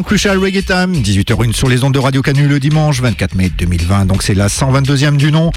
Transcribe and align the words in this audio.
Crucial 0.00 0.38
Reggae 0.38 0.64
Time, 0.64 0.94
18h01 0.94 1.52
sur 1.52 1.68
les 1.68 1.84
ondes 1.84 1.92
de 1.92 1.98
Radio 1.98 2.22
Canu 2.22 2.48
le 2.48 2.58
dimanche 2.58 3.02
24 3.02 3.34
mai 3.34 3.50
2020. 3.50 4.06
Donc 4.06 4.22
c'est 4.22 4.32
la 4.32 4.48
122e 4.48 5.18
du 5.18 5.30
nom. 5.30 5.52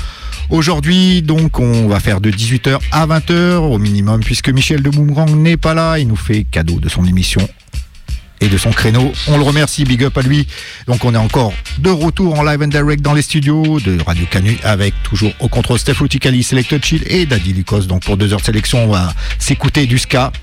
Aujourd'hui, 0.49 1.21
donc, 1.21 1.59
on 1.59 1.87
va 1.87 2.01
faire 2.01 2.19
de 2.19 2.29
18h 2.29 2.79
à 2.91 3.07
20h 3.07 3.55
au 3.59 3.77
minimum, 3.77 4.21
puisque 4.21 4.49
Michel 4.49 4.83
de 4.83 4.89
Boomerang 4.89 5.29
n'est 5.29 5.55
pas 5.55 5.73
là. 5.73 5.99
Il 5.99 6.09
nous 6.09 6.17
fait 6.17 6.43
cadeau 6.43 6.79
de 6.79 6.89
son 6.89 7.05
émission 7.05 7.47
et 8.41 8.49
de 8.49 8.57
son 8.57 8.71
créneau. 8.71 9.13
On 9.27 9.37
le 9.37 9.43
remercie, 9.43 9.85
big 9.85 10.03
up 10.03 10.17
à 10.17 10.21
lui. 10.21 10.45
Donc 10.87 11.05
on 11.05 11.13
est 11.13 11.17
encore 11.17 11.53
de 11.77 11.89
retour 11.89 12.37
en 12.37 12.43
live 12.43 12.61
and 12.61 12.67
direct 12.67 13.01
dans 13.01 13.13
les 13.13 13.21
studios 13.21 13.79
de 13.79 13.97
Radio 14.05 14.25
Canu 14.29 14.57
avec 14.63 14.93
toujours 15.03 15.31
au 15.39 15.47
contrôle 15.47 15.79
Steph 15.79 15.99
Ruticali, 15.99 16.43
Selected 16.43 16.83
Chill 16.83 17.03
et 17.07 17.25
Daddy 17.25 17.53
Lucas. 17.53 17.81
Donc 17.81 18.03
pour 18.03 18.17
deux 18.17 18.33
heures 18.33 18.41
de 18.41 18.45
sélection, 18.45 18.83
on 18.83 18.91
va 18.91 19.13
s'écouter 19.39 19.85
du 19.85 19.97
ska 19.97 20.33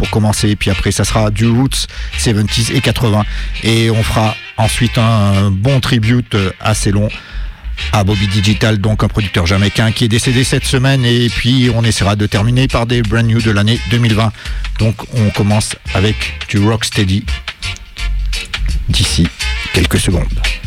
pour 0.00 0.08
commencer. 0.08 0.56
Puis 0.56 0.70
après, 0.70 0.92
ça 0.92 1.04
sera 1.04 1.30
du 1.30 1.46
Roots 1.46 1.86
70s 2.18 2.74
et 2.74 2.80
80. 2.80 3.22
Et 3.64 3.90
on 3.90 4.02
fera 4.02 4.34
ensuite 4.56 4.96
un 4.96 5.50
bon 5.50 5.78
tribute 5.80 6.34
assez 6.58 6.90
long 6.90 7.10
à 7.92 8.02
Bobby 8.02 8.26
Digital, 8.26 8.78
donc 8.78 9.04
un 9.04 9.08
producteur 9.08 9.46
jamaïcain 9.46 9.92
qui 9.92 10.06
est 10.06 10.08
décédé 10.08 10.42
cette 10.42 10.64
semaine. 10.64 11.04
Et 11.04 11.28
puis 11.28 11.70
on 11.74 11.84
essaiera 11.84 12.16
de 12.16 12.24
terminer 12.24 12.66
par 12.66 12.86
des 12.86 13.02
brand 13.02 13.26
new 13.26 13.42
de 13.42 13.50
l'année 13.50 13.78
2020. 13.90 14.32
Donc 14.78 14.96
on 15.12 15.28
commence 15.28 15.76
avec 15.92 16.16
du 16.48 16.58
Rocksteady 16.58 17.26
d'ici 18.88 19.28
quelques 19.74 20.00
secondes. 20.00 20.59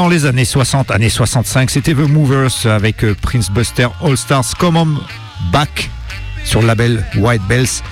Dans 0.00 0.08
les 0.08 0.24
années 0.24 0.46
60, 0.46 0.92
années 0.92 1.10
65, 1.10 1.68
c'était 1.68 1.92
The 1.92 2.08
Movers 2.08 2.64
avec 2.64 3.04
euh, 3.04 3.14
Prince 3.20 3.50
Buster 3.50 3.88
All 4.02 4.16
Stars 4.16 4.56
Come 4.58 4.78
On 4.78 4.88
Back 5.52 5.90
sur 6.42 6.62
le 6.62 6.68
label 6.68 7.04
White 7.16 7.42
Bells. 7.46 7.82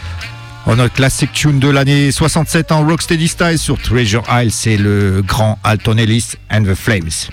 En 0.65 0.77
notre 0.77 0.95
classic 0.95 1.31
tune 1.35 1.59
de 1.59 1.69
l'année 1.69 2.11
67 2.11 2.73
en 2.73 2.87
Rocksteady 2.87 3.29
Style 3.29 3.59
sur 3.59 3.77
Treasure 3.77 4.23
Isle, 4.31 4.51
c'est 4.51 4.79
le 4.79 5.21
grand 5.21 5.59
Alton 5.65 5.99
Ellis 5.99 6.33
and 6.51 6.63
the 6.63 6.75
Flames. 6.75 7.29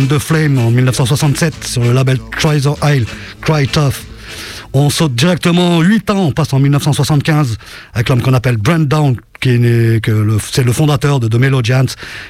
The 0.00 0.18
Flame 0.18 0.58
en 0.58 0.70
1967 0.70 1.64
sur 1.64 1.82
le 1.82 1.92
label 1.92 2.18
Treasure 2.38 2.76
Isle, 2.84 3.04
Cry 3.42 3.66
Tough. 3.68 3.94
On 4.74 4.88
saute 4.88 5.14
directement 5.14 5.80
8 5.82 6.08
ans, 6.10 6.24
on 6.28 6.32
passe 6.32 6.52
en 6.54 6.58
1975 6.58 7.58
avec 7.92 8.08
l'homme 8.08 8.22
qu'on 8.22 8.32
appelle 8.32 8.56
Brent 8.56 8.88
Down, 8.88 9.16
qui 9.40 9.50
est 9.50 9.58
le- 9.58 10.38
c'est 10.50 10.64
le 10.64 10.72
fondateur 10.72 11.20
de 11.20 11.28
The 11.28 11.34
Melodians, 11.34 11.84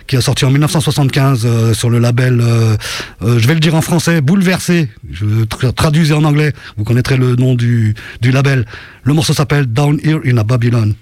qui 0.08 0.16
a 0.16 0.20
sorti 0.20 0.44
en 0.44 0.50
1975 0.50 1.42
euh, 1.44 1.72
sur 1.72 1.88
le 1.88 2.00
label, 2.00 2.40
euh, 2.40 2.76
euh, 3.22 3.38
je 3.38 3.46
vais 3.46 3.54
le 3.54 3.60
dire 3.60 3.76
en 3.76 3.80
français, 3.82 4.20
Bouleversé. 4.20 4.88
Je 5.12 5.24
tra- 5.44 6.12
en 6.14 6.24
anglais, 6.24 6.52
vous 6.76 6.82
connaîtrez 6.82 7.16
le 7.16 7.36
nom 7.36 7.54
du, 7.54 7.94
du 8.20 8.32
label. 8.32 8.66
Le 9.04 9.14
morceau 9.14 9.34
s'appelle 9.34 9.66
Down 9.66 10.00
Here 10.02 10.18
in 10.26 10.36
a 10.38 10.42
Babylon. 10.42 10.94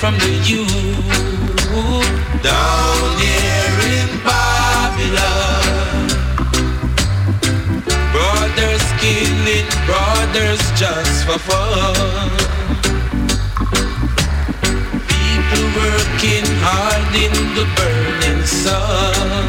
From 0.00 0.14
the 0.14 0.32
youth. 0.48 0.70
Down 2.42 3.18
here 3.20 3.78
in 3.98 4.08
Babylon, 4.24 6.08
brothers 8.10 8.86
killing 9.02 9.68
brothers 9.84 10.62
just 10.80 11.26
for 11.26 11.38
fun. 11.38 12.30
People 15.12 15.64
working 15.82 16.48
hard 16.64 17.12
in 17.24 17.34
the 17.56 17.66
burning 17.76 18.42
sun. 18.46 19.48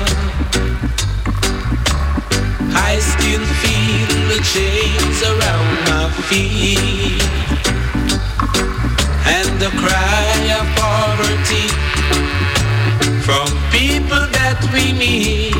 I 2.75 2.99
still 2.99 3.45
feel 3.63 4.11
the 4.33 4.41
chains 4.53 5.17
around 5.31 5.71
my 5.87 6.11
feet 6.27 7.40
the 9.61 9.69
cry 9.77 10.35
of 10.57 10.65
poverty 10.75 11.67
from 13.21 13.45
people 13.69 14.25
that 14.37 14.57
we 14.73 14.91
meet. 14.91 15.53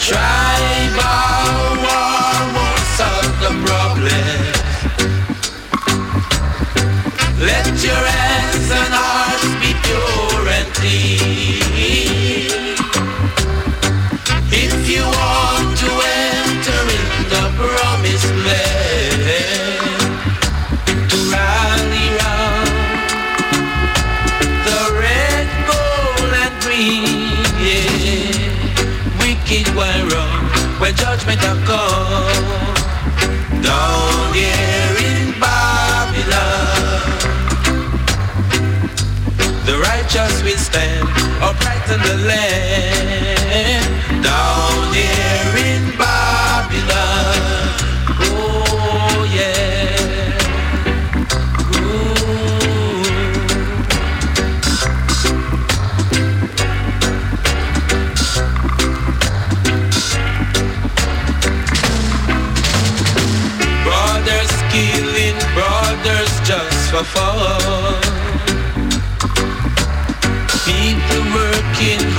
Tribal 0.00 1.76
war 1.84 2.32
won't 2.56 2.86
solve 2.96 3.36
the 3.44 3.52
problem. 3.66 4.32
Let 7.44 7.68
your 7.84 8.04
hands 8.16 8.70
and 8.80 8.92
hearts 9.00 9.52
be 9.60 9.70
pure 9.84 10.48
and 10.56 10.68
clean. 10.72 11.21
In 41.94 42.00
the 42.00 42.16
land. 42.26 43.84
Down 44.22 44.94
here 44.94 45.56
in 45.68 45.82
Babylon, 45.98 47.40
oh 48.20 49.24
yeah. 49.36 50.32
Brothers 63.84 64.52
killing 64.72 65.38
brothers 65.54 66.32
just 66.48 66.90
for 66.90 67.04
fun. 67.04 67.81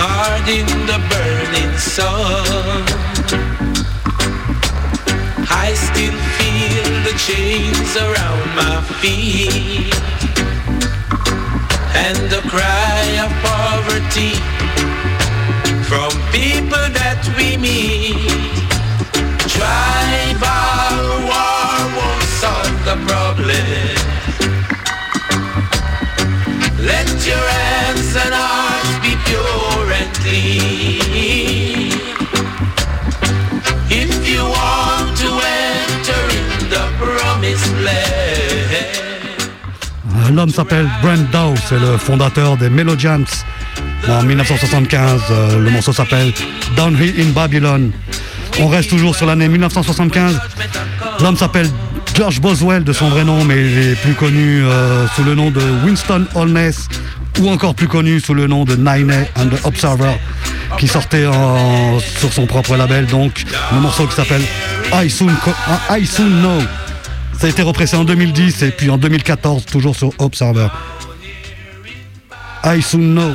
Hard 0.05 0.47
in 0.59 0.67
the 0.91 0.99
burning 1.11 1.73
sun. 1.77 2.83
I 5.65 5.67
still 5.87 6.19
feel 6.37 6.87
the 7.07 7.15
chains 7.27 7.91
around 8.05 8.47
my 8.61 8.77
feet 8.99 9.95
and 12.05 12.19
the 12.33 12.41
cry 12.51 13.05
of 13.25 13.31
poverty 13.47 14.33
from 15.89 16.11
people 16.37 16.85
that 16.99 17.21
we 17.37 17.55
meet. 17.55 18.59
Tribal 19.53 20.43
war 20.43 20.72
L'homme 40.33 40.49
s'appelle 40.49 40.89
Brent 41.03 41.29
Dow, 41.31 41.53
c'est 41.69 41.79
le 41.79 41.97
fondateur 41.97 42.57
des 42.57 42.69
Melodians. 42.69 43.23
En 44.09 44.23
1975, 44.23 45.21
euh, 45.29 45.59
le 45.59 45.69
morceau 45.69 45.93
s'appelle 45.93 46.33
Down 46.75 46.97
Here 46.99 47.13
in 47.19 47.29
Babylon. 47.29 47.91
On 48.59 48.67
reste 48.67 48.89
toujours 48.89 49.15
sur 49.15 49.27
l'année 49.27 49.47
1975. 49.47 50.39
L'homme 51.21 51.37
s'appelle 51.37 51.69
George 52.15 52.41
Boswell 52.41 52.83
de 52.83 52.93
son 52.93 53.09
vrai 53.09 53.23
nom, 53.23 53.43
mais 53.43 53.61
il 53.61 53.77
est 53.77 53.95
plus 54.01 54.15
connu 54.15 54.63
euh, 54.63 55.07
sous 55.15 55.23
le 55.23 55.35
nom 55.35 55.51
de 55.51 55.61
Winston 55.85 56.25
Holness 56.33 56.87
ou 57.39 57.49
encore 57.49 57.75
plus 57.75 57.87
connu 57.87 58.19
sous 58.19 58.33
le 58.33 58.47
nom 58.47 58.65
de 58.65 58.75
Nine 58.75 59.13
and 59.35 59.49
the 59.49 59.65
Observer 59.65 60.13
qui 60.79 60.87
sortait 60.87 61.25
sur 62.17 62.33
son 62.33 62.47
propre 62.47 62.75
label. 62.75 63.05
Donc 63.05 63.43
le 63.71 63.79
morceau 63.79 64.07
qui 64.07 64.15
s'appelle 64.15 64.41
I 64.93 65.09
Soon, 65.09 65.31
I 65.91 66.05
Soon 66.05 66.41
Know. 66.41 66.82
Ça 67.43 67.47
a 67.47 67.49
été 67.49 67.61
repressé 67.61 67.97
en 67.97 68.05
2010 68.05 68.63
et 68.63 68.71
puis 68.71 68.89
en 68.89 68.97
2014 68.97 69.65
toujours 69.65 69.97
sur 69.97 70.13
Observer. 70.17 70.69
I 72.63 72.81
Soon 72.81 72.99
Know. 73.01 73.33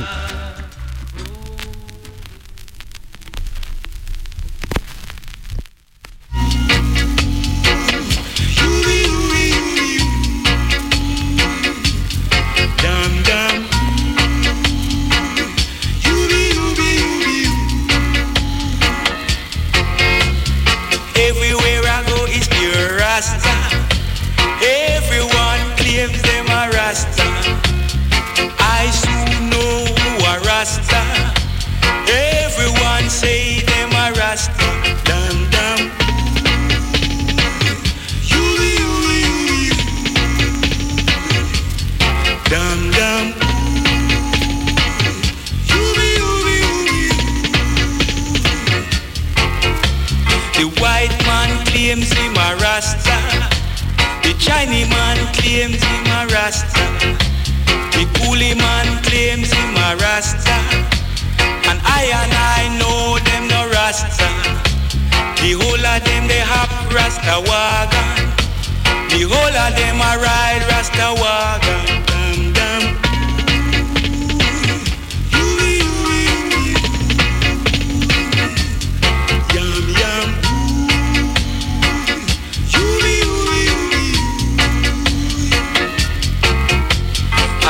Claims 51.69 52.11
him 52.11 52.33
a 52.33 52.49
Rasta. 52.57 53.17
The 54.23 54.33
Chinese 54.39 54.89
man 54.89 55.17
claims 55.37 55.81
him 55.81 56.05
a 56.17 56.25
Rasta. 56.33 56.85
The 57.95 58.05
coolie 58.17 58.57
man 58.57 58.87
claims 59.03 59.51
him 59.51 59.73
a 59.77 59.95
Rasta. 60.01 60.57
And 61.69 61.79
I 61.85 62.03
and 62.21 62.33
I 62.57 62.61
know 62.79 63.19
them 63.29 63.43
no 63.53 63.61
Rasta. 63.69 64.29
The 65.41 65.51
whole 65.59 65.85
of 65.93 65.99
them 66.07 66.23
they 66.27 66.43
have 66.53 66.73
Rasta 66.93 67.37
wagon. 67.49 68.09
The 69.13 69.21
whole 69.29 69.57
of 69.65 69.71
them 69.77 69.97
a 70.09 70.11
ride 70.25 70.63
Rasta 70.69 71.07
wagon. 71.21 71.98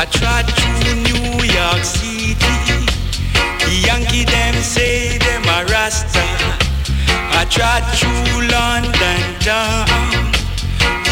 I 0.10 0.18
tried 0.18 0.48
to 0.48 0.96
New 1.06 1.46
York 1.46 1.84
City. 1.86 2.58
The 3.62 3.74
Yankee 3.86 4.26
them 4.26 4.56
say 4.56 5.20
them 5.20 5.44
a 5.44 5.66
Rasta. 5.70 6.26
I 7.38 7.46
tried 7.46 7.86
to 8.02 8.10
London 8.50 9.22
town. 9.40 9.86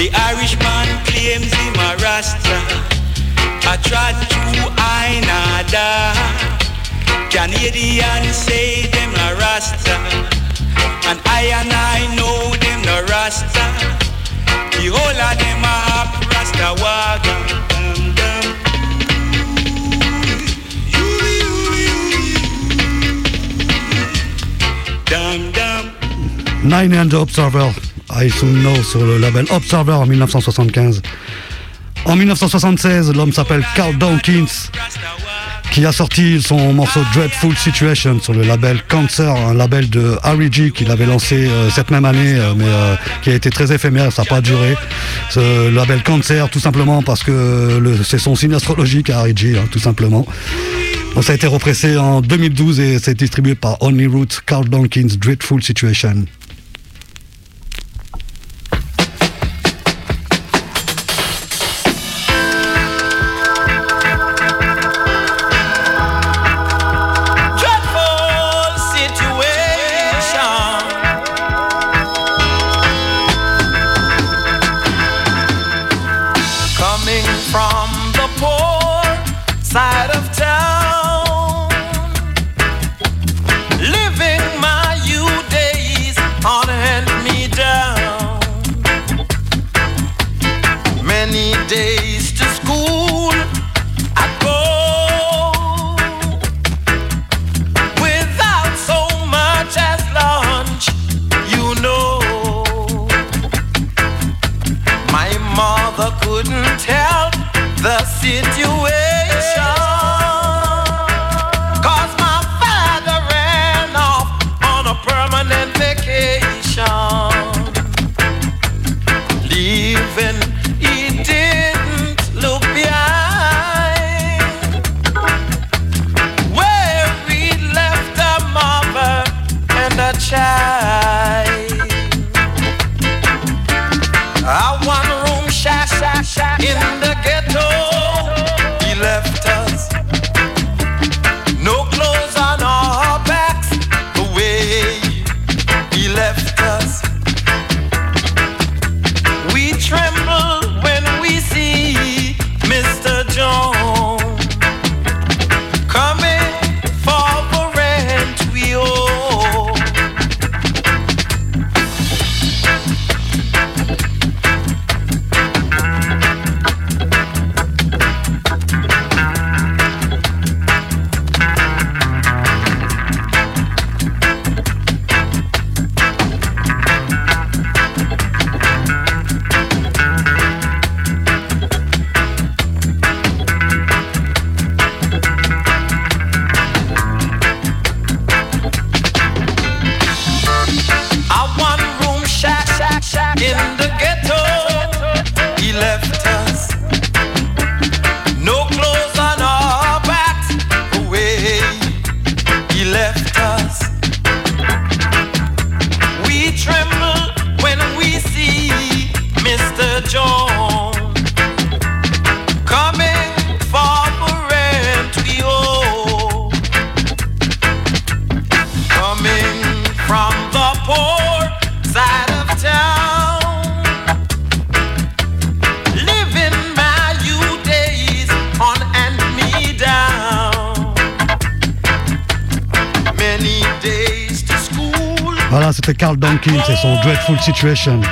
The 0.01 0.09
Irishman 0.17 0.89
claims 1.05 1.53
him 1.53 1.75
a 1.77 1.93
Rasta. 2.01 2.57
I 3.69 3.77
tried 3.85 4.17
to 4.33 4.41
Ainada. 4.81 6.17
Canadian 7.29 8.33
say 8.33 8.87
them 8.87 9.13
a 9.13 9.35
Rasta. 9.37 9.95
And 11.05 11.21
I 11.25 11.53
and 11.53 11.71
I 11.71 12.01
know 12.17 12.55
them 12.57 12.81
no 12.81 13.05
Rasta. 13.13 13.61
The 14.73 14.89
whole 14.89 15.21
of 15.21 15.37
them 15.37 15.63
a 15.63 15.75
hop 15.85 16.33
Rasta 16.33 16.81
wagon. 16.81 17.46
Nine 26.67 26.93
and 26.95 27.07
the 27.07 27.13
Observer, 27.13 27.71
I 28.09 28.29
soon 28.29 28.61
know 28.61 28.83
sur 28.83 29.05
le 29.05 29.17
label 29.19 29.45
Observer 29.51 29.93
en 29.93 30.05
1975. 30.05 31.01
En 32.03 32.15
1976, 32.17 33.13
l'homme 33.13 33.31
s'appelle 33.31 33.65
Carl 33.73 33.97
Dawkins, 33.97 34.69
qui 35.71 35.85
a 35.85 35.93
sorti 35.93 36.41
son 36.41 36.73
morceau 36.73 36.99
Dreadful 37.13 37.55
Situation 37.55 38.19
sur 38.19 38.33
le 38.33 38.43
label 38.43 38.81
Cancer, 38.89 39.33
un 39.33 39.53
label 39.53 39.89
de 39.89 40.17
Harry 40.23 40.51
G 40.51 40.71
qu'il 40.71 40.91
avait 40.91 41.05
lancé 41.05 41.47
euh, 41.47 41.69
cette 41.69 41.89
même 41.89 42.03
année, 42.03 42.35
euh, 42.35 42.53
mais 42.53 42.65
euh, 42.67 42.95
qui 43.21 43.29
a 43.29 43.35
été 43.35 43.49
très 43.49 43.71
éphémère, 43.71 44.11
ça 44.11 44.23
n'a 44.23 44.27
pas 44.27 44.41
duré. 44.41 44.75
Ce 45.29 45.69
label 45.69 46.03
Cancer, 46.03 46.49
tout 46.49 46.59
simplement 46.59 47.01
parce 47.01 47.23
que 47.23 47.81
c'est 48.03 48.19
son 48.19 48.35
signe 48.35 48.53
astrologique 48.53 49.09
à 49.09 49.19
Harry 49.19 49.33
G, 49.33 49.57
hein, 49.57 49.69
tout 49.71 49.79
simplement. 49.79 50.27
Bon, 51.15 51.21
ça 51.21 51.31
a 51.31 51.35
été 51.35 51.47
repressé 51.47 51.97
en 51.97 52.19
2012 52.19 52.81
et 52.81 52.99
c'est 52.99 53.15
distribué 53.15 53.55
par 53.55 53.81
Only 53.81 54.07
Root, 54.07 54.27
Carl 54.45 54.67
Dawkins, 54.67 55.15
Dreadful 55.17 55.63
Situation. 55.63 56.25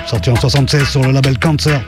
Sorti 0.08 0.30
en 0.30 0.36
76 0.36 0.88
sur 0.88 1.02
le 1.04 1.12
label 1.12 1.38
Cancer. 1.38 1.82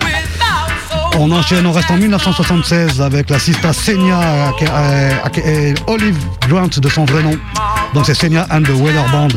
On 1.18 1.32
enchaîne, 1.32 1.66
on 1.66 1.72
reste 1.72 1.90
en 1.90 1.96
1976 1.96 3.02
avec 3.02 3.30
la 3.30 3.40
sista 3.40 3.72
Senia, 3.74 4.50
aka- 4.50 5.22
aka 5.24 5.42
Olive 5.88 6.18
Grant 6.50 6.68
de 6.78 6.90
son 6.90 7.06
vrai 7.06 7.24
nom. 7.24 7.38
Donc 7.94 8.06
c'est 8.06 8.14
Senia 8.14 8.46
and 8.52 8.64
the 8.64 8.70
Weather 8.72 9.06
Band 9.12 9.30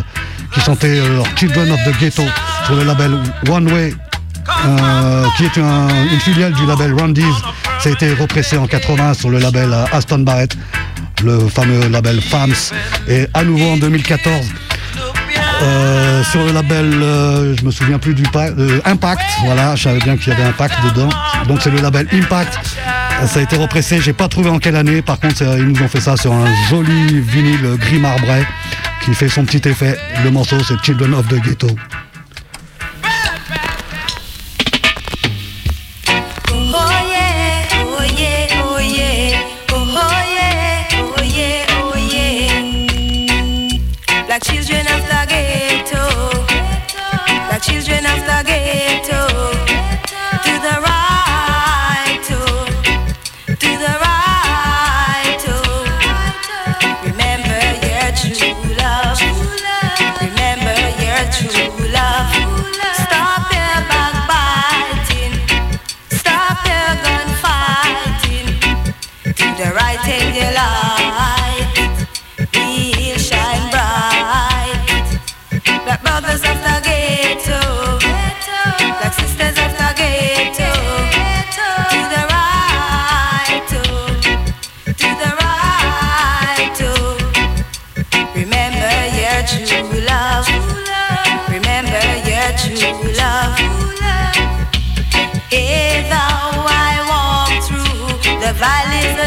qui 0.52 0.60
chantaient 0.60 0.96
leur 1.08 1.24
Children 1.36 1.70
of 1.72 1.78
the 1.84 1.98
Ghetto 2.00 2.24
sur 2.66 2.74
le 2.74 2.82
label 2.84 3.12
One 3.48 3.70
Way, 3.72 3.94
qui 5.36 5.44
est 5.44 5.56
une 5.56 6.20
filiale 6.20 6.52
du 6.54 6.66
label 6.66 6.94
Randy's. 6.98 7.24
Ça 7.78 7.88
a 7.88 7.92
été 7.92 8.12
repressé 8.12 8.58
en 8.58 8.66
80 8.66 9.14
sur 9.14 9.30
le 9.30 9.38
label 9.38 9.72
Aston 9.92 10.18
Barrett, 10.18 10.56
le 11.22 11.48
fameux 11.48 11.88
label 11.88 12.20
FAMS. 12.20 12.72
Et 13.08 13.26
à 13.34 13.44
nouveau 13.44 13.70
en 13.70 13.76
2014, 13.76 14.34
euh, 15.62 16.22
sur 16.24 16.44
le 16.44 16.52
label, 16.52 16.92
euh, 17.02 17.56
je 17.56 17.64
me 17.64 17.70
souviens 17.70 17.98
plus 17.98 18.14
du 18.14 18.24
euh, 18.34 18.80
Impact, 18.84 19.22
voilà, 19.44 19.74
je 19.76 19.82
savais 19.84 19.98
bien 19.98 20.16
qu'il 20.16 20.32
y 20.32 20.36
avait 20.36 20.44
Impact 20.44 20.74
dedans. 20.84 21.08
Donc 21.48 21.60
c'est 21.62 21.70
le 21.70 21.78
label 21.78 22.06
Impact. 22.12 22.58
Ça 23.26 23.40
a 23.40 23.42
été 23.42 23.56
repressé, 23.56 24.00
j'ai 24.00 24.14
pas 24.14 24.28
trouvé 24.28 24.48
en 24.48 24.58
quelle 24.58 24.76
année. 24.76 25.02
Par 25.02 25.20
contre, 25.20 25.42
ils 25.42 25.66
nous 25.66 25.82
ont 25.82 25.88
fait 25.88 26.00
ça 26.00 26.16
sur 26.16 26.32
un 26.32 26.46
joli 26.70 27.20
vinyle 27.20 27.76
gris 27.78 27.98
marbré 27.98 28.46
qui 29.04 29.12
fait 29.12 29.28
son 29.28 29.44
petit 29.44 29.68
effet. 29.68 29.98
Le 30.24 30.30
morceau, 30.30 30.56
c'est 30.66 30.82
Children 30.82 31.14
of 31.14 31.28
the 31.28 31.40
Ghetto. 31.42 31.68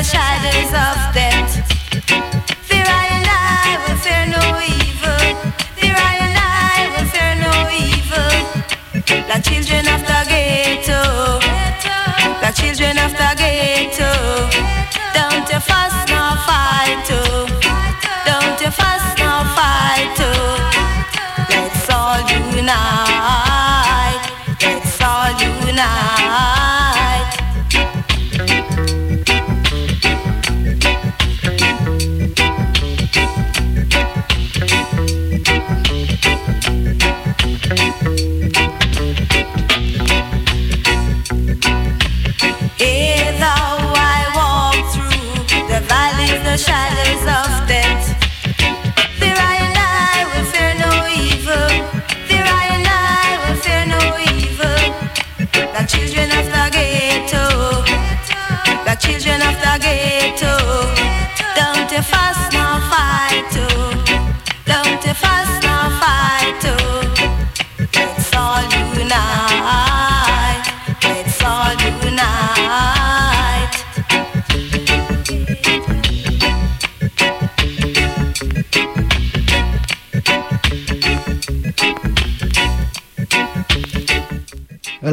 shadows 0.04 0.74
of 0.74 1.14
death. 1.14 1.33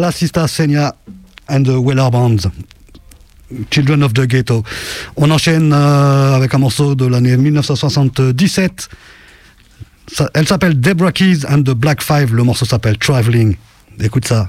La 0.00 0.10
Sista 0.10 0.48
Senia 0.48 0.94
and 1.46 1.64
the 1.64 1.76
Weller 1.76 2.10
Bands. 2.10 2.48
Children 3.70 4.02
of 4.02 4.14
the 4.14 4.26
Ghetto. 4.26 4.62
On 5.16 5.30
enchaîne 5.30 5.74
euh, 5.74 6.34
avec 6.36 6.54
un 6.54 6.58
morceau 6.58 6.94
de 6.94 7.04
l'année 7.04 7.36
1977. 7.36 8.88
elle 10.32 10.48
s'appelle 10.48 10.80
Debra 10.80 11.12
Keys 11.12 11.44
and 11.46 11.64
the 11.64 11.74
Black 11.74 12.00
Five. 12.02 12.32
Le 12.32 12.44
morceau 12.44 12.64
s'appelle 12.64 12.96
Traveling. 12.96 13.56
Écoute 14.00 14.26
ça. 14.26 14.48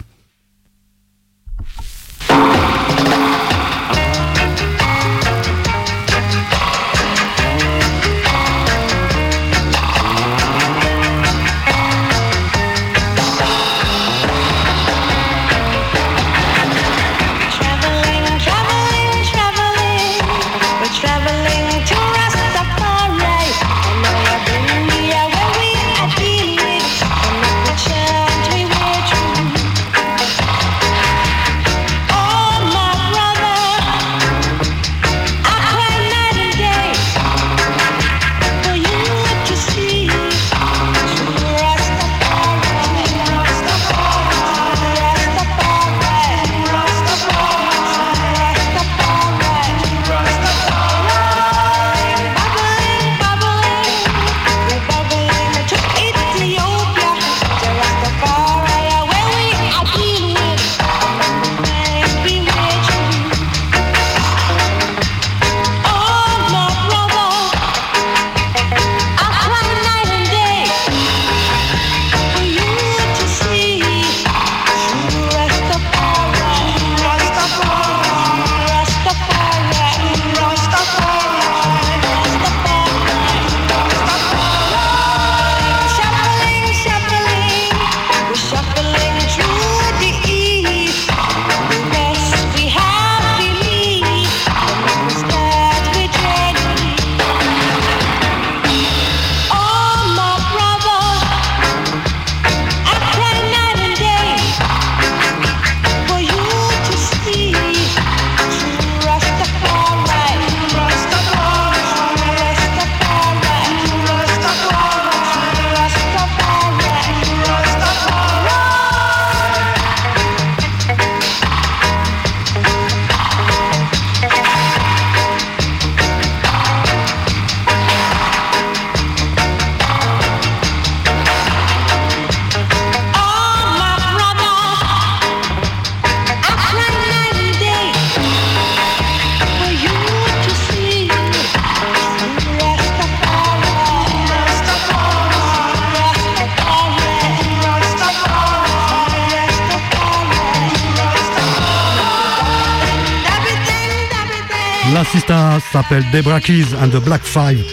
Debra 156.11 156.41
Keys 156.41 156.75
and 156.81 156.89
the 156.89 157.01
Black 157.01 157.21
Five. 157.23 157.63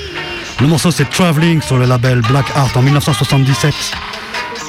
Le 0.61 0.67
morceau 0.67 0.91
c'est 0.91 1.09
Traveling 1.11 1.61
sur 1.61 1.77
le 1.77 1.87
label 1.87 2.21
Black 2.23 2.47
Art 2.55 2.71
en 2.77 2.83
1977. 2.83 3.75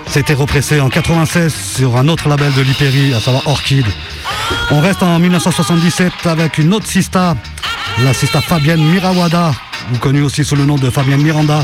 C'était 0.07 0.33
repressé 0.33 0.79
en 0.79 0.89
96 0.89 1.53
sur 1.53 1.95
un 1.97 2.07
autre 2.07 2.27
label 2.29 2.51
de 2.53 2.61
l'Hyperi, 2.61 3.13
à 3.13 3.19
savoir 3.19 3.45
Orchid. 3.47 3.85
On 4.71 4.79
reste 4.79 5.03
en 5.03 5.19
1977 5.19 6.11
avec 6.25 6.57
une 6.57 6.73
autre 6.73 6.87
sista, 6.87 7.35
la 8.03 8.13
sista 8.13 8.41
Fabienne 8.41 8.83
Mirawada, 8.83 9.51
connue 9.99 10.23
aussi 10.23 10.43
sous 10.43 10.55
le 10.55 10.65
nom 10.65 10.75
de 10.75 10.89
Fabienne 10.89 11.21
Miranda, 11.21 11.63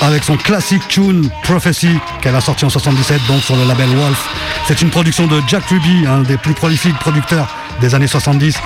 avec 0.00 0.24
son 0.24 0.36
classique 0.36 0.86
tune 0.88 1.30
Prophecy 1.44 1.98
qu'elle 2.20 2.34
a 2.34 2.40
sorti 2.40 2.64
en 2.64 2.70
77 2.70 3.20
donc 3.28 3.42
sur 3.42 3.54
le 3.54 3.64
label 3.64 3.88
Wolf. 3.90 4.28
C'est 4.66 4.82
une 4.82 4.90
production 4.90 5.28
de 5.28 5.40
Jack 5.46 5.64
Ruby, 5.66 6.04
un 6.06 6.22
des 6.22 6.36
plus 6.36 6.54
prolifiques 6.54 6.98
producteurs 6.98 7.61
des 7.82 7.94
années 7.94 8.06
70, 8.06 8.56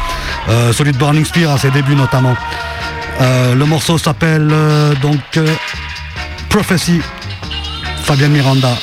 euh, 0.49 0.73
celui 0.73 0.93
de 0.93 0.99
Burning 0.99 1.25
Spear 1.25 1.51
à 1.51 1.59
ses 1.59 1.71
débuts 1.71 1.97
notamment. 1.97 2.37
Euh, 3.21 3.55
le 3.55 3.65
morceau 3.65 3.97
s'appelle 3.99 4.49
euh, 4.53 4.95
donc 4.97 5.41
Prophecy, 6.51 7.01
Fabienne 8.05 8.33
Miranda. 8.33 8.77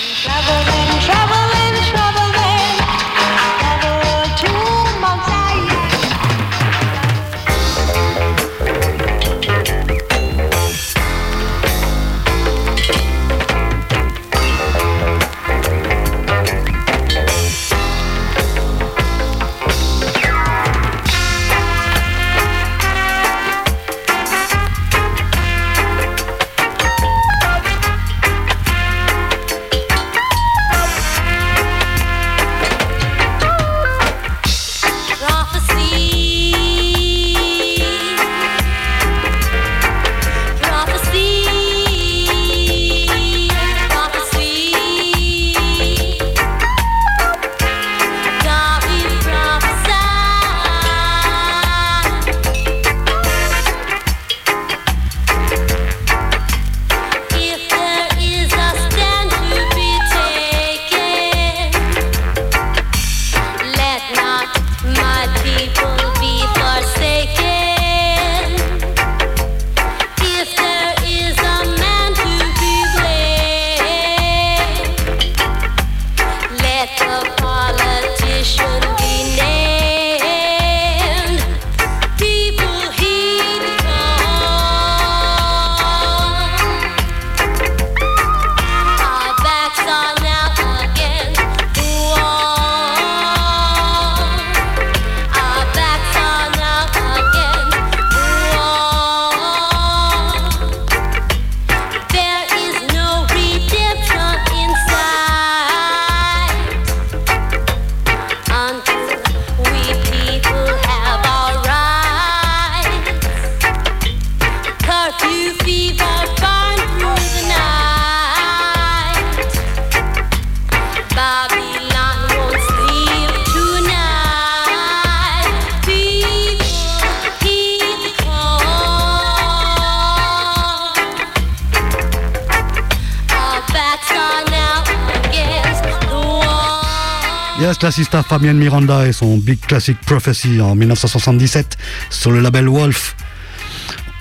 L'assistant 138.14 138.36
Fabienne 138.38 138.58
Miranda 138.58 139.08
et 139.08 139.12
son 139.12 139.38
Big 139.38 139.60
Classic 139.60 140.00
Prophecy 140.00 140.62
en 140.62 140.76
1977 140.76 141.78
sur 142.12 142.30
le 142.30 142.42
label 142.42 142.70
Wolf. 142.70 143.16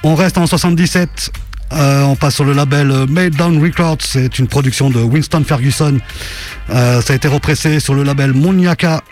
On 0.02 0.14
reste 0.14 0.38
en 0.38 0.46
77, 0.46 1.30
euh, 1.74 2.02
on 2.04 2.16
passe 2.16 2.36
sur 2.36 2.44
le 2.44 2.54
label 2.54 2.86
Made 3.10 3.34
Down 3.34 3.62
Records, 3.62 3.98
c'est 4.00 4.38
une 4.38 4.46
production 4.46 4.88
de 4.88 4.98
Winston 4.98 5.44
Ferguson. 5.44 5.98
Euh, 6.70 7.02
ça 7.02 7.12
a 7.12 7.16
été 7.16 7.28
repressé 7.28 7.80
sur 7.80 7.92
le 7.92 8.02
label 8.02 8.32
Moniaka. 8.32 9.02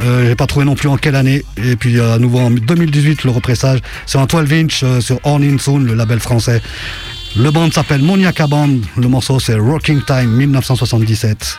Euh, 0.00 0.28
J'ai 0.28 0.36
pas 0.36 0.46
trouvé 0.46 0.64
non 0.64 0.76
plus 0.76 0.88
en 0.88 0.96
quelle 0.96 1.16
année. 1.16 1.44
Et 1.56 1.74
puis 1.74 2.00
à 2.00 2.18
nouveau 2.18 2.38
en 2.38 2.50
2018 2.52 3.24
le 3.24 3.32
repressage 3.32 3.80
sur 4.06 4.20
un 4.20 4.26
12 4.26 4.52
inch 4.52 4.84
sur 5.00 5.18
On 5.24 5.42
In 5.42 5.58
Soon, 5.58 5.80
le 5.80 5.94
label 5.94 6.20
français. 6.20 6.62
Le 7.36 7.50
band 7.50 7.70
s'appelle 7.72 8.02
Moniaka 8.02 8.46
Band, 8.46 8.78
le 8.96 9.08
morceau 9.08 9.40
c'est 9.40 9.56
Rocking 9.56 10.02
Time 10.04 10.30
1977. 10.30 11.58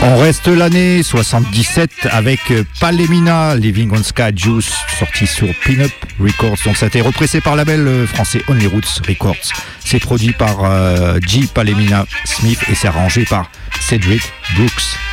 Reste 0.00 0.48
l'année 0.48 1.02
77 1.02 1.90
avec 2.10 2.40
Palemina, 2.80 3.54
Living 3.56 3.90
on 3.92 4.02
Sky 4.02 4.30
Juice, 4.34 4.72
sorti 4.98 5.26
sur 5.26 5.48
Pinup 5.64 5.92
Records. 6.20 6.58
Donc 6.64 6.76
ça 6.76 6.86
a 6.86 6.88
été 6.88 7.00
repressé 7.00 7.40
par 7.40 7.56
la 7.56 7.64
label 7.64 8.06
français 8.06 8.42
Only 8.48 8.66
Roots 8.66 9.02
Records. 9.08 9.52
C'est 9.80 10.00
produit 10.00 10.32
par 10.32 10.64
euh, 10.64 11.18
G. 11.26 11.48
Palemina 11.52 12.06
Smith 12.24 12.60
et 12.70 12.74
c'est 12.74 12.88
arrangé 12.88 13.24
par 13.24 13.50
Cedric 13.80 14.22
Brooks. 14.56 15.07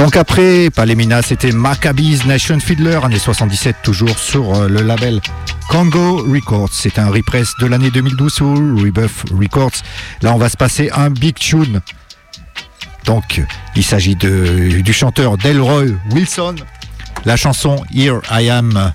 Donc 0.00 0.16
après 0.16 0.70
Palemina, 0.70 1.20
c'était 1.20 1.52
Maccabees 1.52 2.24
Nation 2.24 2.58
Fiddler, 2.58 3.00
année 3.02 3.18
77, 3.18 3.76
toujours 3.82 4.18
sur 4.18 4.54
euh, 4.54 4.66
le 4.66 4.80
label 4.80 5.20
Congo 5.68 6.24
Records. 6.26 6.70
C'est 6.72 6.98
un 6.98 7.10
repress 7.10 7.52
de 7.60 7.66
l'année 7.66 7.90
2012 7.90 8.32
sur 8.32 8.46
Rebuff 8.46 9.26
Records. 9.30 9.82
Là, 10.22 10.32
on 10.32 10.38
va 10.38 10.48
se 10.48 10.56
passer 10.56 10.90
un 10.94 11.10
big 11.10 11.34
tune. 11.34 11.82
Donc, 13.04 13.42
il 13.76 13.84
s'agit 13.84 14.16
du 14.16 14.92
chanteur 14.94 15.36
Delroy 15.36 15.88
Wilson. 16.12 16.54
La 17.26 17.36
chanson 17.36 17.84
Here 17.94 18.20
I 18.30 18.48
Am, 18.48 18.92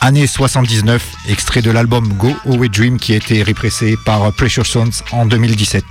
année 0.00 0.28
79, 0.28 1.02
extrait 1.28 1.60
de 1.60 1.72
l'album 1.72 2.06
Go 2.12 2.36
Away 2.46 2.68
Dream 2.68 3.00
qui 3.00 3.14
a 3.14 3.16
été 3.16 3.42
repressé 3.42 3.96
par 4.06 4.32
Pressure 4.34 4.64
Sons 4.64 5.02
en 5.10 5.26
2017. 5.26 5.84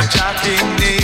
I'm 0.00 0.08
talking 0.08 0.76
to 0.78 0.94
you. 0.94 0.99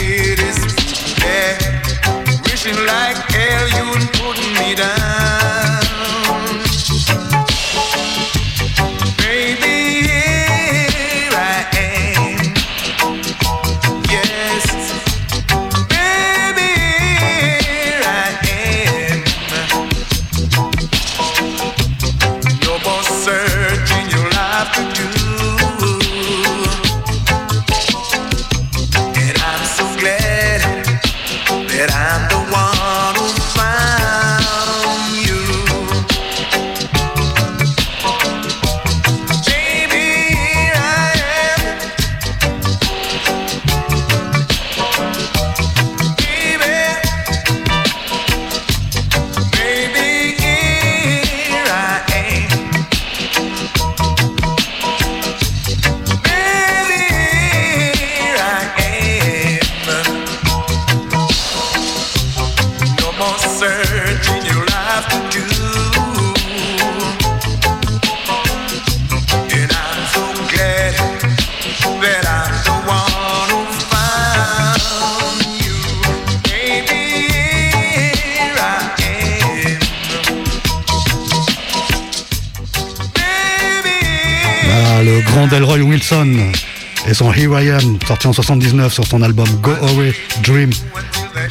Et 87.07 87.13
son 87.13 87.33
Here 87.33 87.61
I 87.61 87.69
Am, 87.71 87.97
sorti 88.07 88.27
en 88.27 88.33
79 88.33 88.93
sur 88.93 89.05
son 89.05 89.21
album 89.21 89.47
Go 89.61 89.71
Away 89.71 90.13
Dream 90.43 90.69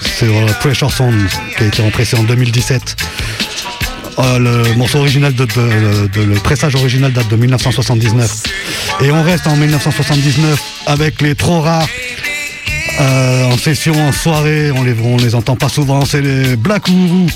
sur 0.01 0.33
euh, 0.35 0.47
Pressure 0.61 0.91
Songs, 0.91 1.29
qui 1.57 1.65
a 1.65 1.67
été 1.67 1.83
empressé 1.83 2.17
en 2.17 2.23
2017. 2.23 2.97
Euh, 4.19 4.39
le 4.39 4.75
morceau 4.77 4.99
original 4.99 5.35
de, 5.35 5.45
le 5.45 6.35
pressage 6.41 6.75
original 6.75 7.13
date 7.13 7.29
de 7.29 7.37
1979 7.37 8.45
et 9.03 9.11
on 9.11 9.23
reste 9.23 9.47
en 9.47 9.57
1979 9.57 10.59
avec 10.87 11.21
les 11.21 11.35
trop 11.35 11.61
rares. 11.61 11.89
Euh, 12.99 13.53
en 13.53 13.59
session 13.59 13.95
en 14.09 14.13
soirée 14.13 14.71
on 14.71 14.83
les 14.83 14.95
les 15.23 15.35
entend 15.35 15.55
pas 15.55 15.69
souvent 15.69 16.07
c'est 16.07 16.23
les 16.23 16.57
Black 16.57 16.89
Ouru 16.89 17.27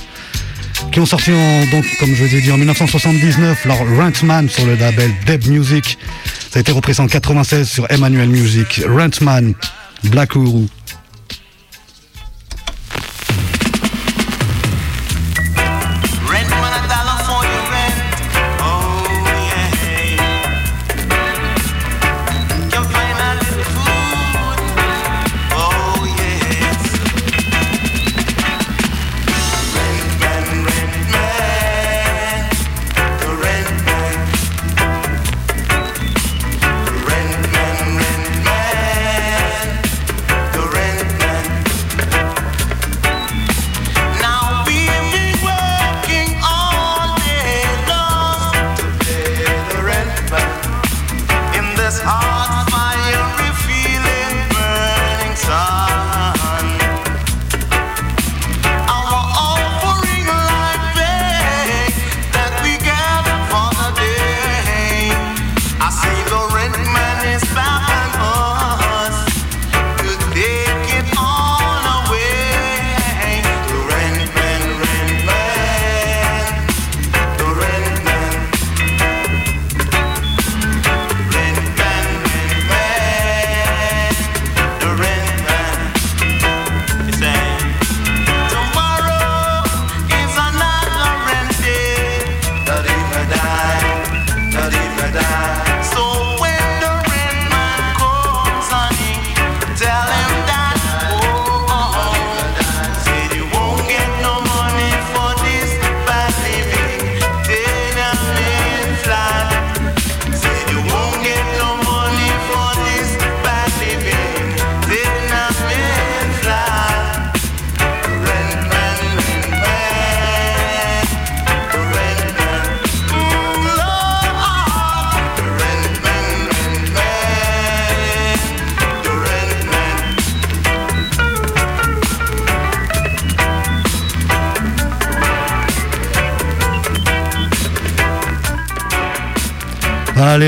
qui 0.90 1.00
ont 1.00 1.06
sorti 1.06 1.32
en, 1.32 1.66
donc 1.66 1.84
comme 1.98 2.14
je 2.14 2.24
vous 2.24 2.34
ai 2.34 2.40
dit 2.40 2.50
en 2.50 2.56
1979 2.56 3.66
leur 3.66 3.78
Rentman 3.98 4.48
sur 4.48 4.64
le 4.64 4.74
label 4.76 5.10
Deb 5.26 5.46
Music 5.48 5.98
ça 6.50 6.58
a 6.58 6.60
été 6.60 6.72
repris 6.72 6.98
en 6.98 7.06
96 7.06 7.68
sur 7.68 7.86
Emmanuel 7.90 8.28
Music. 8.28 8.82
Rentman, 8.84 9.54
Black 10.04 10.34
Ouru. 10.34 10.66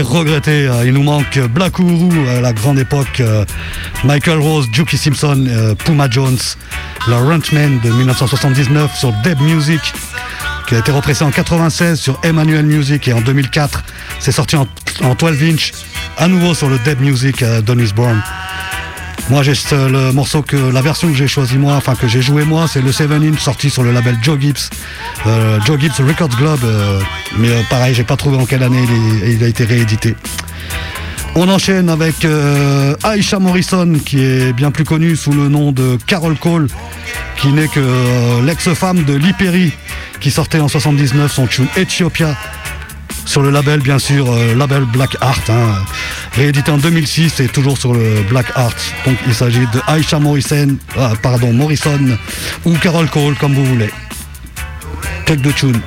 Regretter, 0.00 0.66
euh, 0.68 0.86
il 0.86 0.94
nous 0.94 1.02
manque 1.02 1.38
Black 1.38 1.78
Uhuru 1.78 2.26
à 2.28 2.40
la 2.40 2.52
grande 2.52 2.78
époque, 2.78 3.20
euh, 3.20 3.44
Michael 4.04 4.38
Rose, 4.38 4.68
Juki 4.72 4.96
Simpson, 4.96 5.44
euh, 5.46 5.74
Puma 5.74 6.08
Jones, 6.08 6.38
le 7.08 7.14
Rentman 7.14 7.78
de 7.80 7.90
1979 7.90 8.96
sur 8.96 9.12
Deb 9.22 9.38
Music, 9.40 9.80
qui 10.66 10.76
a 10.76 10.78
été 10.78 10.90
repressé 10.92 11.24
en 11.24 11.30
96 11.30 12.00
sur 12.00 12.18
Emmanuel 12.22 12.64
Music 12.64 13.06
et 13.08 13.12
en 13.12 13.20
2004, 13.20 13.84
c'est 14.18 14.32
sorti 14.32 14.56
en, 14.56 14.66
en 15.02 15.14
12 15.14 15.42
inch, 15.42 15.72
à 16.16 16.26
nouveau 16.26 16.54
sur 16.54 16.70
le 16.70 16.78
Deb 16.78 17.00
Music 17.00 17.44
Dennis 17.44 17.92
Brown. 17.94 18.22
Moi, 19.30 19.42
j'ai 19.42 19.52
le 19.72 20.12
morceau 20.12 20.42
que 20.42 20.56
la 20.56 20.82
version 20.82 21.08
que 21.08 21.14
j'ai 21.14 21.28
choisi 21.28 21.56
moi, 21.56 21.74
enfin 21.74 21.94
que 21.94 22.08
j'ai 22.08 22.20
joué 22.20 22.44
moi, 22.44 22.66
c'est 22.68 22.82
le 22.82 22.92
7 22.92 23.10
inch 23.12 23.38
sorti 23.38 23.70
sur 23.70 23.82
le 23.82 23.92
label 23.92 24.16
Joe 24.22 24.38
Gibbs, 24.38 24.68
euh, 25.26 25.58
Joe 25.64 25.80
Gibbs 25.80 26.06
Records 26.06 26.36
Globe. 26.36 26.64
euh, 26.64 27.00
mais 27.38 27.48
euh, 27.48 27.62
pareil, 27.70 27.94
j'ai 27.94 28.04
pas 28.04 28.16
trouvé 28.16 28.36
en 28.36 28.44
quelle 28.44 28.62
année 28.62 28.84
il, 29.24 29.30
il 29.34 29.44
a 29.44 29.48
été 29.48 29.64
réédité. 29.64 30.16
On 31.34 31.48
enchaîne 31.48 31.88
avec 31.88 32.24
euh, 32.26 32.94
Aisha 33.04 33.38
Morrison, 33.38 33.94
qui 34.04 34.22
est 34.22 34.52
bien 34.52 34.70
plus 34.70 34.84
connue 34.84 35.16
sous 35.16 35.32
le 35.32 35.48
nom 35.48 35.72
de 35.72 35.96
Carol 36.06 36.36
Cole, 36.36 36.68
qui 37.36 37.48
n'est 37.48 37.68
que 37.68 38.44
l'ex-femme 38.44 39.04
de 39.04 39.14
Lee 39.14 39.32
Perry, 39.38 39.72
qui 40.20 40.30
sortait 40.30 40.60
en 40.60 40.68
79 40.68 41.32
son 41.32 41.46
tune 41.46 41.66
Ethiopia 41.76 42.36
sur 43.24 43.42
le 43.42 43.50
label 43.50 43.80
bien 43.80 43.98
sûr, 43.98 44.30
euh, 44.30 44.54
label 44.54 44.84
Black 44.84 45.16
Art, 45.20 45.40
hein, 45.48 45.74
réédité 46.32 46.70
en 46.70 46.78
2006 46.78 47.40
et 47.40 47.48
toujours 47.48 47.78
sur 47.78 47.94
le 47.94 48.22
Black 48.28 48.46
Art. 48.54 48.74
Donc 49.06 49.16
il 49.26 49.34
s'agit 49.34 49.66
de 49.66 49.80
Aisha 49.88 50.18
Morrison, 50.18 50.76
ah, 50.96 51.12
pardon 51.22 51.52
Morrison 51.52 51.98
ou 52.64 52.74
Carol 52.78 53.08
Cole 53.08 53.36
comme 53.36 53.54
vous 53.54 53.64
voulez. 53.64 53.90
Quelques 55.26 55.42
de 55.42 55.52
tune. 55.52 55.80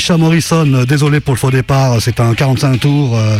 Aisha 0.00 0.16
Morrison, 0.16 0.72
euh, 0.72 0.86
désolé 0.86 1.20
pour 1.20 1.34
le 1.34 1.38
faux 1.38 1.50
départ, 1.50 2.00
c'est 2.00 2.20
un 2.20 2.32
45 2.32 2.80
tours, 2.80 3.18
euh, 3.18 3.36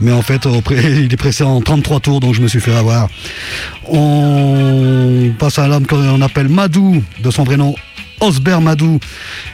mais 0.00 0.10
en 0.10 0.22
fait 0.22 0.44
il 0.72 1.12
est 1.12 1.16
pressé 1.16 1.44
en 1.44 1.60
33 1.60 2.00
tours, 2.00 2.18
donc 2.18 2.34
je 2.34 2.40
me 2.40 2.48
suis 2.48 2.58
fait 2.58 2.74
avoir. 2.74 3.08
On 3.86 5.30
passe 5.38 5.60
à 5.60 5.68
l'homme 5.68 5.86
qu'on 5.86 6.20
appelle 6.20 6.48
Madou, 6.48 7.00
de 7.20 7.30
son 7.30 7.44
vrai 7.44 7.56
nom 7.56 7.76
Osber 8.20 8.58
Madou, 8.60 8.98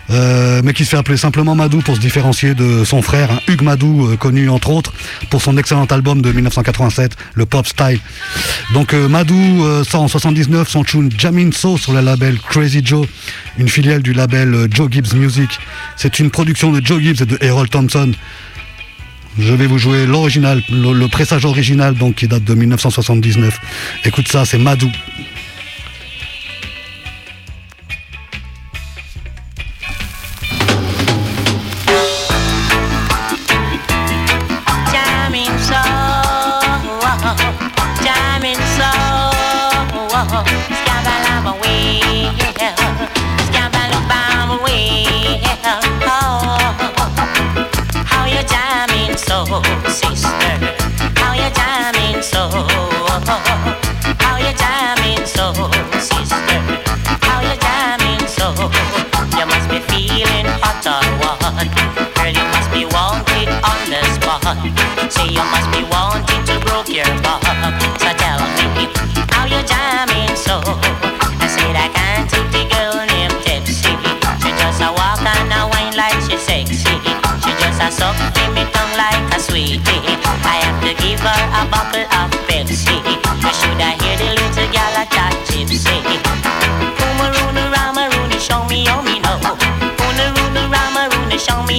euh, 0.08 0.62
mais 0.64 0.72
qui 0.72 0.86
se 0.86 0.90
fait 0.90 0.96
appeler 0.96 1.18
simplement 1.18 1.54
Madou 1.54 1.82
pour 1.82 1.94
se 1.94 2.00
différencier 2.00 2.54
de 2.54 2.84
son 2.84 3.02
frère, 3.02 3.30
hein, 3.30 3.38
Hugues 3.48 3.62
Madou, 3.62 4.16
connu 4.18 4.48
entre 4.48 4.70
autres 4.70 4.94
pour 5.28 5.42
son 5.42 5.58
excellent 5.58 5.84
album 5.84 6.22
de 6.22 6.32
1987, 6.32 7.18
le 7.34 7.44
Pop 7.44 7.66
Style. 7.66 8.00
Donc 8.72 8.94
Madou 8.94 9.84
sort 9.84 10.04
en 10.04 10.08
79 10.08 10.70
son 10.70 10.84
tune 10.84 11.10
Jamin 11.18 11.50
So 11.52 11.76
sur 11.76 11.92
le 11.92 12.00
label 12.00 12.38
Crazy 12.48 12.80
Joe, 12.82 13.06
une 13.58 13.68
filiale 13.68 14.00
du 14.00 14.14
label 14.14 14.68
Joe 14.72 14.90
Gibbs 14.90 15.14
Music. 15.14 15.50
C'est 16.06 16.20
une 16.20 16.30
production 16.30 16.70
de 16.70 16.80
Joe 16.86 17.02
Gibbs 17.02 17.20
et 17.22 17.26
de 17.26 17.36
Harold 17.44 17.68
Thompson. 17.68 18.12
Je 19.40 19.52
vais 19.52 19.66
vous 19.66 19.76
jouer 19.76 20.06
l'original, 20.06 20.62
le, 20.70 20.92
le 20.92 21.08
pressage 21.08 21.44
original 21.44 21.96
donc 21.96 22.14
qui 22.14 22.28
date 22.28 22.44
de 22.44 22.54
1979. 22.54 23.58
Écoute 24.04 24.28
ça, 24.28 24.44
c'est 24.44 24.56
Madou. 24.56 24.88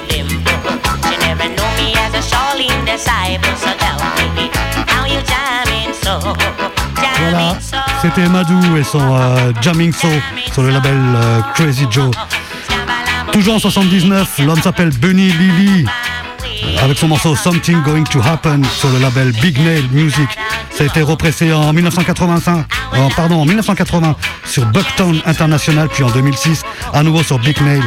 sexy 0.00 0.22
dimple? 0.22 0.78
She 1.08 1.16
never 1.18 1.48
knew 1.48 1.70
me 1.76 1.94
as 1.96 2.14
a 2.14 2.22
Shaolin 2.22 2.84
disciple. 2.86 3.54
So 3.56 3.70
tell 3.78 3.98
me, 4.34 4.50
how 4.86 5.06
you 5.06 5.20
jamming 5.26 5.92
so? 5.94 6.34
Voilà, 7.22 7.58
c'était 8.00 8.28
Madou 8.28 8.76
et 8.76 8.82
son 8.84 9.14
euh, 9.14 9.52
Jamming 9.60 9.92
So 9.92 10.08
sur 10.52 10.62
le 10.62 10.70
label 10.70 10.96
euh, 10.96 11.40
Crazy 11.54 11.86
Joe. 11.90 12.10
Toujours 13.32 13.56
en 13.56 13.58
79, 13.58 14.38
l'homme 14.38 14.60
s'appelle 14.62 14.90
Bunny 14.90 15.30
Lily 15.30 15.86
avec 16.82 16.98
son 16.98 17.08
morceau 17.08 17.36
Something 17.36 17.82
Going 17.82 18.04
to 18.04 18.20
Happen 18.24 18.62
sur 18.64 18.88
le 18.88 18.98
label 18.98 19.32
Big 19.32 19.58
Nail 19.58 19.84
Music. 19.92 20.28
Ça 20.72 20.84
a 20.84 20.86
été 20.86 21.02
repressé 21.02 21.52
en 21.52 21.72
1985, 21.72 22.64
euh, 22.94 23.08
pardon, 23.14 23.42
en 23.42 23.44
1980 23.44 24.16
sur 24.46 24.64
Bucktown 24.66 25.20
International, 25.26 25.88
puis 25.88 26.02
en 26.02 26.10
2006 26.10 26.62
à 26.92 27.02
nouveau 27.02 27.22
sur 27.22 27.38
Big 27.38 27.60
Nail. 27.60 27.82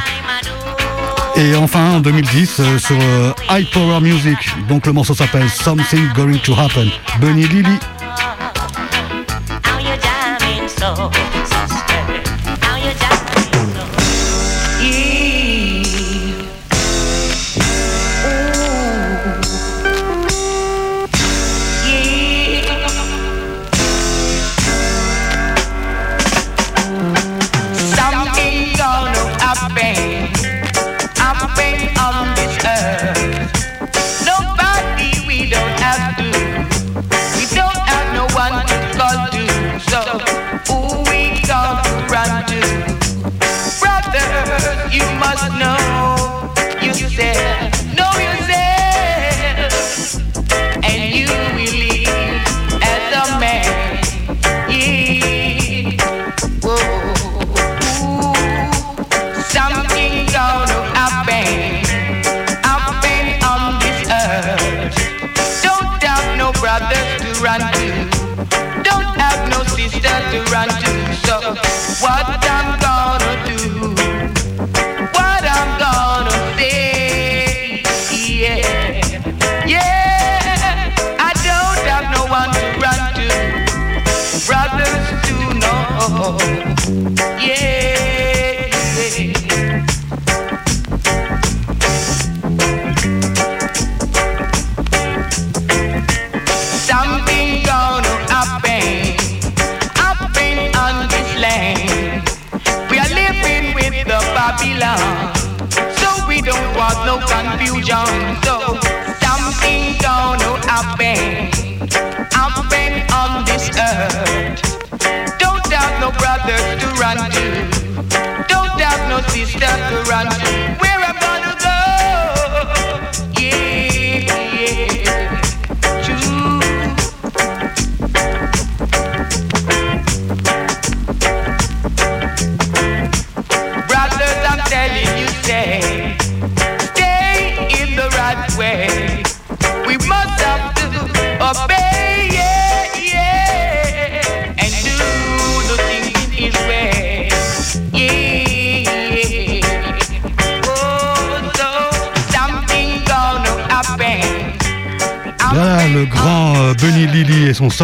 Et 1.35 1.55
enfin 1.55 1.95
en 1.95 1.99
2010 1.99 2.59
euh, 2.59 2.77
sur 2.77 2.95
euh, 3.01 3.31
High 3.49 3.67
Power 3.71 3.99
Music. 4.01 4.37
Donc 4.67 4.85
le 4.85 4.93
morceau 4.93 5.15
s'appelle 5.15 5.49
Something 5.49 6.13
Going 6.13 6.37
to 6.43 6.53
Happen. 6.53 6.89
Bunny 7.19 7.47
Lily. 7.47 7.79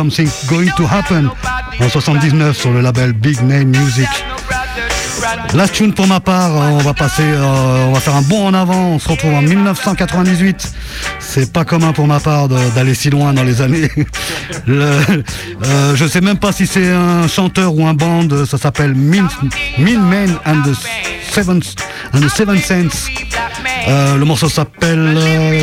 Something 0.10 0.48
Going 0.48 0.72
to 0.76 0.86
Happen 0.86 1.30
en 1.80 1.88
79 1.88 2.58
sur 2.58 2.72
le 2.72 2.82
label 2.82 3.14
Big 3.14 3.40
Name 3.44 3.66
Music. 3.66 4.08
Last 5.54 5.76
tune 5.76 5.94
pour 5.94 6.08
ma 6.08 6.20
part, 6.20 6.56
euh, 6.56 6.70
on 6.72 6.78
va 6.80 6.96
passer, 6.96 7.22
euh, 7.24 7.86
on 7.88 7.92
va 7.92 8.00
faire 8.00 8.16
un 8.16 8.24
bond 8.24 8.48
en 8.48 8.54
avant, 8.56 8.88
on 8.88 9.00
se 9.00 9.08
retrouve 9.08 9.36
en 9.36 9.44
1998. 9.44 10.74
C'est 11.20 11.54
pas 11.54 11.64
commun 11.64 11.94
pour 11.94 12.08
ma 12.08 12.20
part 12.20 12.48
d'aller 12.48 12.96
si 12.96 13.12
loin 13.12 13.34
dans 13.34 13.44
les 13.44 13.62
années. 13.62 13.90
Le, 14.66 15.00
euh, 15.66 15.96
je 15.96 16.08
sais 16.08 16.22
même 16.22 16.40
pas 16.40 16.52
si 16.52 16.66
c'est 16.66 16.90
un 16.90 17.28
chanteur 17.28 17.76
ou 17.76 17.86
un 17.86 17.94
band, 17.94 18.28
ça 18.48 18.58
s'appelle 18.58 18.96
mean 18.96 19.28
Man 19.78 20.36
and 20.46 20.62
the 20.64 20.76
Seven, 21.32 21.62
and 22.16 22.30
Seven 22.30 22.58
Sense. 22.58 23.08
Euh, 23.88 24.18
le 24.18 24.26
morceau 24.26 24.50
s'appelle, 24.50 25.18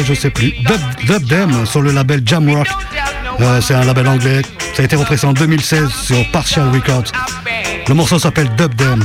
je 0.06 0.14
sais 0.14 0.30
plus, 0.30 0.52
Dub, 0.52 0.80
Dub 1.06 1.28
Them 1.28 1.66
sur 1.66 1.82
le 1.82 1.90
label 1.90 2.22
Jamrock. 2.24 2.68
Euh, 3.40 3.60
c'est 3.60 3.74
un 3.74 3.84
label 3.84 4.08
anglais. 4.08 4.42
Ça 4.74 4.82
a 4.82 4.84
été 4.84 4.96
repressé 4.96 5.26
en 5.26 5.32
2016 5.32 5.88
sur 5.88 6.30
Partial 6.30 6.68
Records. 6.70 7.12
Le 7.88 7.94
morceau 7.94 8.18
s'appelle 8.18 8.48
Dub 8.56 8.74
Dem. 8.74 9.04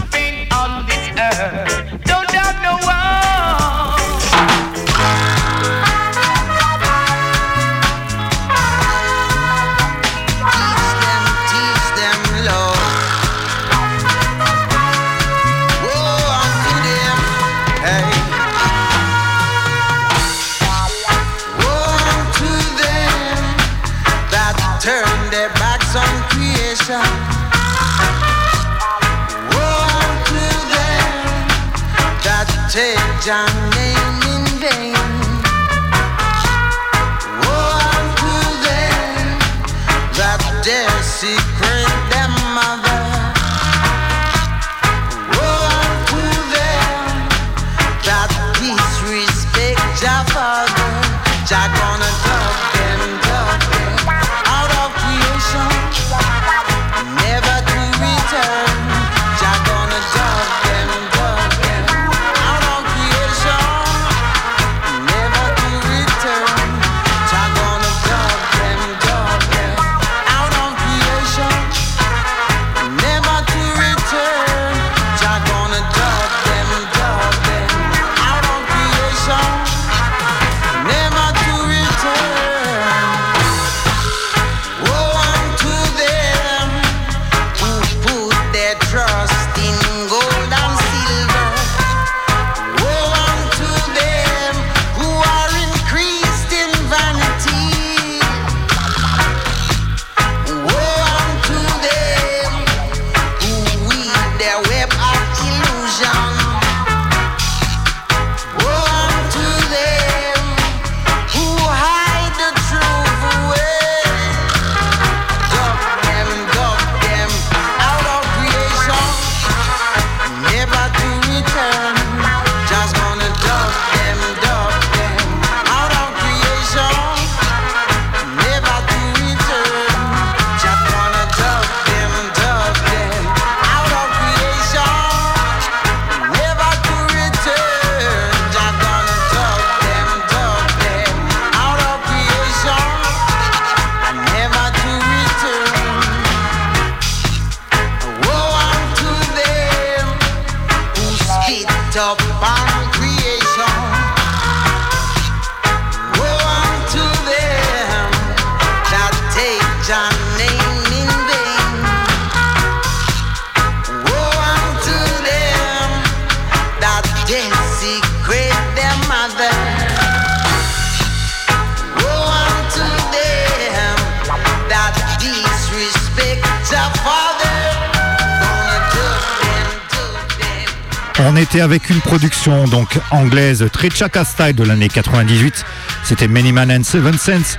avec 181.72 181.90
une 181.90 182.02
production 182.02 182.66
donc 182.66 183.00
anglaise 183.12 183.66
très 183.72 183.90
chaka 183.90 184.26
de 184.52 184.64
l'année 184.66 184.90
98. 184.90 185.64
C'était 186.04 186.28
Many 186.28 186.52
Man 186.52 186.70
and 186.70 186.84
Seven 186.84 187.18
Cents. 187.18 187.58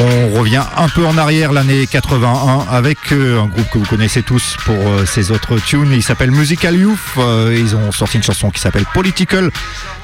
On 0.00 0.30
revient 0.30 0.62
un 0.78 0.88
peu 0.88 1.04
en 1.04 1.18
arrière 1.18 1.52
l'année 1.52 1.86
81 1.86 2.64
avec 2.70 3.12
euh, 3.12 3.42
un 3.42 3.46
groupe 3.46 3.68
que 3.68 3.76
vous 3.76 3.84
connaissez 3.84 4.22
tous 4.22 4.56
pour 4.64 4.74
euh, 4.74 5.04
ses 5.04 5.30
autres 5.30 5.58
tunes. 5.58 5.92
Il 5.92 6.02
s'appelle 6.02 6.30
Musical 6.30 6.74
Youth. 6.74 6.98
Euh, 7.18 7.54
ils 7.54 7.76
ont 7.76 7.92
sorti 7.92 8.16
une 8.16 8.22
chanson 8.22 8.48
qui 8.48 8.62
s'appelle 8.62 8.86
Political 8.94 9.50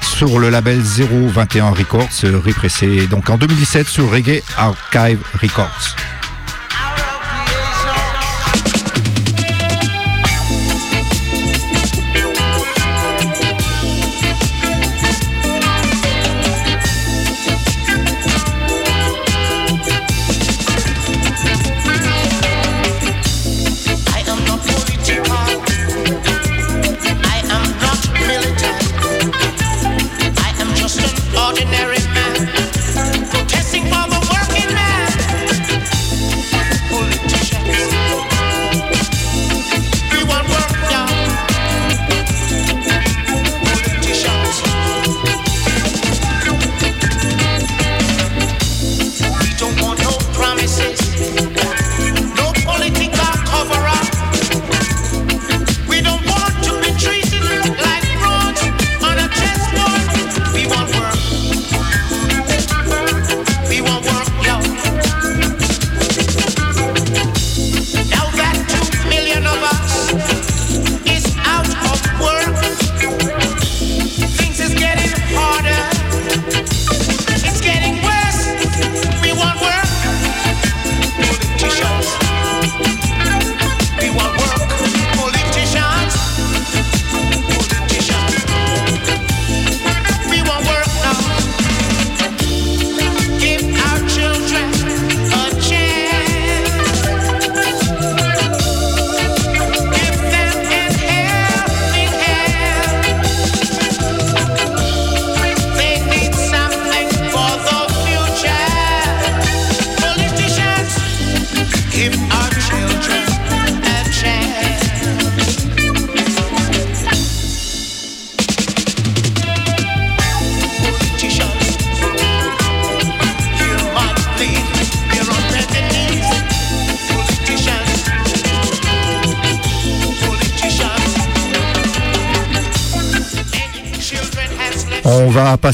sur 0.01 0.37
le 0.37 0.51
label 0.51 0.79
021 0.79 1.71
Records, 1.71 2.09
repressé 2.45 3.07
donc 3.07 3.31
en 3.31 3.37
2017 3.37 3.87
sur 3.87 4.11
Reggae 4.11 4.43
Archive 4.55 5.17
Records. 5.41 5.95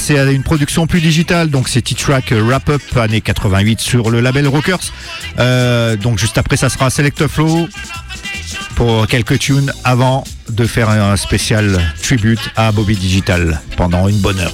c'est 0.07 0.33
une 0.33 0.43
production 0.43 0.87
plus 0.87 1.01
digitale, 1.01 1.49
donc 1.49 1.67
c'est 1.67 1.81
T-Track 1.81 2.31
Wrap 2.31 2.69
Up 2.69 2.81
année 2.95 3.19
88 3.19 3.81
sur 3.81 4.09
le 4.09 4.21
label 4.21 4.47
Rockers. 4.47 4.93
Euh, 5.37 5.97
donc 5.97 6.17
juste 6.17 6.37
après 6.37 6.55
ça 6.55 6.69
sera 6.69 6.89
Select 6.89 7.27
Flow 7.27 7.67
pour 8.75 9.05
quelques 9.07 9.37
tunes 9.37 9.73
avant 9.83 10.23
de 10.49 10.65
faire 10.65 10.89
un 10.89 11.17
spécial 11.17 11.93
tribute 12.01 12.39
à 12.55 12.71
Bobby 12.71 12.95
Digital 12.95 13.59
pendant 13.75 14.07
une 14.07 14.19
bonne 14.19 14.39
heure. 14.39 14.53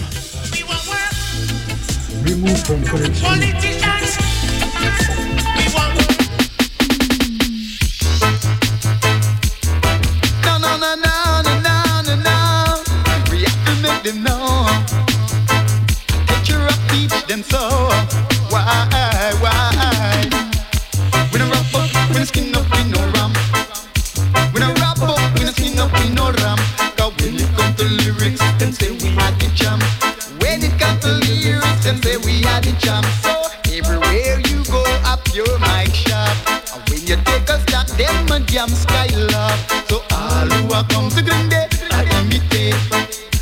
them 37.98 38.32
a 38.32 38.40
jam 38.40 38.70
style 38.70 39.36
up. 39.36 39.60
So 39.90 40.02
all 40.12 40.48
who 40.48 40.74
are 40.74 40.84
come 40.86 41.10
to 41.10 41.22
Grande, 41.22 41.50
Day, 41.50 41.68
I 41.92 42.04
imitate. 42.20 42.76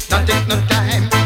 Not 0.10 0.28
take 0.28 0.47
no 0.47 0.60
time. 0.68 1.21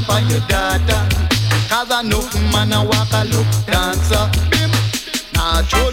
up 0.00 0.10
on 0.10 0.28
your 0.28 0.40
daughter. 0.40 1.02
Cause 1.68 1.90
I 1.90 2.02
know 2.02 2.22
man 2.52 2.72
a 2.72 2.84
walk 2.84 3.12
a 3.12 3.24
look 3.24 3.46
dancer. 3.66 4.24
Bim, 4.50 4.70
nah, 5.34 5.62
show 5.62 5.90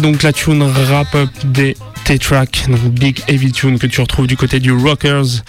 donc 0.00 0.22
la 0.22 0.32
tune 0.32 0.62
wrap-up 0.62 1.28
des 1.44 1.76
T-Track, 2.04 2.64
donc 2.68 2.80
Big 2.92 3.20
Heavy 3.28 3.52
Tune 3.52 3.78
que 3.78 3.86
tu 3.86 4.00
retrouves 4.00 4.26
du 4.26 4.36
côté 4.36 4.58
du 4.58 4.72
Rockers. 4.72 5.42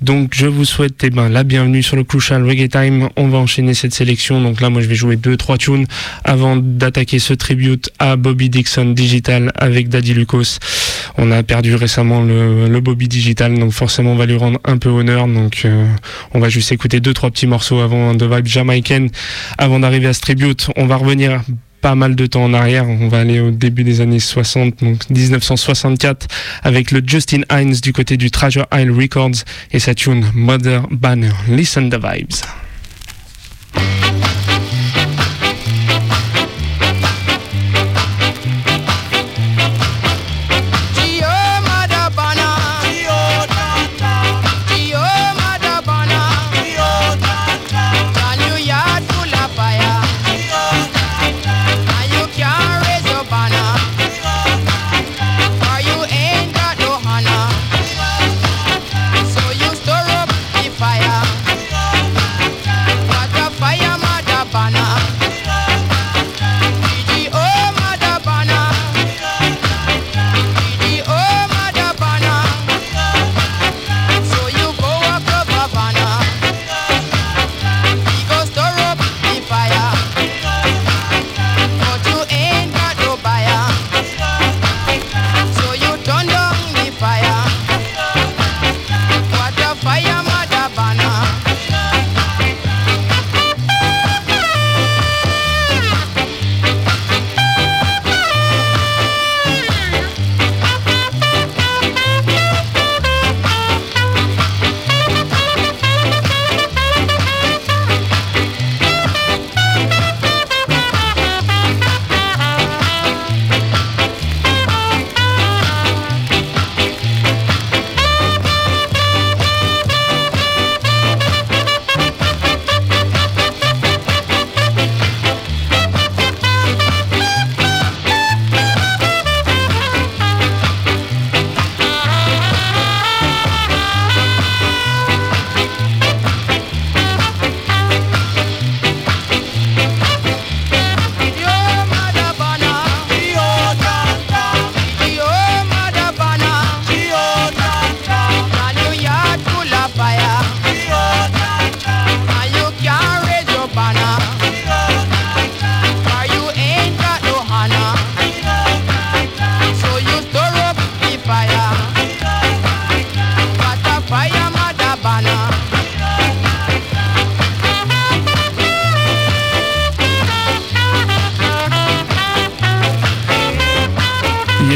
Donc 0.00 0.32
je 0.34 0.46
vous 0.46 0.64
souhaite 0.64 1.02
eh 1.02 1.10
ben, 1.10 1.28
la 1.28 1.42
bienvenue 1.42 1.82
sur 1.82 1.96
le 1.96 2.04
Crucial 2.04 2.44
Reggae 2.46 2.68
Time. 2.68 3.08
On 3.16 3.28
va 3.28 3.38
enchaîner 3.38 3.74
cette 3.74 3.94
sélection. 3.94 4.40
Donc 4.40 4.60
là, 4.60 4.68
moi, 4.70 4.82
je 4.82 4.86
vais 4.88 4.94
jouer 4.94 5.16
deux, 5.16 5.36
trois 5.36 5.58
tunes 5.58 5.86
avant 6.24 6.56
d'attaquer 6.56 7.18
ce 7.18 7.34
tribute 7.34 7.90
à 7.98 8.16
Bobby 8.16 8.50
Dixon 8.50 8.90
Digital 8.90 9.52
avec 9.56 9.88
Daddy 9.88 10.14
Lucas. 10.14 10.58
On 11.16 11.30
a 11.30 11.42
perdu 11.42 11.74
récemment 11.74 12.22
le, 12.22 12.80
Bobby 12.80 13.08
Digital, 13.08 13.58
donc 13.58 13.72
forcément, 13.72 14.12
on 14.12 14.16
va 14.16 14.26
lui 14.26 14.36
rendre 14.36 14.60
un 14.64 14.76
peu 14.76 14.90
honneur. 14.90 15.26
Donc 15.26 15.62
euh, 15.64 15.86
on 16.32 16.40
va 16.40 16.48
juste 16.48 16.70
écouter 16.72 17.00
deux, 17.00 17.14
trois 17.14 17.30
petits 17.30 17.46
morceaux 17.46 17.80
avant 17.80 18.14
de 18.14 18.26
vibe 18.26 18.46
jamaïcaine. 18.46 19.10
Avant 19.58 19.80
d'arriver 19.80 20.08
à 20.08 20.12
ce 20.12 20.20
tribute, 20.20 20.68
on 20.76 20.86
va 20.86 20.96
revenir 20.96 21.42
pas 21.84 21.94
mal 21.94 22.16
de 22.16 22.24
temps 22.24 22.44
en 22.44 22.54
arrière. 22.54 22.88
On 22.88 23.08
va 23.08 23.18
aller 23.18 23.40
au 23.40 23.50
début 23.50 23.84
des 23.84 24.00
années 24.00 24.18
60, 24.18 24.82
donc 24.82 25.10
1964, 25.10 26.26
avec 26.62 26.90
le 26.92 27.02
Justin 27.06 27.42
Hines 27.52 27.74
du 27.82 27.92
côté 27.92 28.16
du 28.16 28.30
Treasure 28.30 28.64
Isle 28.72 28.90
Records 28.90 29.44
et 29.70 29.78
sa 29.78 29.94
tune 29.94 30.24
Mother 30.34 30.88
Banner. 30.90 31.32
Listen 31.46 31.90
the 31.90 31.96
vibes. 32.02 32.63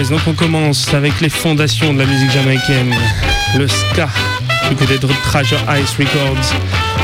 Donc 0.09 0.21
on 0.27 0.33
commence 0.33 0.95
avec 0.95 1.21
les 1.21 1.29
fondations 1.29 1.93
de 1.93 1.99
la 1.99 2.07
musique 2.07 2.31
jamaïcaine, 2.31 2.95
le 3.59 3.69
ska, 3.69 4.09
du 4.71 4.77
côté 4.77 4.99
de 4.99 5.07
Treasure 5.07 5.61
Ice 5.79 5.97
Records. 5.99 6.55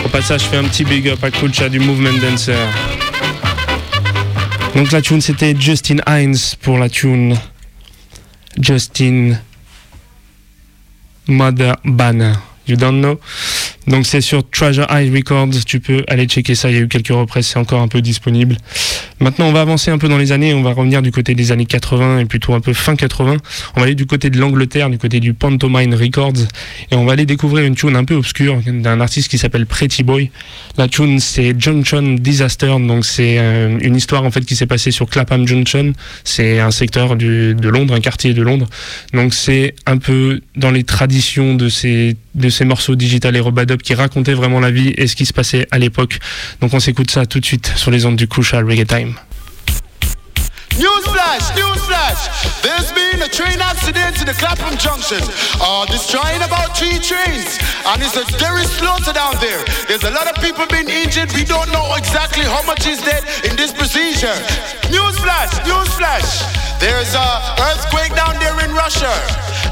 Au 0.06 0.08
passage, 0.08 0.44
je 0.44 0.46
fais 0.46 0.56
un 0.56 0.64
petit 0.64 0.84
big 0.84 1.08
up 1.08 1.22
à 1.22 1.30
Kulcha 1.30 1.68
du 1.68 1.80
Movement 1.80 2.18
Dancer. 2.18 2.56
Donc 4.74 4.90
la 4.90 5.02
tune 5.02 5.20
c'était 5.20 5.54
Justin 5.58 5.96
Hines 6.08 6.56
pour 6.62 6.78
la 6.78 6.88
tune 6.88 7.36
Justin 8.58 9.34
Mother 11.28 11.76
Banner. 11.84 12.32
You 12.66 12.76
don't 12.76 13.00
know? 13.00 13.20
Donc 13.86 14.06
c'est 14.06 14.22
sur 14.22 14.48
Treasure 14.48 14.90
Eye 14.90 15.10
Records, 15.14 15.64
tu 15.66 15.78
peux 15.78 16.02
aller 16.08 16.24
checker 16.24 16.54
ça, 16.54 16.70
il 16.70 16.76
y 16.76 16.78
a 16.78 16.82
eu 16.82 16.88
quelques 16.88 17.08
reprises, 17.08 17.48
c'est 17.48 17.58
encore 17.58 17.82
un 17.82 17.88
peu 17.88 18.00
disponible. 18.00 18.56
Maintenant 19.24 19.46
on 19.46 19.52
va 19.52 19.62
avancer 19.62 19.90
un 19.90 19.96
peu 19.96 20.06
dans 20.06 20.18
les 20.18 20.32
années, 20.32 20.52
on 20.52 20.60
va 20.60 20.72
revenir 20.74 21.00
du 21.00 21.10
côté 21.10 21.34
des 21.34 21.50
années 21.50 21.64
80 21.64 22.18
et 22.18 22.24
plutôt 22.26 22.52
un 22.52 22.60
peu 22.60 22.74
fin 22.74 22.94
80. 22.94 23.38
On 23.74 23.80
va 23.80 23.86
aller 23.86 23.94
du 23.94 24.04
côté 24.04 24.28
de 24.28 24.38
l'Angleterre, 24.38 24.90
du 24.90 24.98
côté 24.98 25.18
du 25.18 25.32
Pantomime 25.32 25.94
Records 25.94 26.46
et 26.90 26.94
on 26.94 27.06
va 27.06 27.14
aller 27.14 27.24
découvrir 27.24 27.64
une 27.64 27.74
tune 27.74 27.96
un 27.96 28.04
peu 28.04 28.16
obscure 28.16 28.60
d'un 28.66 29.00
artiste 29.00 29.30
qui 29.30 29.38
s'appelle 29.38 29.64
Pretty 29.64 30.02
Boy. 30.02 30.30
La 30.76 30.88
tune 30.88 31.20
c'est 31.20 31.58
Junction 31.58 32.16
Disaster, 32.20 32.76
donc 32.86 33.06
c'est 33.06 33.38
euh, 33.38 33.78
une 33.80 33.96
histoire 33.96 34.24
en 34.24 34.30
fait 34.30 34.42
qui 34.42 34.56
s'est 34.56 34.66
passée 34.66 34.90
sur 34.90 35.08
Clapham 35.08 35.48
Junction, 35.48 35.94
c'est 36.22 36.60
un 36.60 36.70
secteur 36.70 37.16
de 37.16 37.68
Londres, 37.70 37.94
un 37.94 38.00
quartier 38.00 38.34
de 38.34 38.42
Londres. 38.42 38.68
Donc 39.14 39.32
c'est 39.32 39.74
un 39.86 39.96
peu 39.96 40.42
dans 40.54 40.70
les 40.70 40.84
traditions 40.84 41.54
de 41.54 41.70
ces 41.70 42.14
de 42.34 42.48
ces 42.48 42.64
morceaux 42.64 42.96
digital 42.96 43.36
et 43.36 43.40
Robadub 43.40 43.80
qui 43.80 43.94
racontaient 43.94 44.34
vraiment 44.34 44.60
la 44.60 44.70
vie 44.70 44.92
et 44.96 45.06
ce 45.06 45.16
qui 45.16 45.24
se 45.24 45.32
passait 45.32 45.66
à 45.70 45.78
l'époque. 45.78 46.18
Donc 46.60 46.74
on 46.74 46.80
s'écoute 46.80 47.10
ça 47.10 47.26
tout 47.26 47.40
de 47.40 47.46
suite 47.46 47.72
sur 47.76 47.90
les 47.90 48.04
ondes 48.04 48.16
du 48.16 48.28
Crucial 48.28 48.68
Reggae 48.68 48.86
Time. 48.86 49.13
Newsflash, 51.34 51.73
newsflash. 52.14 52.62
There's 52.62 52.92
been 52.92 53.22
a 53.22 53.28
train 53.28 53.60
accident 53.60 54.20
in 54.20 54.26
the 54.26 54.34
Clapham 54.34 54.76
Junction. 54.78 55.20
Uh, 55.60 55.86
destroying 55.86 56.42
about 56.42 56.76
three 56.76 56.98
trains. 56.98 57.58
And 57.86 58.02
it's 58.02 58.16
a 58.16 58.24
very 58.38 58.64
slaughter 58.64 59.12
down 59.12 59.36
there. 59.40 59.62
There's 59.88 60.04
a 60.04 60.10
lot 60.10 60.26
of 60.28 60.42
people 60.42 60.66
being 60.66 60.88
injured. 60.88 61.32
We 61.32 61.44
don't 61.44 61.70
know 61.72 61.94
exactly 61.96 62.44
how 62.44 62.62
much 62.62 62.86
is 62.86 63.02
dead 63.02 63.24
in 63.44 63.56
this 63.56 63.72
procedure. 63.72 64.34
Newsflash, 64.90 65.52
newsflash. 65.66 66.64
There's 66.80 67.14
a 67.14 67.28
earthquake 67.70 68.14
down 68.14 68.38
there 68.40 68.58
in 68.64 68.74
Russia. 68.74 69.12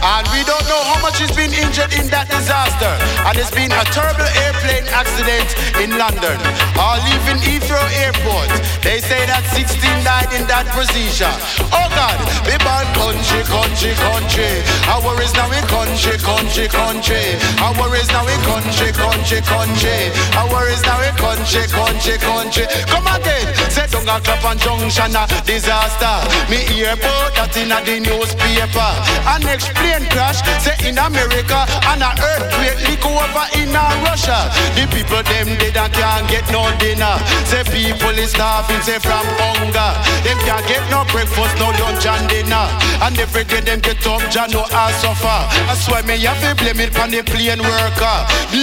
And 0.03 0.27
we 0.35 0.43
don't 0.43 0.67
know 0.67 0.83
how 0.83 0.99
much 0.99 1.23
has 1.23 1.31
been 1.31 1.55
injured 1.55 1.95
in 1.95 2.11
that 2.11 2.27
disaster. 2.27 2.91
And 3.23 3.39
it's 3.39 3.55
been 3.55 3.71
a 3.71 3.85
terrible 3.95 4.27
airplane 4.43 4.87
accident 4.91 5.47
in 5.79 5.95
London. 5.95 6.35
All 6.75 6.99
leaving 7.07 7.39
Heathrow 7.39 7.87
Airport. 8.03 8.51
They 8.83 8.99
say 8.99 9.23
that 9.31 9.47
16 9.55 9.79
died 10.03 10.35
in 10.35 10.43
that 10.51 10.67
procedure. 10.75 11.31
Oh 11.71 11.87
God, 11.95 12.19
we 12.47 12.55
bad 12.65 12.87
country, 12.97 13.43
country, 13.45 13.93
country. 13.95 14.51
Our 14.89 15.03
worries 15.03 15.35
now 15.35 15.51
in 15.53 15.65
country, 15.69 16.17
country, 16.19 16.69
country. 16.69 17.39
Our 17.61 17.75
worries 17.79 18.09
now 18.09 18.27
in 18.27 18.41
country, 18.43 18.91
country, 18.93 19.41
country. 19.43 20.11
Our 20.37 20.49
worries 20.51 20.83
now 20.83 21.01
in 21.03 21.15
country, 21.17 21.65
country, 21.69 22.17
country. 22.19 22.65
Come 22.89 23.07
again, 23.07 23.47
say 23.71 23.87
don't 23.91 24.07
Clapham 24.07 24.59
Junction 24.59 25.17
a 25.17 25.27
disaster. 25.45 26.17
Me 26.51 26.65
airport 26.85 27.35
that 27.37 27.55
in 27.57 27.73
a 27.73 27.79
the 27.85 28.01
newspaper. 28.01 28.91
An 29.29 29.47
explain 29.49 30.05
crash, 30.11 30.41
say 30.61 30.77
in 30.89 30.99
America, 30.99 31.65
and 31.91 32.03
a 32.03 32.11
earthquake 32.17 32.81
leak 32.89 33.05
over 33.05 33.47
in 33.59 33.75
a 33.75 33.85
Russia. 34.05 34.51
The 34.75 34.85
people 34.91 35.23
them 35.23 35.55
dead 35.59 35.77
and 35.77 35.93
can't 35.93 36.27
get 36.29 36.47
no 36.51 36.67
dinner. 36.79 37.17
Say 37.47 37.65
people 37.69 38.17
is 38.19 38.33
starving, 38.33 38.83
say 38.83 38.99
from 38.99 39.27
hunger. 39.41 39.91
Them 40.25 40.39
can't 40.47 40.67
get 40.67 40.85
no 40.91 41.05
breakfast, 41.11 41.55
no 41.59 41.71
lunch 41.81 42.07
and 42.07 42.22
dinner. 42.29 42.67
And 43.03 43.19
every 43.19 43.45
day 43.45 43.61
them 43.61 43.81
get 43.81 44.05
up, 44.07 44.23
Jah 44.31 44.47
know 44.47 44.65
I 44.71 44.93
suffer. 45.03 45.39
That's 45.67 45.87
why 45.91 46.03
me 46.03 46.19
have 46.23 46.39
to 46.43 46.55
blame 46.57 46.81
it 46.81 46.95
on 46.99 47.11
the 47.11 47.23
plane 47.23 47.63
worker. 47.63 48.19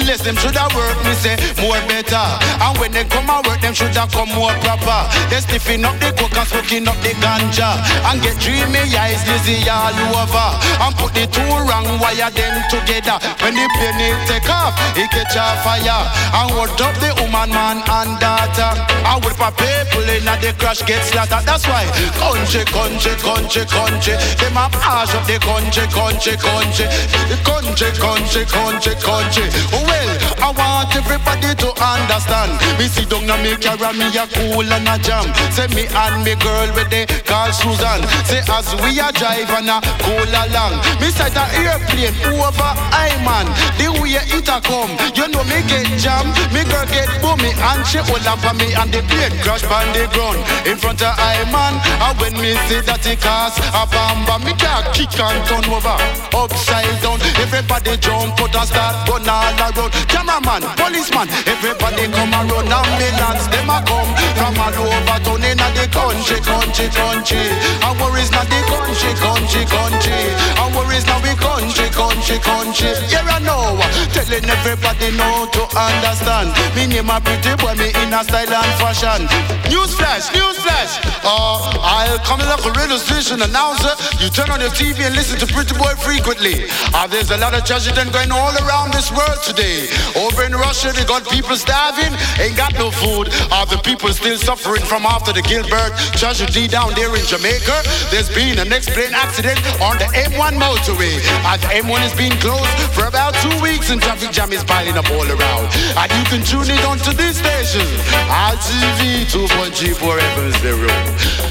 Less 0.08 0.22
them 0.24 0.36
shoulda 0.38 0.68
work, 0.76 0.98
me 1.04 1.14
say 1.20 1.36
more 1.60 1.80
better. 1.88 2.24
And 2.64 2.78
when 2.80 2.92
they 2.92 3.06
come 3.06 3.30
and 3.30 3.46
work, 3.46 3.62
them 3.62 3.74
shoulda 3.74 4.08
come 4.12 4.32
more 4.34 4.56
proper. 4.64 5.06
They 5.30 5.44
stiffing 5.44 5.84
up 5.84 6.00
the 6.00 6.16
coke 6.16 6.36
and 6.36 6.48
smoking 6.48 6.88
up 6.88 6.98
the 7.04 7.14
ganja. 7.20 7.80
And 8.08 8.22
get 8.24 8.40
dreamy 8.40 8.84
eyes 8.96 9.22
lazy 9.28 9.68
all 9.68 9.94
over. 10.16 10.50
And 10.80 10.96
put 10.96 11.14
the 11.14 11.28
two 11.28 11.44
wrong 11.44 11.88
wire 12.00 12.32
them 12.32 12.56
together. 12.72 13.20
When 13.44 13.54
the 13.54 13.66
plane 13.76 14.00
it 14.00 14.18
take 14.26 14.50
off, 14.50 14.74
it 14.96 15.12
catch 15.12 15.36
a 15.36 15.46
fire. 15.62 16.04
And 16.32 16.50
hold 16.56 16.80
up 16.80 16.96
the 17.04 17.12
woman, 17.20 17.52
man 17.52 17.84
and 17.84 18.16
daughter. 18.24 18.72
And 19.04 19.20
with 19.26 19.38
my 19.38 19.52
people 19.52 20.08
in 20.08 20.26
the 20.26 20.54
crash 20.58 20.82
get 20.86 21.04
slaughtered. 21.04 21.44
That's 21.46 21.68
why 21.68 21.86
country, 22.16 22.64
country, 22.66 23.16
country, 23.20 23.49
country. 23.50 24.14
Them 24.38 24.54
a 24.54 24.70
mash 24.78 25.14
up 25.18 25.26
the 25.26 25.42
country, 25.42 25.86
country, 25.90 26.38
country. 26.38 26.86
The 27.26 27.38
country, 27.42 27.90
country, 27.98 28.46
country, 28.46 28.94
country. 29.02 29.48
Oh 29.74 29.82
well, 29.82 30.10
I 30.38 30.50
want 30.54 30.94
everybody 30.94 31.58
to 31.58 31.70
understand. 31.82 32.54
Me 32.78 32.86
sit 32.86 33.10
down 33.10 33.26
and 33.26 33.42
me 33.42 33.58
carry 33.58 33.90
me 33.98 34.06
a 34.14 34.30
cool 34.38 34.62
and 34.62 34.86
a 34.86 34.96
jam. 35.02 35.26
Say 35.50 35.66
me 35.74 35.90
and 35.90 36.22
me 36.22 36.38
girl 36.38 36.70
with 36.78 36.94
the 36.94 37.10
call 37.26 37.50
Susan. 37.50 38.06
Say 38.30 38.46
as 38.46 38.70
we 38.86 39.02
a 39.02 39.10
drive 39.18 39.50
and 39.50 39.74
a 39.74 39.82
cool 40.06 40.30
along. 40.30 40.78
Me 41.02 41.10
sight 41.10 41.34
a 41.34 41.46
airplane 41.58 42.14
over 42.30 42.74
I 42.94 43.18
man. 43.26 43.50
The 43.82 43.90
way 43.98 44.22
it 44.22 44.50
a 44.50 44.62
come, 44.62 44.94
you 45.18 45.26
know 45.34 45.44
me 45.50 45.66
get 45.66 45.90
jam. 45.98 46.30
Me 46.54 46.62
girl 46.70 46.86
get 46.94 47.10
boomy 47.18 47.50
and 47.50 47.82
she 47.88 47.98
hold 47.98 48.26
up 48.30 48.46
on 48.46 48.58
me 48.62 48.74
and 48.78 48.94
the 48.94 49.02
plane 49.10 49.34
crash 49.42 49.66
on 49.66 49.90
the 49.98 50.06
ground 50.14 50.38
in 50.70 50.78
front 50.78 51.02
of 51.02 51.18
I 51.18 51.42
man. 51.50 51.74
And 51.98 52.14
when 52.22 52.34
me 52.38 52.54
see 52.70 52.82
that 52.86 53.06
it 53.10 53.26
cause 53.30 53.58
a 53.78 53.84
bamba, 53.94 54.36
me 54.42 54.54
can't 54.58 54.86
kick 54.94 55.14
and 55.22 55.40
turn 55.46 55.66
over 55.70 55.98
upside 56.34 56.98
down. 57.02 57.22
Everybody 57.38 57.94
jump 58.02 58.42
out 58.42 58.56
and 58.58 58.68
start 58.68 58.96
run 59.06 59.30
all 59.30 59.62
around. 59.62 59.92
Cameraman, 60.10 60.64
policeman, 60.74 61.28
everybody 61.46 62.10
come 62.10 62.34
around. 62.34 62.74
Ambulance, 62.74 63.46
them 63.54 63.70
a 63.70 63.78
come 63.86 64.12
from 64.38 64.58
all 64.58 64.78
over 64.82 65.20
town 65.22 65.44
in 65.46 65.62
the 65.62 65.86
country, 65.94 66.40
country, 66.42 66.90
country. 66.90 67.46
Our 67.86 67.94
worries 68.02 68.32
not 68.34 68.50
the 68.50 68.60
country, 68.66 69.14
country, 69.22 69.64
country. 69.70 70.22
Our 70.58 70.70
worries 70.74 71.06
now 71.06 71.22
we 71.22 71.34
country, 71.38 71.88
country, 71.94 72.38
country. 72.42 72.92
Here 73.14 73.30
I 73.30 73.40
know, 73.46 73.78
telling 74.10 74.46
everybody 74.50 75.14
know 75.14 75.46
to 75.54 75.64
understand. 75.78 76.50
Me 76.74 76.90
name 76.90 77.14
a 77.14 77.22
pretty 77.22 77.54
boy, 77.62 77.78
me 77.78 77.94
in 78.02 78.14
a 78.14 78.26
style 78.26 78.50
and 78.50 78.74
fashion. 78.82 79.22
Newsflash, 79.70 80.34
newsflash. 80.34 80.98
Uh, 81.22 81.78
I'll 81.84 82.18
come 82.26 82.42
like 82.42 82.66
a 82.66 82.72
radio 82.74 82.98
station 83.20 83.44
announcer. 83.44 83.92
You 84.24 84.32
turn 84.32 84.50
on 84.50 84.62
your 84.64 84.72
TV 84.72 85.04
and 85.04 85.14
listen 85.14 85.36
to 85.44 85.48
Pretty 85.52 85.76
Boy 85.76 85.92
frequently. 86.00 86.72
Uh, 86.96 87.06
there's 87.08 87.32
a 87.32 87.38
lot 87.38 87.54
of 87.54 87.66
tragedy 87.66 88.00
going 88.16 88.32
all 88.32 88.56
around 88.64 88.94
this 88.94 89.12
world 89.12 89.44
today. 89.44 89.92
Over 90.16 90.48
in 90.48 90.56
Russia, 90.56 90.96
they 90.96 91.04
got 91.04 91.28
people 91.28 91.56
starving, 91.60 92.16
ain't 92.40 92.56
got 92.56 92.72
no 92.80 92.92
food. 92.92 93.28
Are 93.52 93.68
the 93.68 93.76
people 93.84 94.08
still 94.16 94.38
suffering 94.38 94.84
from 94.88 95.04
after 95.04 95.34
the 95.34 95.44
Gilbert 95.44 95.92
tragedy 96.16 96.68
down 96.68 96.96
there 96.96 97.12
in 97.12 97.26
Jamaica? 97.28 97.84
There's 98.08 98.32
been 98.32 98.56
an 98.56 98.72
explained 98.72 99.16
accident 99.16 99.60
on 99.84 100.00
the 100.00 100.08
M1 100.16 100.56
motorway. 100.56 101.20
And 101.44 101.60
the 101.60 101.68
M1 101.84 102.00
has 102.00 102.16
been 102.16 102.32
closed 102.40 102.72
for 102.96 103.04
about 103.04 103.36
two 103.44 103.52
weeks 103.60 103.92
and 103.92 104.00
traffic 104.02 104.32
jam 104.32 104.54
is 104.56 104.64
piling 104.64 104.96
up 104.96 105.12
all 105.12 105.28
around. 105.28 105.68
And 106.00 106.08
you 106.08 106.24
can 106.32 106.42
tune 106.48 106.72
in 106.72 106.80
onto 106.88 107.12
this 107.12 107.36
station, 107.44 107.84
RTV 108.32 109.28
2.3 109.28 109.76
forever 110.00 110.44
is 110.48 110.56
the. 110.64 110.80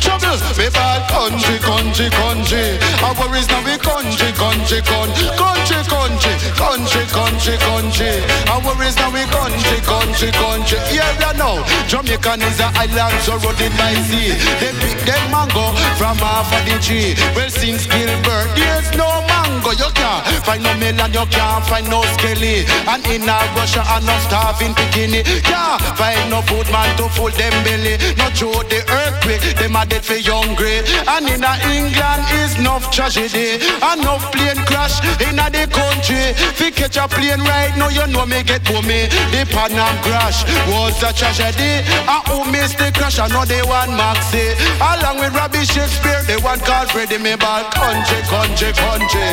Troubles, 0.01 0.41
me 0.57 0.71
bad 0.71 1.11
country, 1.11 1.58
country, 1.59 2.09
country. 2.11 2.79
Our 3.03 3.15
worries 3.19 3.49
now 3.49 3.63
we 3.65 3.77
country, 3.79 4.31
country, 4.33 4.81
country, 4.83 5.29
country, 5.37 5.81
country, 5.87 6.35
country, 6.55 7.05
country, 7.11 7.57
country. 7.59 8.15
Our 8.49 8.61
worries 8.63 8.97
now 8.97 9.11
we 9.13 9.25
country, 9.29 9.79
country, 9.83 10.31
country. 10.33 10.79
Here 10.91 11.13
we 11.19 11.31
know, 11.39 11.63
Jamaican 11.87 12.43
is 12.43 12.61
an 12.61 12.73
island 12.77 13.17
surrounded 13.23 13.73
by 13.77 13.95
sea. 14.09 14.35
They 14.61 14.73
pick 14.81 14.99
them 15.05 15.23
mango 15.31 15.75
from 15.99 16.17
half 16.19 16.51
of 16.53 16.63
the 16.67 16.79
tree. 16.81 17.15
Well, 17.35 17.51
since 17.51 17.87
Gilbert, 17.87 18.49
there's 18.57 18.91
no 18.97 19.09
mango. 19.29 19.73
You 19.75 19.91
can't 19.95 20.25
find 20.47 20.63
no 20.63 20.73
melon, 20.79 21.13
you 21.13 21.27
can't 21.29 21.65
find 21.67 21.89
no 21.91 22.03
skelly. 22.17 22.65
And 22.89 23.05
in 23.07 23.29
a 23.29 23.39
Russia, 23.57 23.83
and 23.95 24.07
no 24.07 24.15
starving 24.27 24.75
bikini. 24.75 25.23
Can't 25.45 25.83
find 25.99 26.31
no 26.31 26.43
food 26.43 26.71
man 26.73 26.91
to 26.97 27.09
fill 27.11 27.31
them 27.31 27.55
belly. 27.65 27.99
Not 28.17 28.33
through 28.37 28.65
the 28.71 28.81
earthquake, 28.89 29.43
them 29.57 29.77
are 29.77 29.87
dead 29.87 30.05
for 30.05 30.19
hungry. 30.19 30.83
And 31.07 31.29
in 31.29 31.45
England 31.65 32.25
is 32.45 32.59
enough 32.59 32.91
tragedy. 32.91 33.61
Enough 33.81 34.25
plane 34.33 34.63
crash 34.69 35.01
in 35.23 35.37
the 35.37 35.65
country. 35.71 36.35
Fi 36.59 36.71
catch 36.71 36.97
a 36.97 37.09
plane 37.09 37.41
right 37.47 37.73
now, 37.77 37.89
you 37.89 38.07
know 38.09 38.27
me 38.27 38.43
get 38.43 38.65
for 38.67 38.83
me. 38.83 39.09
The 39.33 39.47
Pan 39.51 39.73
Am 39.73 39.97
crash 40.03 40.45
was 40.69 41.01
a 41.03 41.13
tragedy. 41.13 41.85
And 42.05 42.23
who 42.29 42.45
missed 42.51 42.79
the 42.79 42.93
crash? 42.93 43.19
I 43.19 43.29
know 43.29 43.45
they 43.45 43.63
want 43.63 43.91
Maxi. 43.93 44.55
Along 44.81 45.19
with 45.21 45.35
Robbie 45.35 45.65
Shakespeare, 45.65 46.23
they 46.27 46.37
want 46.37 46.63
called 46.65 46.91
Freddie 46.91 47.19
Mayball. 47.19 47.65
Country, 47.73 48.21
country, 48.29 48.73
country. 48.73 49.29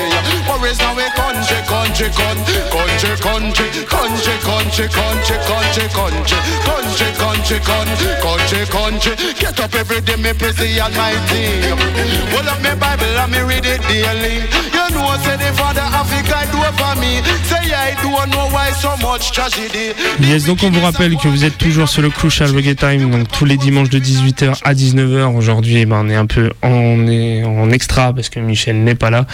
Worries 0.48 0.80
now 0.80 0.96
we 0.96 1.08
country, 1.16 1.60
country, 1.68 2.10
country, 2.16 2.66
country, 2.72 3.16
country, 3.20 3.68
country, 3.90 4.88
country, 4.88 4.88
country, 4.90 5.38
country, 5.48 5.88
country, 5.90 5.90
country, 5.96 7.10
country, 7.16 7.60
country, 7.60 8.10
country, 8.22 8.66
country. 8.66 9.14
Get 9.40 9.60
up 9.60 9.74
every 9.76 10.02
day, 10.02 10.16
me 10.16 10.34
praise 10.34 10.56
the 10.56 10.80
Almighty. 10.80 12.05
Hold 12.32 12.48
up 12.48 12.62
me 12.62 12.70
Bible 12.76 13.18
and 13.20 13.32
me 13.32 13.40
read 13.40 13.66
it 13.66 13.82
daily. 13.88 14.44
You 14.74 14.86
know, 14.94 15.16
say 15.24 15.38
the 15.38 15.52
Father 15.56 15.82
Africa 15.82 16.46
do 16.52 16.60
for 16.78 16.96
me. 17.00 17.22
Say 17.44 17.74
I 17.74 17.96
don't 18.02 18.30
know 18.32 18.48
why 18.52 18.72
so 18.72 18.96
much 18.98 19.32
tragedy. 19.32 19.94
Yes, 20.20 20.46
donc 20.46 20.64
on 20.64 20.70
vous 20.72 20.82
rappelle 20.82 21.16
que 21.18 21.28
vous 21.28 21.44
êtes 21.44 21.58
toujours 21.58 21.90
sur 21.90 22.02
le 22.02 22.10
Crucial 22.10 22.50
Reggae 22.52 22.76
Time, 22.76 23.10
donc 23.10 23.28
tous 23.32 23.46
les 23.46 23.58
dimanches 23.58 23.90
de 23.90 24.00
18h 24.00 24.60
à 24.64 24.74
19h. 24.74 25.36
Aujourd'hui, 25.36 25.78
eh 25.78 25.86
ben, 25.86 26.02
on 26.04 26.10
est 26.10 26.16
un 26.16 26.26
peu 26.26 26.52
en, 26.62 27.08
est 27.08 27.44
en 27.44 27.70
extra 27.72 28.14
parce 28.14 28.30
que 28.30 28.40
Michel 28.40 28.84
n'est 28.84 28.96
pas 28.96 29.10
là. 29.10 29.26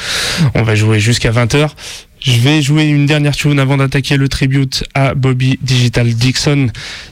On 0.56 0.64
va 0.64 0.76
jouer 0.76 1.00
jusqu'à 1.00 1.32
20h. 1.32 1.70
Je 2.22 2.40
vais 2.40 2.62
jouer 2.62 2.84
une 2.84 3.08
dernière 3.08 3.36
tune 3.36 3.60
avant 3.60 3.78
d'attaquer 3.78 4.16
le 4.16 4.30
tribute 4.30 4.84
à 4.94 5.16
Bobby 5.16 5.58
Digital 5.62 6.08
Dixon. 6.14 6.68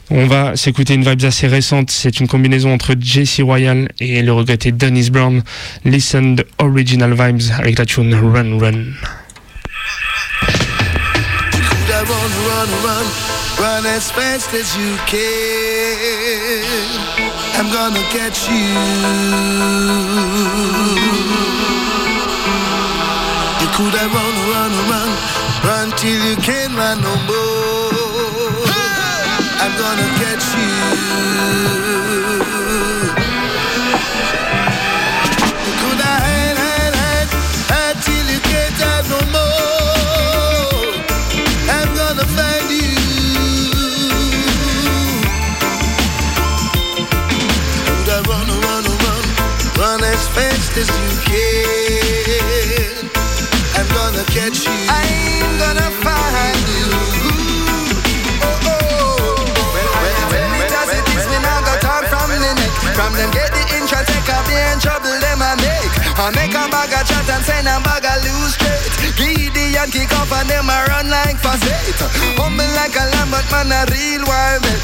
On 0.08 0.26
va 0.26 0.54
s'écouter 0.54 0.94
une 0.94 1.02
vibe 1.02 1.24
assez 1.24 1.48
récente. 1.48 1.90
C'est 1.90 2.20
une 2.20 2.28
combinaison 2.28 2.72
entre 2.72 2.94
Jesse 2.98 3.40
Royal 3.40 3.88
et 3.98 4.22
le 4.22 4.32
regretté 4.32 4.70
Dennis 4.70 5.10
Brown. 5.10 5.42
Listen 5.84 6.36
the 6.36 6.46
original 6.58 7.10
vibes 7.10 7.50
avec 7.58 7.78
la 7.78 7.86
tune 7.86 8.14
Run 8.14 8.58
Run. 8.58 8.84
I'm 17.60 17.70
gonna 17.70 18.00
catch 18.10 18.48
you. 18.48 18.64
You 23.80 23.86
coulda 23.86 24.04
run, 24.08 24.34
run, 24.52 24.72
run, 24.90 25.10
run 25.64 25.88
till 25.96 26.20
you 26.28 26.36
can't 26.36 26.74
run 26.76 27.00
no 27.00 27.16
more. 27.24 28.66
I'm 29.62 29.72
gonna 29.80 30.08
catch 30.20 30.44
you. 30.54 30.68
Coulda 35.80 36.12
hide, 36.26 36.58
hide, 36.60 36.94
hide, 37.00 37.30
hide 37.72 37.98
till 38.04 38.26
you 38.28 38.40
can't 38.50 38.76
hide 38.84 39.06
no 39.08 39.20
more. 39.32 40.92
I'm 41.76 41.90
gonna 41.96 42.26
find 42.36 42.68
you. 42.68 42.92
Run, 48.28 48.48
run, 48.66 48.84
run, 49.04 49.24
run 49.78 50.00
as 50.04 50.28
fast 50.28 50.76
as 50.76 50.88
you 51.00 51.10
can. 51.24 51.59
Catch 54.30 54.62
you. 54.62 54.70
I'm 54.86 55.58
gonna 55.58 55.90
find 56.06 56.62
you. 56.70 56.86
Oh, 58.46 58.70
oh. 58.70 59.18
Well, 59.74 59.90
well, 59.90 60.22
well, 60.30 60.54
it 60.54 60.70
as 60.70 60.90
it 60.94 61.02
me 61.26 61.38
now 61.42 61.58
got 61.66 61.82
talk 61.82 62.06
from 62.06 62.30
the 62.30 62.38
neck. 62.38 62.70
From 62.94 63.10
them 63.18 63.34
get 63.34 63.50
the 63.50 63.58
intro, 63.74 63.98
take 64.06 64.30
up 64.30 64.46
the 64.46 64.54
in 64.54 64.78
trouble 64.78 65.10
them 65.18 65.42
I 65.42 65.58
make. 65.58 65.94
I 66.14 66.30
make 66.30 66.54
a 66.54 66.62
bag 66.70 66.94
of 66.94 67.02
chat 67.10 67.26
and 67.26 67.42
send 67.42 67.66
a 67.66 67.82
bag 67.82 68.06
of 68.06 68.22
loose 68.22 68.54
straight. 68.54 69.18
Giddy 69.18 69.74
and 69.74 69.90
kick 69.90 70.14
off 70.14 70.30
and 70.30 70.46
them 70.46 70.70
I 70.70 70.78
run 70.86 71.10
like 71.10 71.42
facet. 71.42 71.98
Humble 72.38 72.70
like 72.78 72.94
a 72.94 73.10
lamb, 73.10 73.34
but 73.34 73.42
man 73.50 73.74
a 73.74 73.82
real 73.90 74.22
wild 74.30 74.62
vet. 74.62 74.82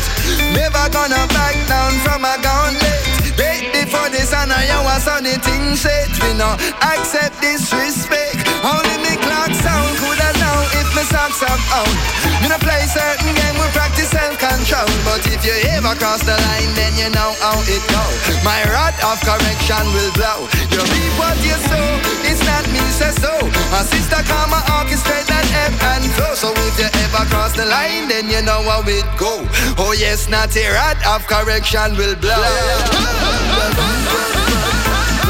Never 0.59 0.91
gonna 0.91 1.23
back 1.31 1.55
down 1.71 1.95
from 2.03 2.27
a 2.27 2.35
gauntlet. 2.43 2.99
Bait 3.39 3.71
before 3.71 4.11
the 4.11 4.27
sun 4.27 4.51
I 4.51 4.67
you 4.67 4.83
a 4.83 4.99
sunny 4.99 5.39
thing 5.39 5.79
set. 5.79 6.11
We 6.19 6.35
no 6.35 6.59
accept 6.83 7.39
this 7.39 7.71
disrespect. 7.71 8.46
Only 8.67 8.99
me 8.99 9.15
clock 9.23 9.55
sound 9.55 9.95
coulda 10.03 10.31
know 10.43 10.59
if 10.75 10.89
me 10.91 11.07
socks 11.07 11.39
up 11.47 11.63
out. 11.71 11.95
Me 12.43 12.51
no 12.51 12.59
play 12.59 12.83
certain 12.91 13.31
game, 13.31 13.55
we 13.63 13.67
practice 13.71 14.11
self-control. 14.11 14.91
But 15.07 15.23
if 15.31 15.47
you 15.47 15.55
ever 15.71 15.95
cross 15.95 16.27
the 16.27 16.35
line, 16.35 16.75
then 16.75 16.99
you 16.99 17.07
know 17.15 17.31
how 17.39 17.63
it 17.63 17.85
go. 17.95 18.03
My 18.43 18.67
rod 18.75 18.99
of 19.07 19.23
correction 19.23 19.87
will 19.95 20.11
blow. 20.19 20.51
You 20.75 20.83
reap 20.83 21.15
what 21.15 21.39
you 21.47 21.55
sow, 21.71 21.87
it's 22.27 22.43
not 22.43 22.67
me 22.75 22.83
say 22.91 23.15
so. 23.15 23.39
My 23.71 23.87
sister 23.87 24.19
and 24.19 24.63
orchestrate 24.75 25.31
that 25.31 25.47
ebb 25.63 25.75
and 25.95 26.11
flow. 26.19 26.35
So 26.35 26.51
if 26.51 26.75
you 26.83 26.91
ever 27.07 27.23
cross 27.31 27.55
the 27.55 27.67
line, 27.71 28.09
then 28.11 28.27
you 28.27 28.43
know 28.43 28.67
how 28.67 28.83
it 28.83 29.07
go. 29.15 29.47
Oh 29.79 29.95
yes, 29.95 30.29
not 30.29 30.51
a 30.57 30.67
rod 30.75 30.99
of 31.07 31.23
correction 31.31 31.95
will 31.95 32.17
blow. 32.19 32.35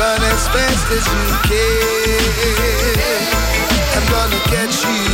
Run 0.00 0.22
as 0.24 0.44
fast 0.48 0.88
as 0.92 1.04
you 1.04 1.24
can. 1.44 2.85
Catch 4.50 4.84
you. 4.84 5.06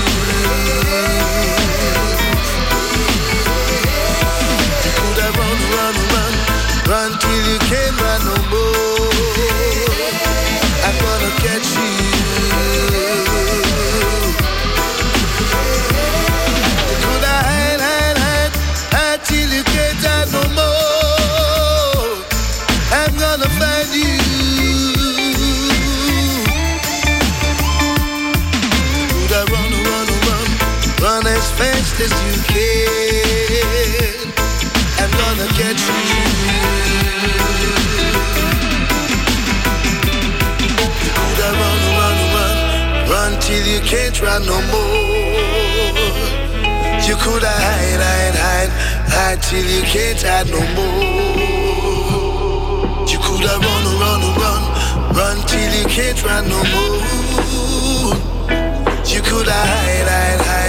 Run, 5.38 5.58
run, 5.70 5.94
run, 6.12 6.34
run 6.88 7.18
till 7.18 7.52
you 7.52 7.58
can't 7.58 8.00
run 8.00 8.20
no 8.24 8.36
more. 8.50 8.91
As 32.04 32.10
you 32.26 32.34
can. 32.50 34.16
I'm 34.98 35.12
gonna 35.20 35.48
catch 35.58 35.82
you. 35.88 35.94
Run, 41.38 41.54
run, 41.98 42.18
run, 42.34 42.56
run 43.10 43.32
till 43.40 43.64
you 43.66 43.80
can't 43.80 44.16
run 44.20 44.42
no 44.46 44.58
more. 44.72 44.96
You 47.06 47.14
coulda 47.22 47.52
hide, 47.66 48.02
hide, 48.06 48.36
hide, 48.44 48.72
hide 49.14 49.40
till 49.42 49.66
you 49.74 49.82
can't 49.82 50.22
hide 50.22 50.48
no 50.50 50.60
more. 50.76 51.02
You 53.10 53.18
coulda 53.18 53.54
run, 53.66 53.84
run, 54.02 54.22
run, 54.42 54.62
run 55.18 55.36
till 55.46 55.72
you 55.78 55.86
can't 55.86 56.20
run 56.24 56.44
no 56.48 56.60
more. 56.74 57.02
You 59.12 59.20
coulda 59.22 59.52
hide, 59.52 60.08
hide, 60.14 60.40
hide, 60.50 60.61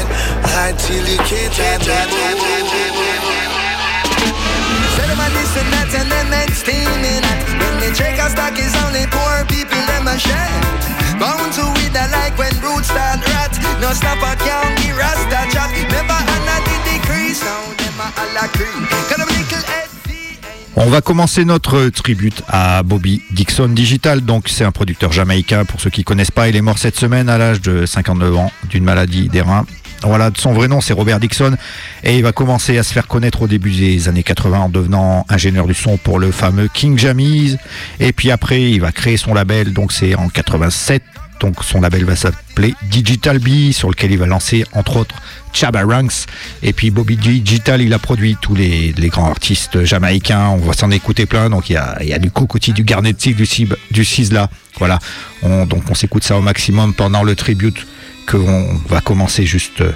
On 20.77 20.89
va 20.89 21.01
commencer 21.01 21.43
notre 21.43 21.89
tribute 21.89 22.41
à 22.47 22.83
Bobby 22.83 23.21
Dixon 23.31 23.67
Digital. 23.67 24.21
Donc, 24.21 24.47
c'est 24.47 24.63
un 24.63 24.71
producteur 24.71 25.11
jamaïcain. 25.11 25.65
Pour 25.65 25.81
ceux 25.81 25.89
qui 25.89 26.05
connaissent 26.05 26.31
pas, 26.31 26.47
il 26.47 26.55
est 26.55 26.61
mort 26.61 26.77
cette 26.77 26.95
semaine 26.95 27.27
à 27.27 27.37
l'âge 27.37 27.59
de 27.59 27.85
59 27.85 28.37
ans 28.37 28.51
d'une 28.69 28.85
maladie 28.85 29.27
des 29.27 29.41
reins. 29.41 29.65
Voilà, 30.03 30.31
son 30.35 30.53
vrai 30.53 30.67
nom, 30.67 30.81
c'est 30.81 30.93
Robert 30.93 31.19
Dixon. 31.19 31.55
Et 32.03 32.17
il 32.17 32.23
va 32.23 32.31
commencer 32.31 32.77
à 32.77 32.83
se 32.83 32.93
faire 32.93 33.07
connaître 33.07 33.41
au 33.41 33.47
début 33.47 33.71
des 33.71 34.07
années 34.07 34.23
80 34.23 34.59
en 34.59 34.69
devenant 34.69 35.25
ingénieur 35.29 35.67
du 35.67 35.73
son 35.73 35.97
pour 35.97 36.19
le 36.19 36.31
fameux 36.31 36.67
King 36.67 36.97
Jamies. 36.97 37.57
Et 37.99 38.13
puis 38.13 38.31
après, 38.31 38.61
il 38.61 38.81
va 38.81 38.91
créer 38.91 39.17
son 39.17 39.33
label. 39.33 39.73
Donc, 39.73 39.91
c'est 39.91 40.15
en 40.15 40.29
87. 40.29 41.03
Donc, 41.39 41.63
son 41.63 41.81
label 41.81 42.05
va 42.05 42.15
s'appeler 42.15 42.73
Digital 42.83 43.39
B, 43.39 43.71
sur 43.71 43.89
lequel 43.89 44.11
il 44.11 44.17
va 44.17 44.27
lancer, 44.27 44.63
entre 44.73 44.97
autres, 44.97 45.15
Chaba 45.51 45.83
Ranks. 45.83 46.25
Et 46.61 46.73
puis 46.73 46.89
Bobby 46.89 47.17
Digital, 47.17 47.81
il 47.81 47.93
a 47.93 47.99
produit 47.99 48.37
tous 48.41 48.55
les, 48.55 48.93
les 48.97 49.09
grands 49.09 49.29
artistes 49.29 49.83
jamaïcains. 49.83 50.49
On 50.49 50.57
va 50.57 50.73
s'en 50.73 50.91
écouter 50.91 51.25
plein. 51.25 51.49
Donc 51.49 51.69
il 51.69 51.73
y 51.73 52.13
a, 52.13 52.19
du 52.19 52.31
Cocotti, 52.31 52.73
du 52.73 52.83
Garnetti, 52.83 53.33
du, 53.33 53.45
Cib, 53.45 53.73
du 53.91 54.05
Sizzla. 54.05 54.49
Voilà. 54.77 54.99
On, 55.41 55.65
donc 55.65 55.83
on 55.89 55.95
s'écoute 55.95 56.23
ça 56.23 56.37
au 56.37 56.41
maximum 56.41 56.93
pendant 56.93 57.23
le 57.23 57.35
tribute 57.35 57.85
qu'on 58.29 58.79
va 58.87 59.01
commencer 59.01 59.45
juste 59.45 59.81
euh, 59.81 59.91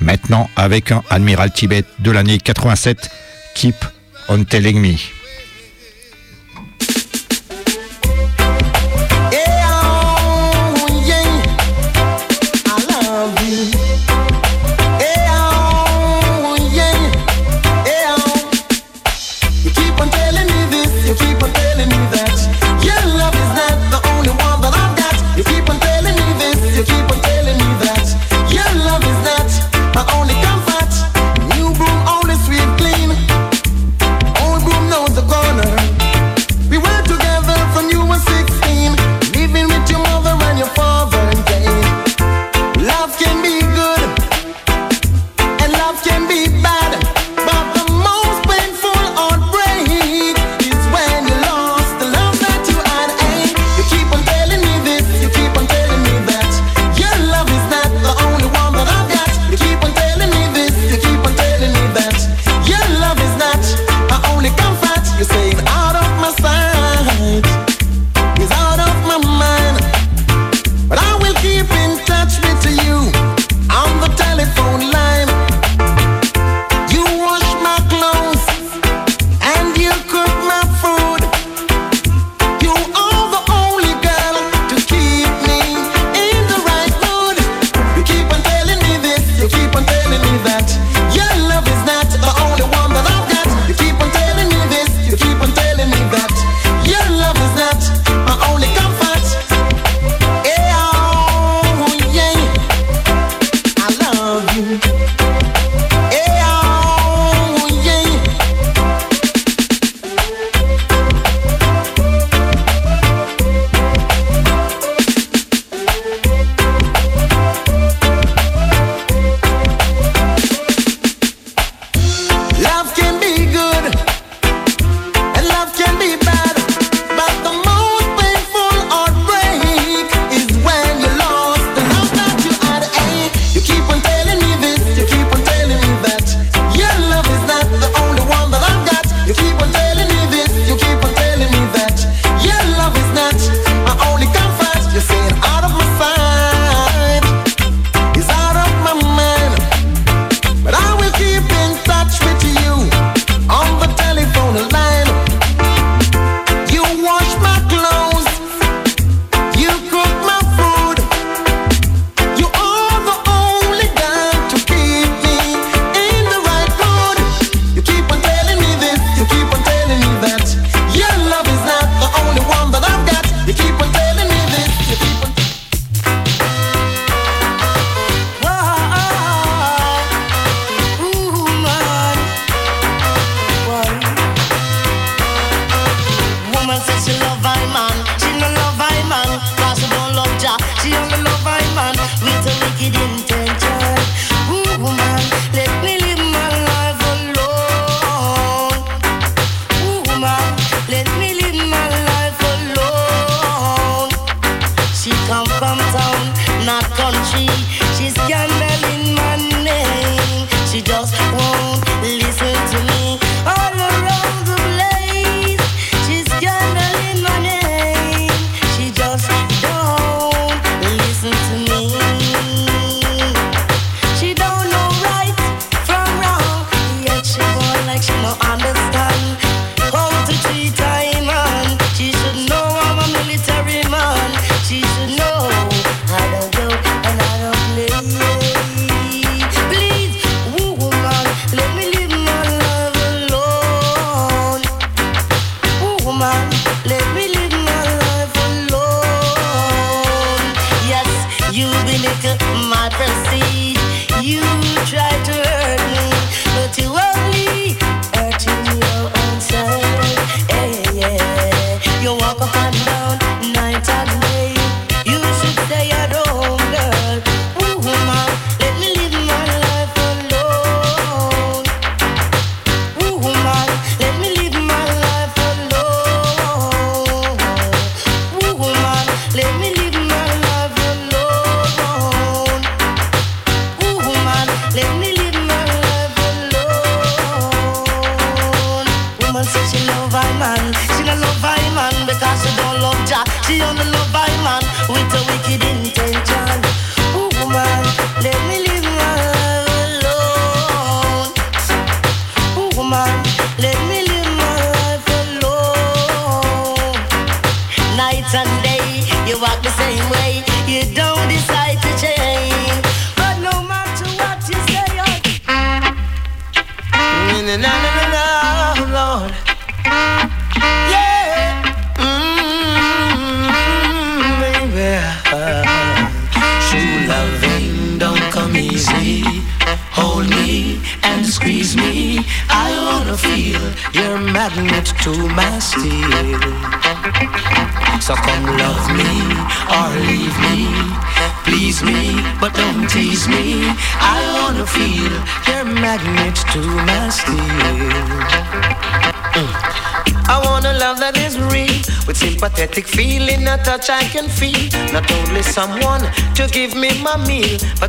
maintenant 0.00 0.48
avec 0.56 0.92
un 0.92 1.02
Admiral 1.10 1.52
Tibet 1.52 1.84
de 1.98 2.10
l'année 2.10 2.38
87. 2.38 3.10
Keep 3.54 3.76
on 4.28 4.44
telling 4.44 4.80
me. 4.80 5.23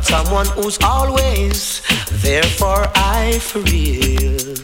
Someone 0.06 0.46
who's 0.54 0.78
always 0.84 1.82
there 2.22 2.44
for 2.44 2.86
I 2.94 3.38
for 3.40 3.58
real. 3.58 4.54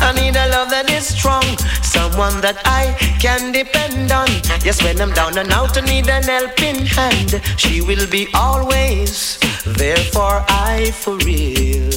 I 0.00 0.12
need 0.16 0.36
a 0.36 0.48
love 0.48 0.70
that 0.70 0.88
is 0.90 1.06
strong, 1.18 1.44
someone 1.82 2.40
that 2.40 2.58
I 2.64 2.96
can 3.20 3.52
depend 3.52 4.10
on. 4.10 4.28
Yes, 4.64 4.82
when 4.82 5.00
I'm 5.02 5.12
down 5.12 5.36
and 5.36 5.52
out, 5.52 5.76
I 5.76 5.82
need 5.82 6.08
an 6.08 6.22
helping 6.22 6.86
hand. 6.86 7.42
She 7.58 7.82
will 7.82 8.06
be 8.08 8.26
always 8.32 9.38
there 9.80 10.04
for 10.14 10.42
I 10.48 10.92
for 10.92 11.16
real. 11.18 11.92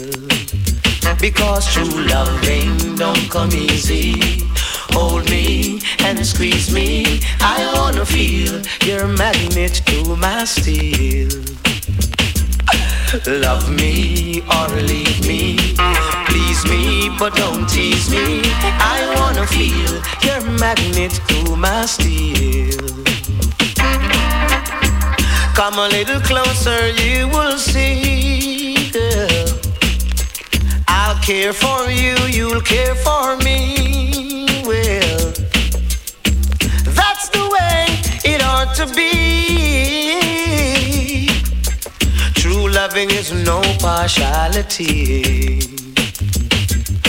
Because 1.21 1.71
true 1.73 2.03
loving 2.15 2.95
don't 2.95 3.29
come 3.29 3.51
easy. 3.53 4.43
Hold 4.91 5.29
me 5.29 5.81
and 5.99 6.25
squeeze 6.25 6.73
me. 6.73 7.21
I 7.39 7.71
wanna 7.75 8.05
feel 8.05 8.61
your 8.83 9.07
magnet 9.07 9.81
to 9.85 10.15
my 10.15 10.43
steel. 10.45 11.08
Love 13.27 13.69
me 13.69 14.41
or 14.41 14.67
leave 14.81 15.27
me. 15.27 15.57
Please 16.27 16.65
me, 16.65 17.09
but 17.19 17.35
don't 17.35 17.67
tease 17.69 18.09
me. 18.09 18.41
I 18.63 19.13
wanna 19.17 19.45
feel 19.45 20.01
your 20.23 20.41
magnet 20.57 21.19
to 21.27 21.55
my 21.55 21.85
steel. 21.85 22.79
Come 25.53 25.77
a 25.79 25.89
little 25.89 26.21
closer, 26.21 26.89
you 26.89 27.27
will 27.27 27.57
see, 27.57 28.89
girl. 28.91 29.47
I'll 30.87 31.19
care 31.21 31.51
for 31.53 31.89
you, 31.91 32.15
you'll 32.27 32.61
care 32.61 32.95
for 32.95 33.35
me. 33.37 34.45
Well, 34.65 35.33
that's 36.95 37.29
the 37.29 37.49
way 37.51 37.85
it 38.23 38.41
ought 38.41 38.73
to 38.75 38.85
be. 38.95 40.18
Loving 42.81 43.11
is 43.11 43.33
no 43.33 43.59
partiality. 43.79 45.59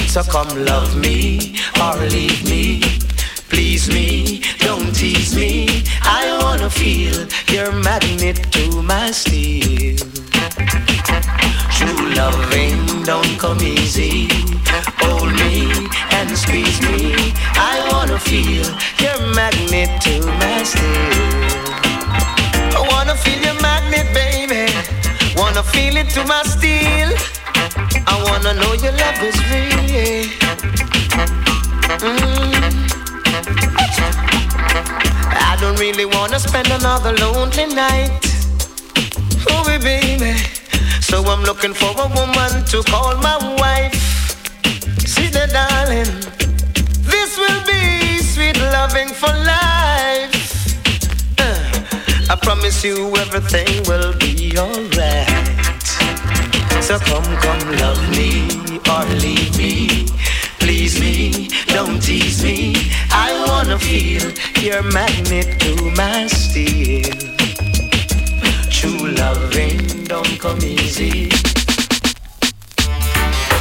So 0.09 0.21
come 0.25 0.49
love 0.65 0.97
me 0.97 1.55
or 1.81 1.95
leave 2.11 2.43
me. 2.45 2.83
Please 3.49 3.87
me, 3.89 4.43
don't 4.59 4.93
tease 4.93 5.33
me. 5.37 5.85
I 6.03 6.37
wanna 6.43 6.69
feel 6.69 7.25
your 7.55 7.71
magnet 7.71 8.39
to 8.51 8.83
my 8.83 9.13
steel. 9.13 9.97
True 11.77 12.05
loving 12.19 13.05
don't 13.05 13.39
come 13.39 13.63
easy. 13.63 14.27
Hold 15.03 15.33
me 15.43 15.71
and 16.19 16.37
squeeze 16.37 16.81
me. 16.83 17.33
I 17.55 17.77
wanna 17.93 18.19
feel 18.19 18.67
your 18.99 19.19
magnet 19.37 20.03
to 20.03 20.27
my 20.43 20.65
steel. 20.65 21.10
Feel 25.73 25.97
it 25.97 26.09
to 26.11 26.25
my 26.25 26.43
steel. 26.43 27.11
I 28.07 28.15
wanna 28.27 28.55
know 28.55 28.73
your 28.75 28.93
love 28.93 29.21
is 29.23 29.39
real. 29.51 30.27
Mm. 32.01 32.81
I 35.51 35.57
don't 35.61 35.79
really 35.79 36.07
wanna 36.07 36.39
spend 36.39 36.69
another 36.69 37.13
lonely 37.25 37.67
night. 37.75 38.11
Oh, 39.51 39.65
baby. 39.67 40.35
So 41.01 41.25
I'm 41.25 41.43
looking 41.43 41.75
for 41.75 41.91
a 41.91 42.09
woman 42.19 42.65
to 42.67 42.83
call 42.85 43.17
my 43.17 43.37
wife. 43.59 43.95
See 45.07 45.29
the 45.29 45.47
darling. 45.53 46.13
This 47.03 47.37
will 47.37 47.63
be 47.67 48.19
sweet 48.23 48.57
loving 48.59 49.09
for 49.09 49.33
life. 49.45 50.33
Uh, 51.39 52.33
I 52.33 52.37
promise 52.41 52.85
you 52.85 53.15
everything 53.17 53.83
will 53.89 54.17
be 54.19 54.57
alright. 54.57 55.50
So 56.91 56.99
come, 56.99 57.23
come, 57.23 57.77
love 57.79 58.03
me 58.11 58.51
or 58.91 59.05
leave 59.23 59.57
me. 59.57 60.09
Please 60.59 60.99
me, 60.99 61.49
don't 61.69 62.03
tease 62.03 62.43
me. 62.43 62.91
I 63.13 63.31
wanna 63.47 63.79
feel 63.79 64.27
your 64.59 64.83
magnet 64.83 65.61
to 65.61 65.73
my 65.95 66.27
steel. 66.27 67.15
True 68.75 69.07
loving 69.23 70.03
don't 70.11 70.35
come 70.41 70.59
easy. 70.65 71.31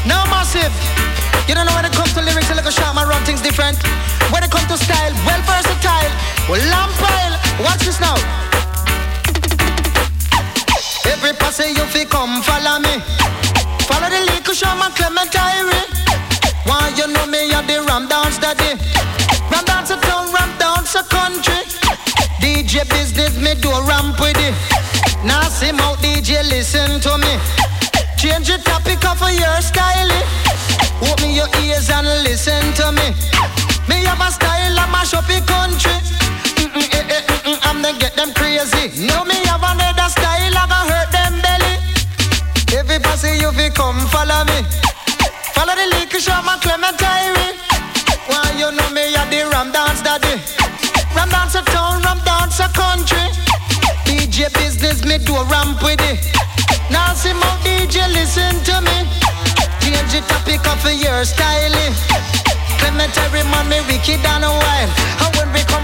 Now 0.10 0.26
massive. 0.26 0.74
You 1.48 1.54
don't 1.54 1.68
know 1.68 1.76
when 1.76 1.86
it 1.86 1.94
comes 1.94 2.12
to 2.16 2.22
lyrics, 2.24 2.50
I 2.50 2.56
look 2.56 2.66
a 2.66 2.72
shot, 2.72 2.96
my 2.96 3.06
run 3.06 3.24
things 3.26 3.44
different. 3.44 3.78
When 4.34 4.42
it 4.42 4.50
comes 4.50 4.66
to 4.74 4.78
style, 4.78 5.14
well 5.30 5.42
versatile, 5.46 6.12
well 6.50 6.66
lamp 6.74 6.98
oil, 6.98 7.34
Watch 7.64 7.86
this 7.86 8.00
now. 8.00 8.18
Every 11.06 11.34
passe 11.34 11.70
you 11.78 11.86
fi 11.94 12.06
come 12.06 12.42
follow 12.42 12.80
me. 12.80 13.19
Follow 13.90 14.10
the 14.10 14.22
little 14.30 14.54
show 14.54 14.70
my 14.78 14.90
Clement 14.94 15.34
Irie. 15.34 15.82
Why 16.70 16.94
you 16.96 17.08
know 17.10 17.26
me 17.26 17.50
a 17.50 17.60
the 17.66 17.82
ram 17.90 18.08
dance 18.08 18.38
daddy? 18.38 18.78
Ram 19.50 19.66
dance 19.66 19.90
a 19.90 19.98
town, 19.98 20.30
ram 20.32 20.52
dance 20.62 20.94
a 20.94 21.02
country. 21.10 21.66
DJ 22.38 22.86
business 22.94 23.34
me 23.42 23.56
do 23.58 23.72
ramp 23.90 24.20
with 24.20 24.38
it. 24.38 24.54
Now 25.26 25.42
see 25.50 25.74
out 25.74 25.98
DJ 26.06 26.46
listen 26.48 27.02
to 27.02 27.18
me. 27.18 27.34
Change 28.16 28.48
the 28.54 28.62
topic 28.62 29.02
of 29.10 29.18
your 29.26 29.58
style. 29.62 30.14
Open 31.10 31.32
your 31.32 31.50
ears 31.66 31.90
and 31.90 32.06
listen 32.24 32.62
to 32.78 32.92
me. 32.92 33.08
Me 33.90 34.06
have 34.06 34.22
a 34.22 34.30
style 34.30 34.78
I 34.78 34.86
mash 34.94 35.16
up 35.18 35.26
the 35.26 35.42
country. 35.50 35.98
Mm-mm, 36.62 36.94
eh, 36.94 37.16
eh, 37.16 37.22
mm-mm, 37.26 37.58
I'm 37.64 37.82
gonna 37.82 37.98
get 37.98 38.14
them 38.16 38.34
crazy. 38.34 38.86
No 39.10 39.26
me 39.26 39.36
have 39.50 39.64
another 39.66 40.10
style 40.14 40.54
I 40.62 40.66
gonna 40.70 40.94
hurt 40.94 41.12
them. 41.12 41.19
Everybody 43.22 43.44
you 43.44 43.52
fi 43.52 43.70
come 43.76 44.00
follow 44.08 44.46
me. 44.46 44.64
Follow 45.52 45.76
the 45.76 45.88
liquor 45.92 46.20
show 46.20 46.40
my 46.44 46.58
Clement 46.62 46.96
Irie. 46.96 47.52
Why 48.32 48.56
you 48.56 48.72
know 48.72 48.90
me 48.92 49.14
a 49.14 49.24
the 49.28 49.44
ram 49.52 49.74
dance 49.74 50.02
daddy? 50.02 50.40
Ram 51.16 51.28
dance 51.28 51.56
a 51.56 51.62
town, 51.64 52.02
ram 52.04 52.20
dance 52.24 52.60
a 52.62 52.70
country. 52.72 53.20
DJ 54.08 54.48
business 54.54 55.04
me 55.04 55.18
do 55.18 55.36
a 55.36 55.44
ramp 55.52 55.84
with 55.84 56.00
it. 56.00 56.20
Now 56.92 57.14
see 57.14 57.34
my 57.34 57.60
DJ 57.60 58.08
listen 58.08 58.56
to 58.64 58.80
me. 58.88 58.98
Change 59.84 60.12
the 60.16 60.22
topic 60.32 60.64
of 60.72 60.80
your 60.88 61.26
style. 61.26 61.76
Clement 62.80 63.18
every 63.28 63.44
man 63.52 63.68
me 63.68 63.82
wicked 63.88 64.24
and 64.24 64.46
a 64.46 65.19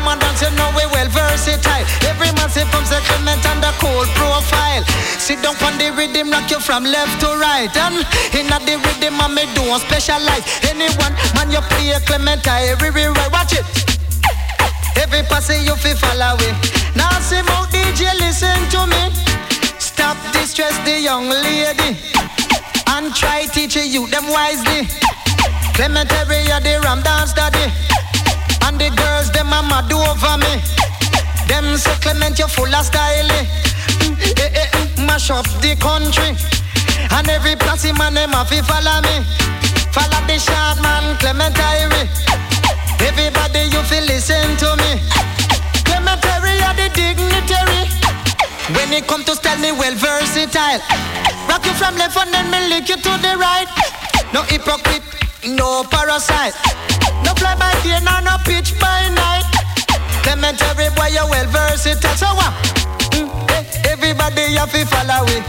and 0.08 0.22
dance, 0.22 0.42
you 0.42 0.52
know 0.56 0.70
we 0.78 0.86
well 0.94 1.10
versatile. 1.10 1.86
Every 2.06 2.32
man 2.38 2.50
say 2.50 2.66
from 2.70 2.86
the 2.88 3.00
Clement 3.10 3.44
and 3.46 3.62
the 3.62 3.72
cold 3.82 4.08
profile. 4.16 4.84
Sit 5.18 5.42
down 5.42 5.58
on 5.66 5.78
the 5.78 5.92
rhythm, 5.94 6.32
rock 6.32 6.50
you 6.50 6.60
from 6.60 6.84
left 6.86 7.20
to 7.22 7.30
right. 7.42 7.72
And 7.74 8.06
in 8.38 8.48
the 8.48 8.76
rhythm, 8.78 9.18
man 9.18 9.34
me 9.34 9.44
don't 9.54 9.80
specialize. 9.82 10.46
Anyone, 10.66 11.14
man, 11.36 11.52
you 11.52 11.62
play 11.74 11.92
a 11.92 12.00
Clement 12.02 12.46
every 12.48 12.90
right. 12.90 13.32
Watch 13.32 13.54
it. 13.54 13.66
Every 14.98 15.24
passing 15.28 15.66
you 15.66 15.76
fi 15.76 15.94
follow 15.94 16.38
it. 16.40 16.56
Now 16.96 17.12
see 17.20 17.42
my 17.44 17.68
DJ 17.70 18.14
listen 18.20 18.58
to 18.74 18.88
me. 18.88 19.12
Stop 19.80 20.18
distress 20.32 20.78
the 20.86 21.00
young 21.00 21.30
lady 21.30 21.98
and 22.88 23.14
try 23.14 23.46
teach 23.46 23.76
you 23.76 24.08
them 24.08 24.28
wisely. 24.30 24.88
Clement 25.76 26.10
Irie 26.10 26.48
the 26.64 26.80
ram 26.84 27.02
dance 27.04 27.34
daddy, 27.34 27.68
and 28.66 28.82
the 28.82 28.90
girls 28.98 29.30
them 29.32 29.54
a 29.54 29.62
mad 29.62 29.92
over 29.94 30.38
me. 30.42 30.54
Them 31.48 31.78
say 31.78 31.94
Clement 32.02 32.38
you 32.40 32.48
full 32.48 32.74
of 32.74 32.86
style. 32.86 33.30
Mm, 33.30 34.18
eh, 34.42 34.60
eh, 34.62 34.70
mm, 34.74 35.06
mash 35.06 35.30
up 35.30 35.46
the 35.62 35.78
country, 35.78 36.34
and 37.14 37.30
every 37.30 37.56
passy 37.56 37.94
man 37.94 38.14
them 38.16 38.34
a 38.34 38.42
fi 38.46 38.62
follow 38.66 39.02
me. 39.06 39.22
Follow 39.94 40.22
the 40.26 40.38
short 40.42 40.82
man 40.82 41.16
Clement 41.22 41.56
Irie. 41.56 42.10
Everybody 43.06 43.70
you 43.70 43.82
feel 43.86 44.04
listen 44.10 44.58
to 44.58 44.70
me. 44.82 44.92
Clement 45.86 46.22
Irie 46.34 46.58
are 46.66 46.74
the 46.74 46.90
dignitary. 46.90 47.86
When 48.74 48.92
it 48.98 49.06
come 49.08 49.24
to 49.26 49.36
style 49.36 49.60
me 49.60 49.72
well 49.72 49.94
versatile. 49.96 50.82
Rock 51.48 51.64
you 51.66 51.74
from 51.78 51.96
left 51.98 52.18
and 52.18 52.34
then 52.34 52.50
me 52.50 52.60
lick 52.70 52.90
you 52.90 52.98
to 52.98 53.14
the 53.22 53.38
right. 53.38 53.70
No 54.34 54.42
hypocrite, 54.42 55.06
no 55.46 55.84
parasite. 55.84 56.56
No 57.24 57.32
fly 57.38 57.56
by 57.56 57.72
day, 57.84 58.00
no 58.04 58.20
no 58.20 58.36
pitch 58.44 58.74
by 58.80 59.08
night. 59.14 59.46
Clementary 60.24 60.90
boy 60.98 61.08
you 61.14 61.26
well 61.30 61.48
versatile. 61.48 62.16
So 62.18 62.28
what? 62.36 62.54
Mm, 63.14 63.30
eh, 63.52 63.92
everybody 63.94 64.56
have 64.58 64.72
to 64.72 64.86
follow 64.86 65.24
it. 65.30 65.44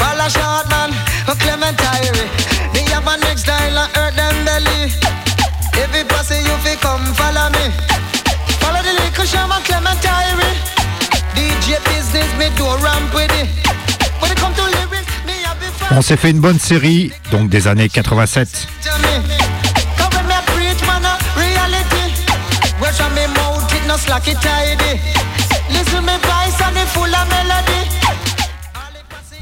Follow 0.00 0.28
short 0.28 0.66
man, 0.70 0.90
oh 1.28 1.36
Clementary. 1.38 2.10
They 2.72 2.82
have 2.90 3.06
a 3.06 3.16
next 3.18 3.42
style 3.42 3.78
and 3.78 3.90
hurt 3.94 4.14
them 4.16 4.44
belly. 4.44 4.90
Every 5.78 6.04
pussy 6.04 6.38
you 6.42 6.56
fi 6.64 6.74
come 6.80 7.04
follow 7.14 7.50
me. 7.54 7.70
Follow 8.58 8.82
the 8.82 8.92
little 8.98 9.24
shaman 9.24 9.62
Clement 9.62 10.00
Irie. 10.02 10.50
DJ 11.36 11.78
business 11.86 12.30
me 12.38 12.48
do 12.56 12.64
ramp 12.82 13.14
with 13.14 13.30
it. 13.38 13.48
When 14.20 14.30
it 14.32 14.38
come 14.38 14.54
to 14.54 14.62
lyrics, 14.62 15.10
me 15.26 15.34
have 15.44 15.58
On 15.96 16.02
s'est 16.02 16.16
fait 16.16 16.30
une 16.30 16.40
bonne 16.40 16.58
série, 16.58 17.12
donc 17.30 17.48
des 17.48 17.68
années 17.68 17.88
87. 17.88 18.66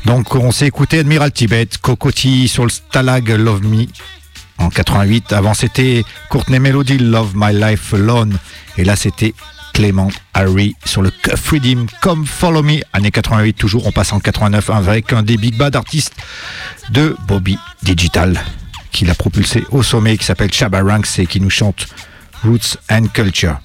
Donc 0.05 0.35
on 0.35 0.51
s'est 0.51 0.67
écouté 0.67 1.01
Admiral 1.01 1.33
Tibet, 1.33 1.69
Cocotti 1.81 2.49
sur 2.49 2.65
le 2.65 2.71
Stalag 2.71 3.29
Love 3.31 3.63
Me 3.65 3.87
en 4.59 4.69
88. 4.69 5.33
Avant 5.33 5.55
c'était 5.55 6.05
Courtney 6.29 6.59
Melody 6.59 6.99
Love 6.99 7.33
My 7.35 7.53
Life 7.53 7.95
Alone. 7.95 8.39
Et 8.77 8.85
là 8.85 8.95
c'était 8.97 9.35
Clément 9.73 10.11
Harry 10.35 10.77
sur 10.85 11.03
le 11.03 11.11
Cuff 11.11 11.51
Redeem 11.51 11.87
Come 12.01 12.27
Follow 12.27 12.63
Me. 12.63 12.81
Année 12.93 13.11
88 13.11 13.55
toujours, 13.55 13.87
on 13.87 13.93
passe 13.93 14.13
en 14.13 14.21
89 14.21 14.71
avec 14.71 15.13
un 15.13 15.23
des 15.23 15.37
big 15.37 15.57
bad 15.57 15.75
artistes 15.77 16.15
de 16.91 17.17
Bobby 17.27 17.59
Digital 17.83 18.41
qui 18.93 19.05
l'a 19.07 19.15
propulsé 19.15 19.65
au 19.71 19.83
sommet 19.83 20.17
qui 20.19 20.25
s'appelle 20.25 20.53
Shabba 20.53 20.83
Ranks 20.83 21.19
et 21.19 21.27
qui 21.27 21.41
nous 21.41 21.51
chante 21.51 21.87
Roots 22.45 22.77
and 22.91 23.07
Culture. 23.13 23.59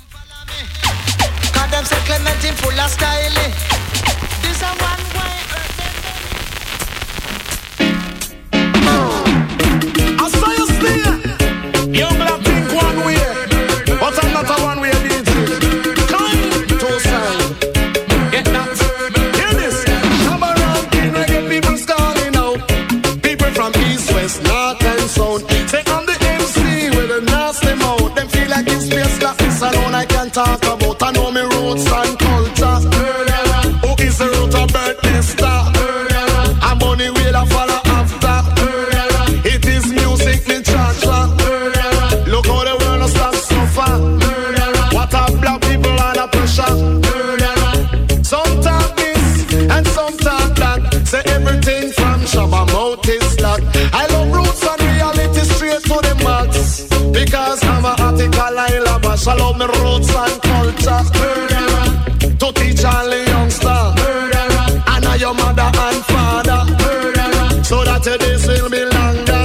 Cause 0.47 1.71
full 2.61 2.79
of 2.79 2.89
style. 2.89 3.37
Eh? 3.45 3.51
This 4.41 4.61
a 4.61 4.69
one 4.89 5.05
way 5.15 5.35
I 10.19 10.29
saw 10.29 10.51
you 10.57 10.67
think 12.43 12.73
one 12.73 12.99
way, 13.05 13.23
but 13.99 14.15
I'm 14.23 14.33
not 14.33 14.49
a 14.49 14.63
one 14.63 14.79
way. 14.81 14.91
Come 16.11 16.41
to 16.81 16.89
sign. 16.99 17.39
Get 18.31 18.45
that. 18.45 18.77
Hear 19.37 19.53
this. 19.59 19.77
Reggae 21.13 21.41
people 21.49 21.77
out. 22.37 22.59
People 23.21 23.51
from 23.51 23.71
east, 23.87 24.13
west, 24.13 24.43
north 24.43 24.83
and 24.83 25.09
south. 25.09 25.56
Talk 30.37 30.61
about. 30.61 31.01
I 31.01 31.11
know 31.13 31.31
me 31.31 31.41
roots 31.41 31.91
and 31.91 32.26
Love. 59.27 59.55
I 59.55 59.59
me 59.59 59.65
roots 59.65 60.15
and 60.15 60.41
culture. 60.41 61.03
Murderer. 61.19 61.85
To 62.39 62.47
teach 62.53 62.83
all 62.85 63.09
the 63.09 63.25
youngster. 63.27 63.77
And 64.87 65.05
I 65.05 65.15
your 65.19 65.33
mother 65.33 65.69
and 65.85 66.03
father. 66.05 66.63
Murderer. 66.79 67.63
So 67.63 67.83
that 67.83 68.05
your 68.05 68.17
days 68.17 68.47
will 68.47 68.69
be 68.69 68.85
longer. 68.85 69.43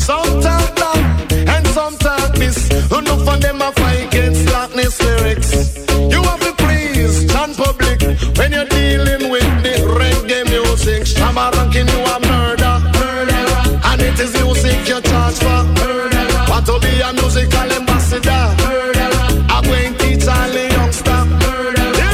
Some 0.00 0.40
talk 0.40 0.74
that 0.80 1.32
and 1.46 1.66
some 1.68 1.96
talk 1.98 2.32
this. 2.36 2.70
Enough 2.90 3.28
of 3.28 3.40
them 3.42 3.60
a 3.60 3.70
fight 3.72 4.06
against 4.06 4.48
slackness 4.48 4.98
lyrics. 5.02 5.86
You 6.08 6.22
have 6.22 6.40
to 6.40 6.52
please 6.56 7.28
stand 7.28 7.54
public 7.54 8.00
when 8.38 8.52
you're 8.52 8.64
dealing 8.64 9.28
with 9.28 9.44
the 9.62 9.76
reggae 10.00 10.48
music. 10.48 11.02
Shabba 11.04 11.52
ranking 11.52 11.88
you 11.88 12.00
a 12.00 12.18
murder. 12.24 12.80
Murderer. 12.96 13.80
And 13.84 14.00
it 14.00 14.18
is 14.18 14.32
music 14.40 14.88
you 14.88 15.00
charge 15.02 15.36
for. 15.36 15.64
Murderer. 15.76 16.46
Want 16.48 16.64
to 16.64 16.80
be 16.80 17.00
a 17.04 17.12
musical 17.12 17.77
I'm 18.26 19.62
going 19.64 19.94
to 19.94 19.98
teach 19.98 20.26
all 20.26 20.48
the 20.50 20.68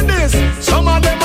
this. 0.06 0.32
Some 0.64 0.89
of 0.89 1.02
them 1.02 1.20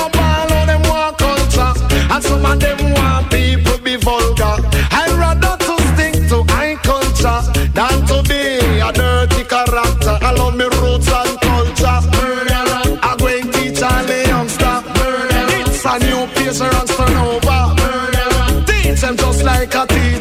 them 0.67 0.81
culture. 1.17 1.73
And 2.11 2.23
some 2.23 2.45
of 2.45 2.59
them 2.59 2.93
want 2.93 3.29
people 3.29 3.77
be 3.79 3.95
vulgar. 3.97 4.57
I'd 4.91 5.11
rather 5.17 5.57
to 5.57 5.75
stick 5.93 6.15
to 6.29 6.43
high 6.53 6.75
culture 6.75 7.41
than 7.73 8.05
to 8.07 8.23
be 8.29 8.79
a 8.79 8.91
dirty 8.93 9.43
character. 9.43 10.17
I 10.21 10.31
love 10.37 10.55
roots 10.81 11.11
and 11.11 11.39
culture. 11.41 11.99
I'm 13.01 13.17
going 13.17 13.51
to 13.51 13.51
teach 13.51 13.81
all 13.81 14.03
the. 14.05 14.29
It's 15.61 15.85
a 15.85 15.99
new 15.99 16.27
and. 16.35 17.75
Teach 18.65 19.01
them 19.01 19.17
just 19.17 19.43
like 19.43 19.73
a 19.75 19.85
teacher. 19.87 20.18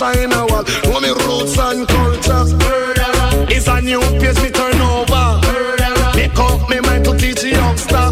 A 0.00 0.46
wall. 0.46 0.64
Know 0.84 1.00
me 1.00 1.10
roots 1.26 1.58
and 1.58 1.88
culture. 1.88 2.44
It's 3.50 3.66
a 3.66 3.80
new 3.80 4.00
page 4.20 4.40
me 4.42 4.50
turn 4.50 4.80
over. 4.80 5.40
Make 6.14 6.38
up 6.38 6.68
me 6.70 6.80
mind 6.80 7.04
to 7.06 7.16
teach 7.16 7.40
the 7.42 7.50
youngster. 7.50 8.06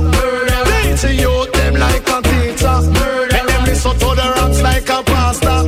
Teach 0.82 1.02
the 1.02 1.14
youth 1.14 1.52
them 1.52 1.74
like 1.74 2.08
a 2.08 2.22
teacher. 2.22 2.80
Make 3.30 3.46
them 3.46 3.64
listen 3.64 3.92
to 3.92 4.08
the 4.18 4.34
rocks 4.36 4.62
like 4.62 4.88
a 4.88 5.02
pastor. 5.04 5.58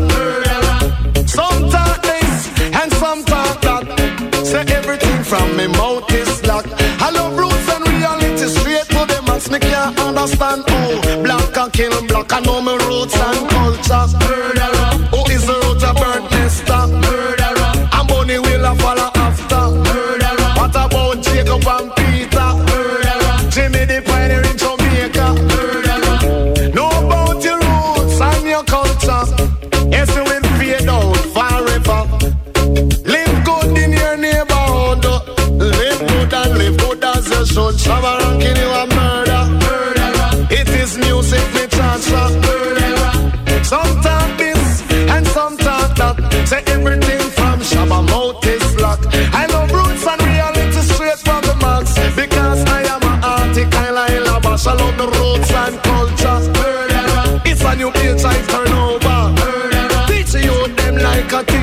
Some 1.26 1.70
talk 1.70 2.02
this 2.02 2.48
and 2.74 2.92
some 2.94 3.22
talk 3.24 3.60
that. 3.62 4.44
Say 4.44 4.64
everything 4.74 5.22
from 5.22 5.56
me 5.56 5.68
mouth 5.68 6.10
is 6.12 6.44
locked. 6.46 6.72
I 7.00 7.10
love 7.10 7.38
roots 7.38 7.68
and 7.72 7.86
reality 7.86 8.48
straight 8.48 8.86
to 8.86 9.06
the 9.06 9.22
max. 9.26 9.50
Me 9.50 9.60
can't 9.60 9.96
understand 10.00 10.68
how 10.68 11.22
black 11.22 11.54
can 11.54 11.70
kill 11.70 12.06
black. 12.08 12.32
I 12.32 12.40
know 12.40 12.60
me 12.60 12.72
roots 12.86 13.14
and 13.14 13.57
You 57.96 58.14
like 61.02 61.32
a. 61.32 61.58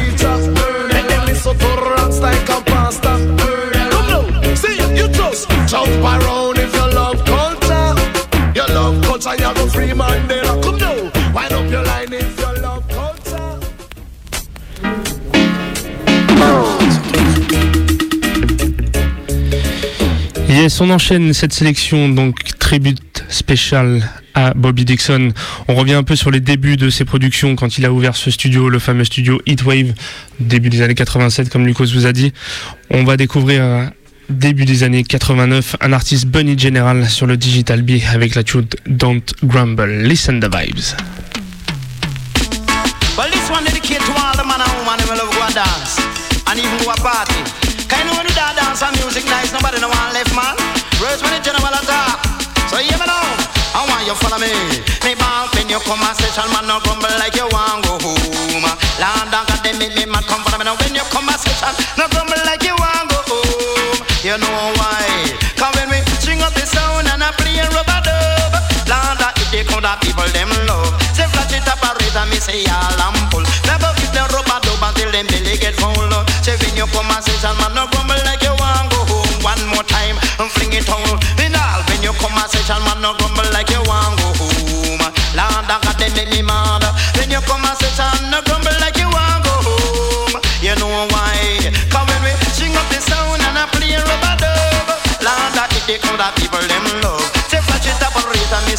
Yes, 20.66 20.80
on 20.80 20.90
enchaîne 20.90 21.34
cette 21.34 21.54
sélection, 21.54 22.08
donc 22.08 22.36
tribute 22.58 23.26
spécial 23.30 24.02
Bobby 24.56 24.86
Dixon. 24.86 25.32
On 25.68 25.76
revient 25.76 25.94
un 25.94 26.04
peu 26.04 26.16
sur 26.16 26.32
les 26.32 26.40
débuts 26.40 26.78
de 26.78 26.90
ses 26.90 27.06
productions 27.06 27.56
quand 27.56 27.78
il 27.78 27.86
a 27.86 27.92
ouvert 27.92 28.16
ce 28.16 28.32
studio, 28.32 28.70
le 28.70 28.80
fameux 28.80 29.04
studio 29.06 29.42
Heatwave, 29.46 29.94
début 30.40 30.70
des 30.70 30.82
années 30.82 30.96
87, 30.96 31.50
comme 31.50 31.66
Lucas 31.66 31.86
vous 31.94 32.06
a 32.06 32.12
dit. 32.12 32.34
On 32.90 33.04
va 33.04 33.18
découvrir 33.18 33.64
euh, 33.64 33.86
début 34.30 34.66
des 34.66 34.84
années 34.84 35.04
89 35.04 35.78
un 35.82 35.94
artiste 35.94 36.26
Bunny 36.28 36.58
General 36.58 37.08
sur 37.10 37.28
le 37.28 37.38
Digital 37.38 37.82
B 37.82 37.92
avec 38.14 38.36
la 38.36 38.44
tune 38.44 38.66
Don't 38.88 39.24
Grumble. 39.44 40.04
Listen 40.04 40.40
the 40.40 40.46
vibes. 40.46 40.96
I 53.76 53.84
want 53.84 54.08
you 54.08 54.16
follow 54.16 54.40
me. 54.40 54.52
Me 55.04 55.14
ball 55.20 55.52
when 55.52 55.68
you 55.68 55.80
come 55.84 56.00
and 56.00 56.16
session, 56.16 56.48
man, 56.56 56.64
no 56.64 56.80
grumble 56.88 57.12
like 57.20 57.36
you 57.36 57.44
want 57.52 57.84
go 57.84 58.00
home. 58.00 58.64
Land 59.04 59.30
down, 59.36 59.44
God, 59.52 59.60
they 59.68 59.76
make 59.76 59.92
me 60.00 60.08
mad 60.08 60.24
come 60.32 60.44
for 60.48 60.56
me. 60.56 60.64
Now 60.64 60.80
when 60.80 60.96
you 60.96 61.04
come 61.12 61.28
and 61.28 61.36
session, 61.36 61.76
no 62.00 62.08
grumble 62.08 62.40
like 62.48 62.64
you 62.64 62.72
want 62.80 63.12
go 63.12 63.20
home. 63.28 64.00
You 64.24 64.40
know 64.40 64.58
why? 64.80 65.04
Cause 65.60 65.76
when 65.76 65.92
we 65.92 66.00
string 66.24 66.40
up 66.40 66.56
the 66.56 66.64
sound 66.64 67.12
and 67.12 67.20
I 67.20 67.36
play 67.36 67.60
a 67.60 67.68
rubber 67.76 68.00
dub, 68.00 68.54
Land 68.88 69.20
down, 69.20 69.36
if 69.44 69.52
they 69.52 69.68
come 69.68 69.84
that 69.84 70.00
people 70.00 70.26
them 70.32 70.50
love. 70.72 70.96
Say 71.12 71.28
flash 71.36 71.52
it 71.52 71.68
up 71.68 71.84
a 71.84 71.92
rate 72.00 72.16
and 72.16 72.32
me 72.32 72.40
say 72.40 72.64
all 72.72 72.96
I'm 72.96 73.16
full. 73.28 73.44
Never 73.68 73.92
give 74.00 74.16
them 74.16 74.26
rubber 74.32 74.58
dub 74.64 74.82
until 74.88 75.12
them 75.12 75.28
belly 75.28 75.60
get 75.60 75.76
full. 75.76 75.94
Say 76.48 76.56
when 76.64 76.80
you 76.80 76.88
come 76.96 77.12
and 77.12 77.20
session, 77.22 77.54
man, 77.60 77.76
no 77.76 77.84
grumble 77.92 77.95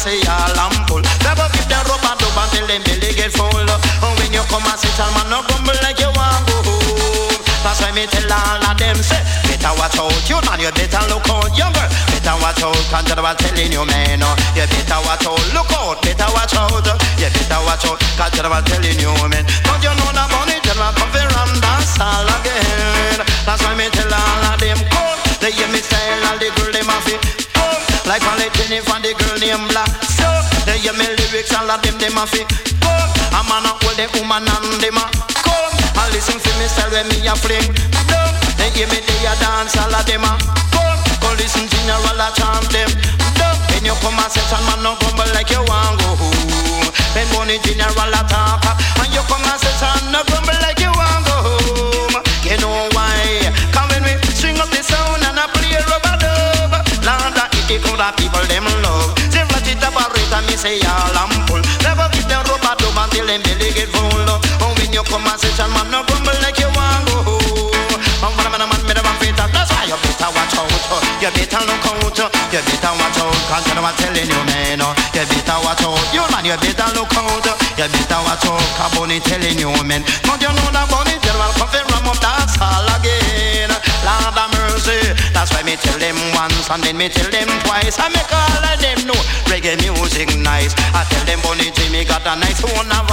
say 0.07 0.23
all 0.31 0.55
I'm 0.55 0.75
full. 0.87 1.03
Never 1.27 1.47
give 1.51 1.67
them 1.67 1.83
rubber 1.91 2.15
dub 2.15 2.39
until 2.39 2.65
them 2.71 2.81
belly 2.87 3.11
get 3.11 3.31
full. 3.35 3.51
And 3.51 4.13
when 4.15 4.31
you 4.31 4.43
come 4.47 4.63
and 4.63 4.79
man, 4.79 5.27
no 5.27 5.43
grumble 5.43 5.75
like 5.83 5.99
you 5.99 6.07
want 6.15 6.47
go 6.47 6.55
home. 6.63 7.43
That's 7.63 7.83
why 7.83 7.91
me 7.91 8.07
tell 8.07 8.31
all 8.31 8.63
of 8.63 8.75
them 8.79 8.95
say, 9.03 9.19
better 9.51 9.75
watch 9.75 9.99
out, 9.99 10.15
you 10.31 10.39
man, 10.47 10.63
you 10.63 10.71
better 10.71 11.03
look 11.11 11.27
out, 11.27 11.51
younger. 11.59 11.87
Better 12.15 12.35
watch 12.39 12.63
out, 12.63 12.79
consider 12.87 13.21
what 13.21 13.35
telling 13.35 13.71
you, 13.71 13.83
man. 13.83 14.23
oh. 14.23 14.35
You 14.55 14.63
better 14.71 14.99
watch 15.03 15.27
out, 15.27 15.43
look 15.51 15.71
out, 15.75 15.99
better 15.99 16.29
watch 16.31 16.55
out. 16.55 16.87
You 17.19 17.27
better 17.27 17.59
watch 17.67 17.83
out, 17.83 17.99
consider 18.15 18.47
what 18.47 18.63
telling 18.63 18.99
you, 18.99 19.11
man. 19.27 19.43
Don't 19.67 19.83
you 19.83 19.91
know 19.91 20.09
that 20.15 20.27
money 20.31 20.55
tell 20.63 20.79
me 20.79 20.87
come 20.95 21.11
and 21.19 21.59
dance 21.59 21.99
all 21.99 22.27
again. 22.39 23.19
That's 23.43 23.59
why 23.59 23.75
me 23.75 23.91
tell 23.91 24.07
all 24.07 24.55
of 24.55 24.59
them, 24.63 24.79
come. 24.87 25.19
They 25.43 25.51
hear 25.51 25.67
me 25.69 25.83
style, 25.83 26.26
like 28.69 28.83
all 28.91 28.99
the 28.99 29.11
girl 29.15 29.37
named 29.39 29.67
Black. 29.71 29.87
So, 30.03 30.27
they 30.67 30.77
hear 30.83 30.93
me 30.93 31.07
lyrics, 31.07 31.55
all 31.55 31.69
of 31.71 31.79
them 31.81 31.95
them 31.99 32.19
have 32.19 32.33
it. 32.35 32.47
Come, 32.83 33.11
a 33.31 33.39
man 33.47 33.63
a 33.63 33.71
hold 33.79 33.95
the 33.95 34.05
woman 34.19 34.43
and 34.43 34.67
them 34.83 34.99
a 34.99 35.05
come. 35.39 35.71
And 35.95 36.09
listen 36.11 36.35
to 36.35 36.51
me 36.59 36.67
style 36.67 36.91
when 36.91 37.07
me 37.07 37.23
a 37.23 37.33
fling. 37.35 37.63
Come, 38.11 38.35
they 38.59 38.67
hear 38.75 38.87
me 38.91 38.99
they 38.99 39.23
a 39.23 39.33
dance, 39.39 39.77
all 39.79 39.95
of 39.95 40.03
them 40.03 40.27
a 40.27 40.31
come. 40.75 40.99
Come 41.23 41.35
listen 41.39 41.63
general 41.71 42.19
a 42.19 42.27
chant 42.35 42.67
them. 42.75 42.91
Come, 43.39 43.55
when 43.71 43.87
you 43.87 43.95
come 44.03 44.19
a 44.19 44.25
session, 44.27 44.59
man 44.67 44.83
no 44.83 44.99
grumble 44.99 45.31
like 45.31 45.47
you 45.47 45.63
want 45.63 45.95
go 46.03 46.19
home. 46.19 46.91
When 47.15 47.27
Bunny 47.31 47.57
General 47.63 48.13
a 48.13 48.21
talk, 48.27 48.67
And 65.07 65.23
come 65.23 65.31
and 65.31 65.39
session, 65.39 65.71
man, 65.71 65.87
no 65.87 66.03
grumble 66.03 66.35
like 66.43 66.59
you 66.59 66.67
want 66.75 67.07
go 67.07 67.23
home. 67.23 67.95
And 68.27 68.33
when 68.35 68.43
I'm 68.43 68.59
a 68.59 68.67
man, 68.67 68.83
me 68.83 68.91
the 68.91 68.99
man 68.99 69.15
fit. 69.23 69.39
That's 69.39 69.71
why 69.71 69.87
you 69.87 69.95
better 70.03 70.27
watch 70.35 70.51
out. 70.59 70.67
You 71.23 71.31
better 71.31 71.63
look 71.63 71.87
out. 71.87 72.19
You 72.51 72.59
better 72.59 72.91
watch 72.91 73.19
out. 73.23 73.31
Cause 73.47 73.67
I'm 73.71 73.87
telling 73.95 74.27
you, 74.27 74.41
man. 74.51 74.83
You 74.83 75.23
better 75.23 75.57
watch 75.63 75.79
out. 75.87 75.95
You 76.11 76.27
man, 76.27 76.43
you 76.43 76.59
better 76.59 76.91
look 76.91 77.15
out. 77.15 77.47
You 77.79 77.87
better 77.87 78.19
watch 78.19 78.47
out. 78.51 78.59
Cause 78.75 78.91
Bunny 78.99 79.23
telling 79.23 79.55
you, 79.55 79.71
man. 79.87 80.03
Don't 80.27 80.43
you 80.43 80.51
know 80.51 80.67
that 80.75 80.91
Bunny 80.91 81.15
General 81.23 81.55
come 81.55 81.71
fi 81.71 81.87
ram 81.87 82.03
up 82.03 82.19
that 82.19 82.51
all 82.59 82.87
again. 82.99 83.71
Lord 84.03 84.27
have 84.27 84.51
mercy. 84.59 84.99
That's 85.31 85.55
why 85.55 85.63
me 85.63 85.79
tell 85.79 85.95
them 86.03 86.19
once 86.35 86.67
and 86.67 86.83
then 86.83 86.99
me 86.99 87.07
tell 87.07 87.31
them 87.31 87.47
twice. 87.63 87.95
I 87.95 88.11
make 88.11 88.27
all 88.27 88.59
of 88.59 88.75
them 88.83 89.07
know 89.07 89.19
reggae 89.47 89.79
music 89.79 90.35
nice. 90.35 90.75
I 90.91 91.07
tell 91.07 91.23
them 91.23 91.39
Bunny 91.47 91.71
Jimmy 91.71 92.03
got 92.03 92.27
a 92.27 92.35
nice 92.35 92.59
one 92.59 92.91
a 92.91 93.07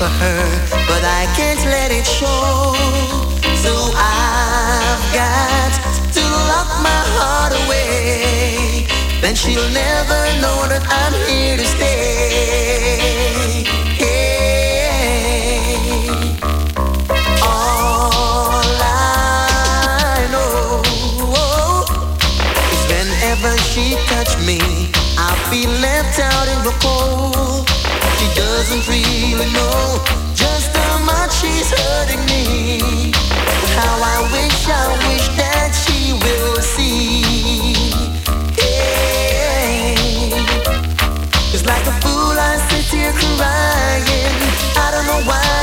for 0.00 0.08
her, 0.24 0.44
but 0.88 1.04
I 1.04 1.26
can't 1.36 1.62
let 1.66 1.92
it 1.92 2.06
show. 2.06 2.72
So 3.64 3.72
I've 3.94 5.04
got 5.12 5.72
to 6.16 6.22
lock 6.48 6.70
my 6.88 7.02
heart 7.14 7.52
away. 7.62 8.86
then 9.20 9.34
she'll 9.34 9.70
never 9.84 10.20
know 10.40 10.58
that 10.72 10.84
I'm 10.88 11.12
here 11.28 11.58
to 11.58 11.66
stay. 11.76 12.88
All 17.42 18.80
I 18.80 20.26
know 20.32 20.80
is 22.72 22.82
whenever 22.88 23.52
she 23.68 23.84
touch 24.08 24.32
me, 24.48 24.60
I 25.18 25.30
feel 25.50 25.72
left 25.84 26.18
out 26.20 26.48
in 26.48 26.64
the 26.64 26.72
cold. 26.80 27.19
Doesn't 28.60 28.86
really 28.88 29.50
know 29.52 30.04
just 30.34 30.76
how 30.76 30.98
much 30.98 31.32
she's 31.32 31.70
hurting 31.70 32.22
me. 32.26 33.10
How 33.72 33.96
I 34.04 34.20
wish, 34.30 34.68
I 34.68 34.84
wish 35.08 35.28
that 35.40 35.72
she 35.72 36.12
will 36.12 36.56
see. 36.60 37.22
Hey. 38.60 39.94
It's 41.54 41.64
like 41.64 41.86
a 41.86 41.94
fool, 42.02 42.36
I 42.36 42.58
sit 42.68 42.84
here 42.84 43.12
crying. 43.12 44.36
I 44.76 44.90
don't 44.92 45.06
know 45.06 45.22
why 45.26 45.59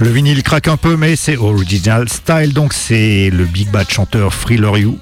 Le 0.00 0.08
vinyle 0.08 0.42
craque 0.42 0.66
un 0.66 0.78
peu, 0.78 0.96
mais 0.96 1.14
c'est 1.14 1.36
original 1.36 2.08
style, 2.08 2.54
donc 2.54 2.72
c'est 2.72 3.28
le 3.30 3.44
big 3.44 3.70
bad 3.70 3.88
chanteur 3.90 4.34
Thriller 4.34 4.78
You. 4.78 4.98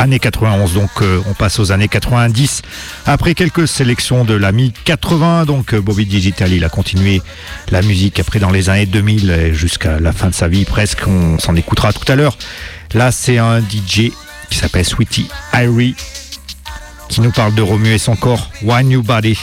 Années 0.00 0.18
91, 0.18 0.72
donc 0.72 0.88
euh, 1.02 1.20
on 1.28 1.34
passe 1.34 1.58
aux 1.58 1.72
années 1.72 1.86
90. 1.86 2.62
Après 3.04 3.34
quelques 3.34 3.68
sélections 3.68 4.24
de 4.24 4.32
la 4.32 4.50
mi-80, 4.50 5.44
donc 5.44 5.74
euh, 5.74 5.82
Bobby 5.82 6.06
Digital, 6.06 6.54
il 6.54 6.64
a 6.64 6.70
continué 6.70 7.20
la 7.70 7.82
musique 7.82 8.18
après 8.18 8.38
dans 8.38 8.48
les 8.48 8.70
années 8.70 8.86
2000 8.86 9.30
et 9.30 9.52
jusqu'à 9.52 10.00
la 10.00 10.12
fin 10.12 10.28
de 10.28 10.34
sa 10.34 10.48
vie 10.48 10.64
presque. 10.64 11.06
On 11.06 11.38
s'en 11.38 11.54
écoutera 11.54 11.92
tout 11.92 12.10
à 12.10 12.16
l'heure. 12.16 12.38
Là, 12.94 13.12
c'est 13.12 13.36
un 13.36 13.60
DJ 13.60 14.10
qui 14.48 14.58
s'appelle 14.58 14.86
Sweetie 14.86 15.28
Irie 15.52 15.94
qui 17.10 17.20
nous 17.20 17.30
parle 17.30 17.54
de 17.54 17.60
remuer 17.60 17.98
son 17.98 18.16
corps. 18.16 18.50
One 18.66 18.88
New 18.88 19.02
Body. 19.02 19.38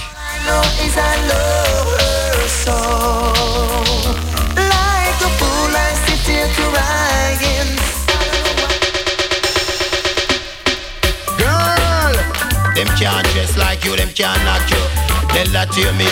Can't 14.18 14.42
knock 14.50 14.66
you. 14.74 14.82
Tell 15.30 15.46
that 15.54 15.70
to 15.70 15.78
your 15.78 15.94
mate. 15.94 16.10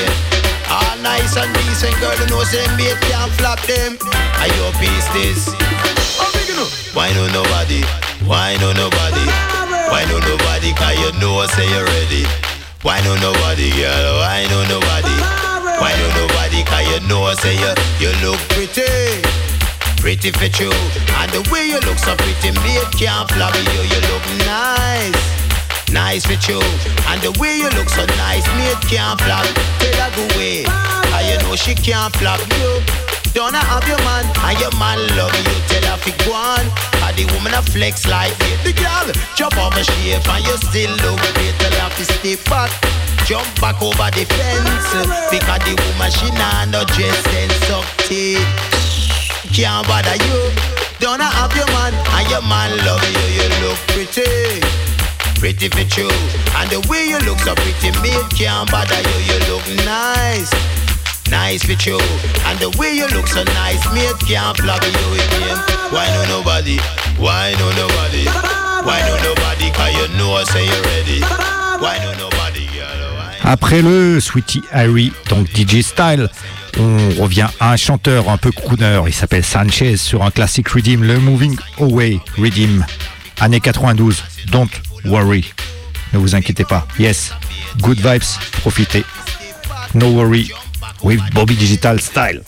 All 0.69 0.93
nice 1.01 1.33
and 1.41 1.49
decent, 1.57 1.97
girl, 1.97 2.13
you 2.13 2.29
know, 2.29 2.45
say 2.45 2.61
mate 2.77 3.01
can't 3.09 3.33
flop 3.33 3.57
them. 3.65 3.97
Are 4.37 4.51
your 4.61 4.69
piece 4.77 5.09
this? 5.17 5.49
Why 6.93 7.09
no 7.17 7.25
nobody? 7.33 7.81
Why 8.29 8.61
no 8.61 8.77
nobody? 8.77 9.25
Why 9.89 10.05
no 10.05 10.21
nobody? 10.21 10.69
Cause 10.77 10.93
you 11.01 11.17
know, 11.17 11.49
say 11.57 11.65
you're 11.65 11.81
ready. 11.97 12.29
Why 12.85 13.01
no 13.01 13.17
nobody, 13.17 13.73
girl? 13.73 14.21
Why 14.21 14.45
no 14.53 14.61
nobody? 14.69 15.17
Why 15.81 15.97
no 15.97 16.05
nobody? 16.13 16.61
Cause 16.61 16.85
you 16.85 17.01
know, 17.09 17.25
say 17.41 17.57
you, 17.57 17.73
you 17.97 18.13
look 18.21 18.37
pretty. 18.53 18.85
Pretty 19.97 20.29
for 20.29 20.45
you. 20.61 20.69
And 21.25 21.33
the 21.33 21.41
way 21.49 21.73
you 21.73 21.81
look 21.81 21.97
so 21.97 22.13
pretty, 22.13 22.53
mate 22.61 22.85
can't 23.01 23.25
flop 23.33 23.57
you. 23.57 23.81
You 23.81 23.97
look 24.13 24.25
nice. 24.45 25.44
Nice 25.91 26.27
with 26.27 26.47
you. 26.49 26.59
And 27.07 27.21
the 27.21 27.31
way 27.39 27.57
you 27.57 27.69
look 27.77 27.89
so 27.89 28.05
nice, 28.17 28.45
mate 28.57 28.79
can't 28.89 29.19
flop. 29.21 29.45
Tell 29.79 29.97
her 30.01 30.11
go 30.15 30.23
away. 30.35 30.65
And 30.65 31.13
ah, 31.13 31.21
you 31.25 31.37
know 31.43 31.55
she 31.55 31.75
can't 31.75 32.13
flop 32.15 32.39
you. 32.59 32.81
Don't 33.33 33.53
have 33.53 33.83
your 33.87 33.99
man, 34.07 34.23
and 34.47 34.59
your 34.59 34.71
man 34.79 34.99
love 35.19 35.35
you. 35.35 35.55
Tell 35.67 35.85
her 35.91 35.97
fi 35.99 36.11
go 36.23 36.33
on. 36.33 36.65
And 37.03 37.15
the 37.15 37.25
woman 37.35 37.53
a 37.53 37.61
flex 37.61 38.07
like 38.07 38.35
it. 38.47 38.63
The 38.63 38.73
girl 38.73 39.11
jump 39.35 39.57
over 39.57 39.83
shape 39.83 40.23
and 40.23 40.43
you 40.45 40.55
still 40.57 40.91
look 41.03 41.19
great. 41.35 41.55
Tell 41.59 41.75
her 41.83 41.89
fi 41.91 42.03
stay 42.03 42.35
back. 42.49 42.71
Jump 43.27 43.47
back 43.59 43.81
over 43.81 44.09
the 44.11 44.23
fence. 44.23 44.89
Because 45.29 45.61
the 45.67 45.75
woman 45.75 46.11
she 46.11 46.31
nah 46.39 46.65
no 46.65 46.83
dress 46.95 47.17
sense 47.29 47.55
suck 47.67 47.85
teeth 48.07 48.43
can't 49.55 49.87
bother 49.87 50.15
you. 50.15 50.51
Don't 50.99 51.21
have 51.21 51.55
your 51.55 51.67
man, 51.67 51.93
and 51.93 52.29
your 52.29 52.41
man 52.41 52.71
love 52.85 53.03
you. 53.07 53.23
You 53.39 53.47
look 53.63 53.79
pretty, 53.91 54.59
pretty 55.35 55.69
for 55.69 55.85
you. 55.99 56.09
And 56.57 56.69
the 56.69 56.79
way 56.89 57.05
you 57.05 57.19
look 57.27 57.39
so 57.39 57.55
pretty, 57.55 57.91
me 58.01 58.13
can't 58.35 58.69
bother 58.71 58.99
you. 58.99 59.17
You 59.29 59.37
look 59.51 59.65
nice, 59.85 60.51
nice 61.29 61.63
for 61.63 61.77
you. 61.87 61.99
And 62.47 62.59
the 62.59 62.69
way 62.77 62.93
you 62.95 63.07
look 63.09 63.27
so 63.27 63.43
nice, 63.43 63.83
me 63.93 64.03
can't 64.27 64.57
flog 64.57 64.83
you 64.83 65.07
again. 65.13 65.57
Why 65.91 66.07
no 66.15 66.39
nobody? 66.39 66.77
Why 67.17 67.55
no 67.59 67.67
nobody? 67.75 68.25
Why 68.83 68.99
no 69.07 69.15
nobody? 69.23 69.71
Cause 69.71 69.93
you 69.93 70.07
know 70.17 70.33
I 70.35 70.43
say 70.45 70.65
you're 70.65 70.83
ready. 70.83 71.21
Why 71.79 71.99
no 72.03 72.13
nobody? 72.13 72.35
Après 73.47 73.83
le 73.83 74.19
Sweetie 74.19 74.63
Harry, 74.71 75.13
donc 75.29 75.47
DJ 75.55 75.81
Style, 75.81 76.29
on 76.79 77.21
revient 77.21 77.47
à 77.59 77.73
un 77.73 77.77
chanteur 77.77 78.27
un 78.27 78.37
peu 78.37 78.51
crooner. 78.51 78.99
Il 79.05 79.13
s'appelle 79.13 79.45
Sanchez 79.45 79.97
sur 79.97 80.23
un 80.23 80.31
classique 80.31 80.69
Redeem, 80.69 81.03
le 81.03 81.19
Moving 81.19 81.55
Away 81.79 82.19
Redeem, 82.39 82.83
année 83.39 83.59
92. 83.59 84.23
Don't 84.47 84.67
worry, 85.05 85.53
ne 86.13 86.19
vous 86.19 86.35
inquiétez 86.35 86.65
pas. 86.65 86.87
Yes, 86.99 87.31
good 87.81 87.99
vibes, 87.99 88.39
profitez. 88.61 89.03
No 89.93 90.11
worry, 90.11 90.51
with 91.03 91.21
Bobby 91.33 91.55
Digital 91.55 91.99
Style. 91.99 92.41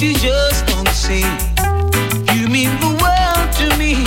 You 0.00 0.14
just 0.14 0.66
don't 0.66 0.88
see. 0.88 1.26
You 2.34 2.48
mean 2.48 2.70
the 2.80 2.92
world 3.02 3.52
to 3.58 3.76
me. 3.76 4.04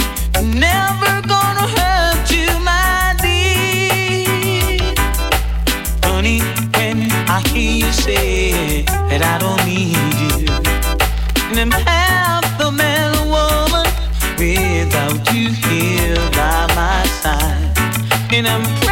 Never 0.58 1.22
gonna 1.28 1.68
hurt 1.78 2.32
you, 2.32 2.48
my 2.64 3.14
dear. 3.22 4.94
Honey, 6.04 6.40
when 6.76 7.12
I 7.30 7.42
hear 7.50 7.86
you 7.86 7.92
say 7.92 8.84
that 9.10 9.22
I 9.22 9.38
don't 9.38 9.64
need 9.66 10.16
you, 10.24 10.48
and 11.50 11.60
I'm 11.60 11.72
half 11.72 12.46
man 12.72 13.12
woman 13.28 13.86
without 14.40 15.34
you 15.34 15.52
here 15.52 16.16
by 16.32 16.68
my 16.74 17.06
side, 17.22 17.78
and 18.34 18.48
I'm 18.48 18.85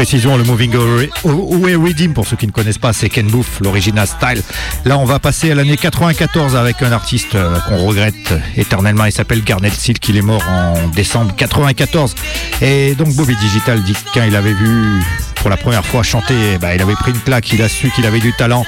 précision, 0.00 0.38
le 0.38 0.44
Moving 0.44 0.74
Away 0.76 1.74
Redeem, 1.74 2.14
pour 2.14 2.26
ceux 2.26 2.34
qui 2.34 2.46
ne 2.46 2.52
connaissent 2.52 2.78
pas, 2.78 2.94
c'est 2.94 3.10
Ken 3.10 3.26
Booth, 3.26 3.60
l'original 3.60 4.06
style. 4.06 4.42
Là, 4.86 4.96
on 4.96 5.04
va 5.04 5.18
passer 5.18 5.50
à 5.50 5.54
l'année 5.54 5.76
94 5.76 6.56
avec 6.56 6.80
un 6.80 6.90
artiste 6.90 7.34
euh, 7.34 7.58
qu'on 7.68 7.84
regrette 7.84 8.32
éternellement. 8.56 9.04
Il 9.04 9.12
s'appelle 9.12 9.44
Garnet 9.44 9.68
Silk. 9.68 10.08
Il 10.08 10.16
est 10.16 10.22
mort 10.22 10.42
en 10.48 10.88
décembre 10.88 11.36
94. 11.36 12.14
Et 12.62 12.94
donc, 12.94 13.08
Bobby 13.08 13.36
Digital 13.36 13.82
dit 13.82 13.94
quand 14.14 14.22
il 14.22 14.34
avait 14.36 14.54
vu 14.54 15.02
pour 15.34 15.50
la 15.50 15.58
première 15.58 15.84
fois 15.84 16.02
chanter, 16.02 16.54
eh 16.54 16.56
ben, 16.56 16.72
il 16.74 16.80
avait 16.80 16.94
pris 16.94 17.10
une 17.10 17.20
plaque. 17.20 17.52
Il 17.52 17.60
a 17.60 17.68
su 17.68 17.90
qu'il 17.90 18.06
avait 18.06 18.20
du 18.20 18.32
talent. 18.32 18.64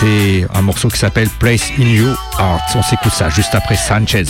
C'est 0.00 0.46
un 0.54 0.62
morceau 0.62 0.88
qui 0.88 0.96
s'appelle 0.96 1.28
Place 1.38 1.70
in 1.78 1.82
You. 1.82 2.16
Heart. 2.38 2.62
On 2.76 2.82
s'écoute 2.82 3.12
ça 3.12 3.28
juste 3.28 3.54
après 3.54 3.76
Sanchez. 3.76 4.24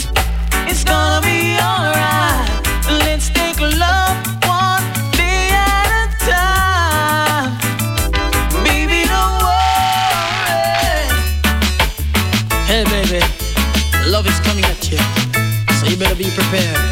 prepared. 16.37 16.86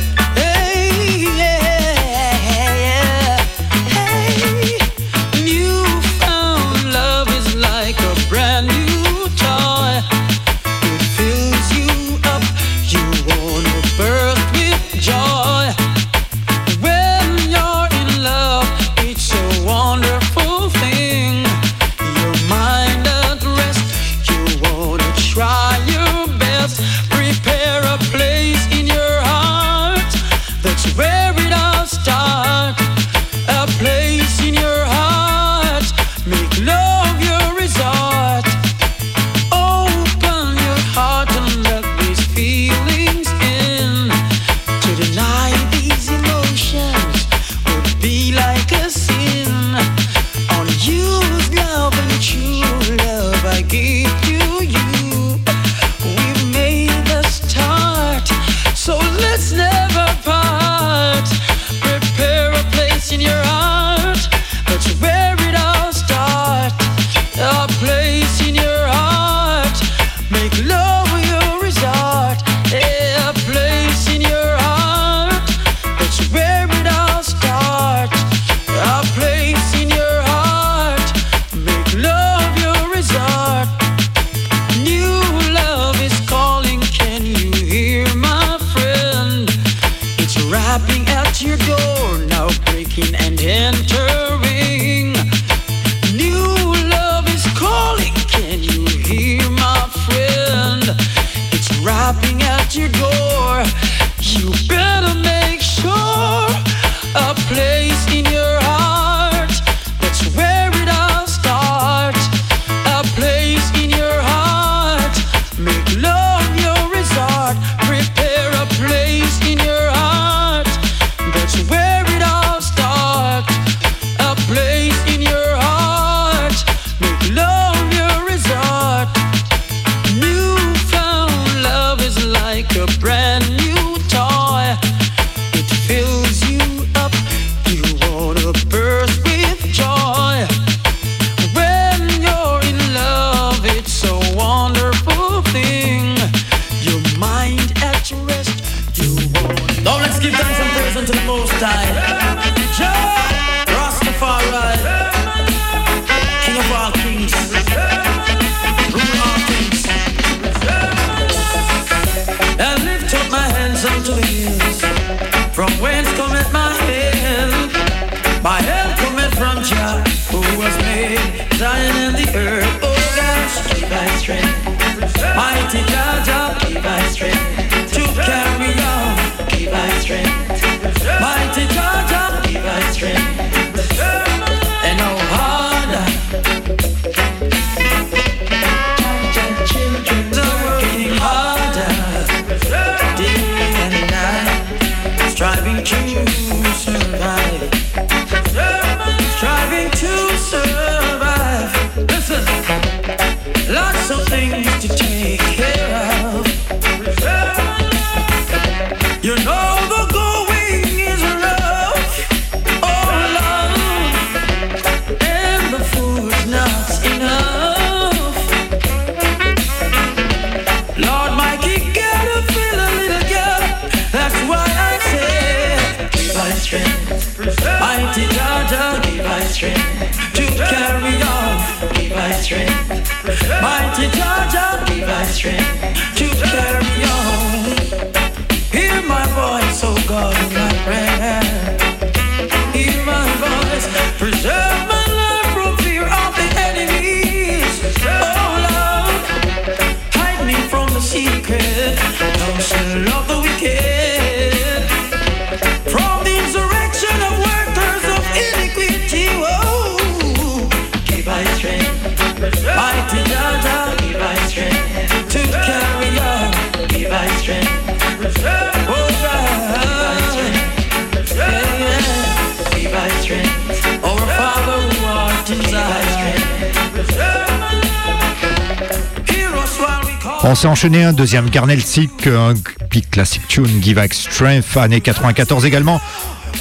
On 280.47 280.53
s'est 280.53 280.67
enchaîné 280.67 281.03
un 281.03 281.11
deuxième 281.11 281.49
Garnelsic, 281.49 282.27
un 282.27 282.53
big 282.91 283.09
classic 283.09 283.47
tune, 283.47 283.81
Give 283.81 283.95
Back 283.95 284.13
Strength, 284.13 284.77
année 284.77 285.01
94 285.01 285.65
également. 285.65 285.99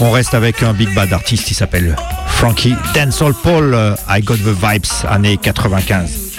On 0.00 0.10
reste 0.10 0.32
avec 0.32 0.62
un 0.62 0.72
big 0.72 0.94
bad 0.94 1.12
artiste 1.12 1.44
qui 1.44 1.52
s'appelle 1.52 1.94
Frankie 2.26 2.74
Dancehall 2.94 3.34
Paul, 3.34 3.74
euh, 3.74 3.94
I 4.08 4.22
Got 4.22 4.36
the 4.36 4.56
Vibes, 4.58 4.86
année 5.06 5.36
95. 5.36 6.33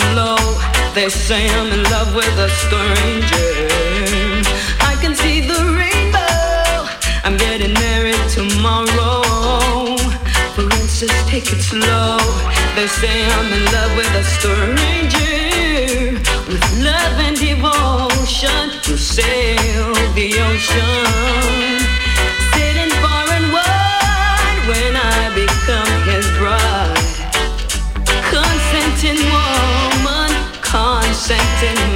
Slow. 0.00 0.36
They 0.94 1.08
say 1.08 1.48
I'm 1.58 1.70
in 1.72 1.82
love 1.94 2.14
with 2.14 2.36
a 2.46 2.48
stranger. 2.62 3.50
I 4.90 4.94
can 5.00 5.14
see 5.14 5.40
the 5.40 5.60
rainbow. 5.78 6.74
I'm 7.24 7.36
getting 7.36 7.74
married 7.74 8.24
tomorrow. 8.28 9.96
For 10.54 10.66
instance, 10.80 11.14
take 11.30 11.46
it 11.52 11.62
slow. 11.62 12.18
They 12.76 12.88
say 13.00 13.16
I'm 13.36 13.48
in 13.56 13.64
love 13.76 13.92
with 13.98 14.22
a 14.22 14.24
stranger. 14.36 16.18
With 16.50 16.66
love 16.90 17.16
and 17.26 17.36
devotion, 17.36 18.64
to 18.86 18.98
sail 18.98 19.94
the 20.18 20.28
ocean. 20.48 21.73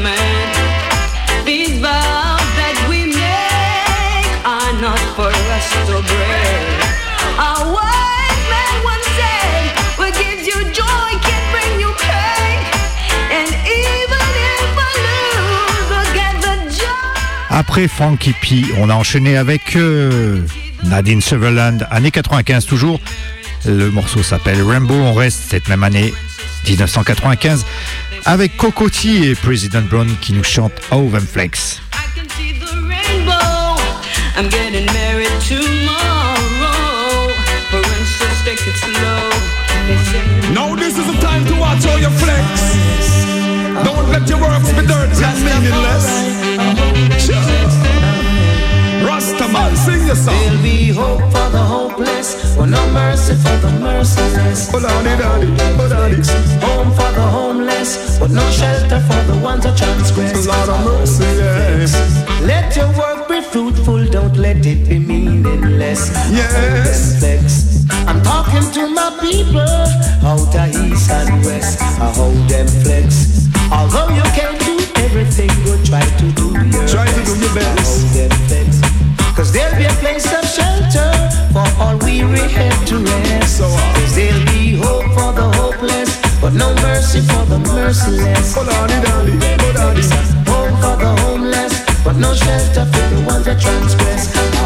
Man. 0.02 1.44
These 1.44 1.78
vows 1.80 2.48
that 2.56 2.86
we 2.88 3.06
make 3.06 4.46
are 4.46 4.72
not 4.80 4.98
for 5.16 5.28
us 5.28 5.70
to 5.88 6.02
break. 6.02 6.78
Après 17.50 17.88
Frankie 17.88 18.34
P, 18.40 18.66
on 18.78 18.88
a 18.88 18.94
enchaîné 18.94 19.36
avec 19.36 19.74
euh, 19.74 20.40
Nadine 20.84 21.20
Sutherland, 21.20 21.88
année 21.90 22.12
95 22.12 22.66
toujours. 22.66 23.00
Le 23.66 23.90
morceau 23.90 24.22
s'appelle 24.22 24.62
Rainbow. 24.62 24.94
On 24.94 25.12
reste 25.12 25.40
cette 25.48 25.68
même 25.68 25.82
année, 25.82 26.14
1995, 26.68 27.66
avec 28.28 28.59
Cocotti 28.59 29.24
et 29.24 29.34
President 29.34 29.80
Brown 29.88 30.06
qui 30.20 30.34
nous 30.34 30.44
chantent 30.44 30.78
Over 30.90 31.20
Flex. 31.20 31.80
rainbow. 32.86 33.80
I'm 34.36 34.48
getting 34.50 34.84
married 34.92 35.30
tomorrow. 35.48 37.30
For 37.70 37.78
instance, 37.78 38.44
take 38.44 38.60
it 38.68 38.76
slow. 38.76 39.30
They 39.86 39.96
say- 40.12 40.52
Now 40.52 40.76
this 40.76 40.98
is 40.98 41.06
the 41.06 41.18
time 41.22 41.46
to 41.46 41.55
watch 41.55 41.82
how 41.86 41.96
you 41.96 42.10
flex. 42.18 42.44
Don't 43.82 44.10
let 44.10 44.28
your 44.28 44.38
works 44.40 44.70
be 44.72 44.84
dirty 44.86 45.24
and 45.24 45.44
meaningless. 45.44 46.06
Rastaman, 49.39 49.77
sing 49.77 50.06
your 50.06 50.16
song. 50.16 50.35
There'll 50.35 50.62
be 50.62 50.89
hope 50.93 51.20
for 51.32 51.48
the 51.51 51.62
hopeless, 51.62 52.56
but 52.56 52.66
no 52.66 52.90
mercy 52.93 53.35
for 53.35 53.56
the 53.59 53.70
merciless. 53.81 54.70
Hold 54.70 54.85
on, 54.85 55.05
daddy, 55.05 55.47
hold 55.77 55.93
on. 55.93 56.12
Home 56.62 56.90
for 56.90 57.10
the 57.12 57.23
homeless, 57.23 58.19
but 58.19 58.31
no 58.31 58.48
shelter 58.51 59.01
for 59.01 59.23
the 59.32 59.39
ones 59.43 59.65
who 59.65 59.74
transgress. 59.77 60.47
Lord 60.47 60.69
of 60.69 60.85
mercy, 60.85 61.24
yes. 61.24 61.94
Let 62.43 62.74
your 62.77 62.89
work 62.98 63.28
be 63.28 63.40
fruitful, 63.40 64.06
don't 64.06 64.36
let 64.36 64.65
it 64.66 64.89
be 64.89 64.98
meaningless. 64.98 66.10
Yes. 66.31 67.23
I'm 68.09 68.23
talking 68.23 68.69
to 68.73 68.89
my 68.89 69.16
people 69.20 69.60
out 69.60 70.55
of 70.55 70.69
east 70.85 71.10
and 71.10 71.44
west. 71.44 71.81
I 71.81 72.10
hold 72.15 72.48
them 72.48 72.66
flex. 72.66 73.47
Although 73.70 74.09
you 74.15 74.23
can't 74.35 74.59
do 74.65 74.78
everything, 75.05 75.48
go 75.65 75.77
try 75.85 76.01
to 76.02 76.32
do 76.32 76.47
your 76.73 76.89
Try 76.89 77.06
to 77.06 77.12
best. 77.12 77.27
do 77.27 77.40
your 77.40 77.55
best. 77.55 77.78
I 77.78 77.82
hold 77.85 78.31
them 78.31 78.31
flex. 78.48 78.68
Cause 79.39 79.52
there'll 79.52 79.78
be 79.78 79.85
a 79.85 79.89
place 80.02 80.27
of 80.35 80.44
shelter 80.44 81.12
for 81.52 81.62
all 81.81 81.97
weary 81.98 82.51
head 82.51 82.74
to 82.89 82.98
rest. 82.98 83.60
Cause 83.60 84.16
there'll 84.16 84.44
be 84.47 84.74
hope 84.74 85.05
for 85.15 85.32
the 85.32 85.48
hopeless, 85.55 86.10
but 86.40 86.55
no 86.55 86.74
mercy 86.82 87.20
for 87.20 87.47
the 87.47 87.60
merciless. 87.60 88.52
Hold 88.56 88.69
on, 88.69 88.90
hold 88.90 89.77
on. 89.77 89.94
Home 90.51 90.74
for 90.82 90.97
the 90.98 91.15
homeless, 91.23 91.73
but 92.02 92.16
no 92.16 92.35
shelter 92.35 92.85
for 92.86 93.15
the 93.15 93.24
ones 93.28 93.44
that 93.44 93.60
transgress. 93.60 94.57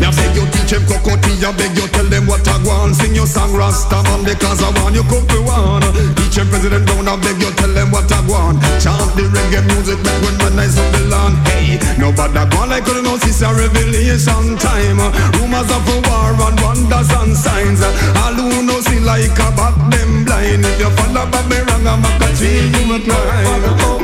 Now 0.00 0.10
beg 0.16 0.34
you 0.34 0.44
teach 0.50 0.72
them 0.72 0.82
Cocoa 0.88 1.16
Tea, 1.20 1.44
I 1.44 1.52
beg 1.52 1.76
you 1.76 1.86
tell 1.92 2.08
them 2.08 2.26
what 2.26 2.46
I 2.48 2.56
want. 2.64 2.96
Sing 2.96 3.14
your 3.14 3.26
song 3.26 3.52
Rastaman 3.52 4.24
because 4.24 4.60
I 4.64 4.72
want 4.80 4.94
you 4.94 5.04
come 5.04 5.26
to 5.28 5.40
one. 5.44 5.84
Teach 6.16 6.36
them 6.40 6.48
President 6.48 6.84
Brown, 6.88 7.08
I 7.08 7.16
beg 7.20 7.40
you 7.40 7.50
tell 7.60 7.72
them 7.72 7.90
what 7.90 8.10
I 8.10 8.20
want. 8.28 8.60
Chant 8.80 9.12
the 9.16 9.28
reggae 9.28 9.60
music 9.72 10.00
back 10.00 10.16
when 10.24 10.36
man 10.40 10.64
is 10.64 10.78
up 10.78 10.88
the 10.94 11.02
land. 11.12 11.36
Hey, 11.52 11.76
nobody 11.98 12.40
go 12.48 12.60
like 12.64 12.86
you 12.86 13.02
know, 13.02 13.16
it's 13.20 13.42
a 13.42 13.50
revelation 13.52 14.56
time. 14.56 15.00
Rumors 15.36 15.68
of 15.68 15.84
a 15.84 15.96
war 16.08 16.32
and 16.48 16.56
wonders 16.64 17.10
and 17.20 17.36
signs. 17.36 17.82
All 18.24 18.36
who 18.36 18.62
know 18.62 18.80
see 18.80 19.00
like 19.00 19.36
a 19.36 19.48
bat 19.52 19.74
them 19.90 20.24
blind. 20.24 20.64
If 20.64 20.78
you 20.80 20.90
follow 20.96 21.26
back 21.28 21.44
me 21.50 21.58
wrong, 21.66 21.86
I'm 21.86 22.04
a 22.06 22.10
continue 22.22 22.94
to 22.94 23.04
climb. 23.04 24.00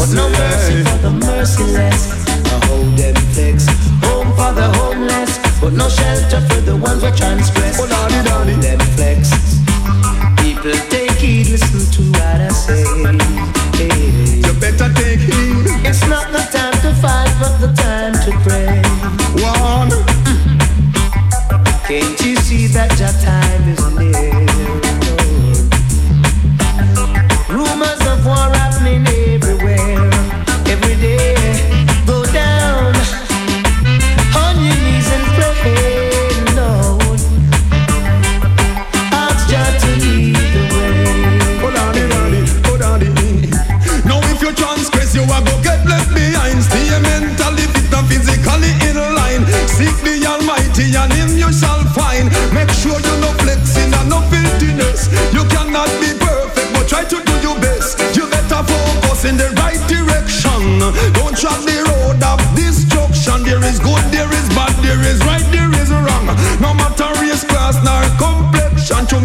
But 0.00 0.10
no 0.16 0.24
mercy 0.32 0.82
for 0.82 0.98
the 1.04 1.10
merciless. 1.22 2.02
I 2.50 2.56
hold 2.66 2.96
them 2.96 3.14
flex. 3.36 3.68
Home 4.00 4.32
for 4.32 4.52
the 4.56 4.66
homeless, 4.80 5.19
but 5.60 5.74
no 5.74 5.88
shelter 5.88 6.40
for 6.48 6.60
the 6.62 6.76
ones 6.76 7.02
that 7.02 7.16
transgress. 7.16 7.78
Oh, 7.78 7.86
daddy, 7.86 8.20
daddy. 8.24 8.54
them 8.64 8.80
flex. 8.96 9.30
People 10.40 10.72
take 10.88 11.12
heed, 11.20 11.48
listen 11.48 11.84
to 11.96 12.02
what 12.16 12.40
I 12.40 12.48
say. 12.48 12.84
Hey. 13.76 14.40
You 14.40 14.52
better 14.58 14.88
take 14.94 15.20
heed. 15.20 15.68
It's 15.84 16.06
not 16.08 16.32
the 16.32 16.42
time 16.50 16.76
to 16.84 16.90
fight, 17.00 17.32
but 17.40 17.58
the 17.60 17.72
time 17.76 18.14
to 18.24 18.32
pray. 18.40 18.80
One. 19.44 19.90
Can't 21.86 22.20
you 22.24 22.36
see 22.36 22.66
that 22.68 22.96
your 22.98 23.12
time 23.20 23.68
is 23.68 23.82
near? 23.98 24.30
Rumors 27.50 28.00
of 28.06 28.24
war 28.24 28.59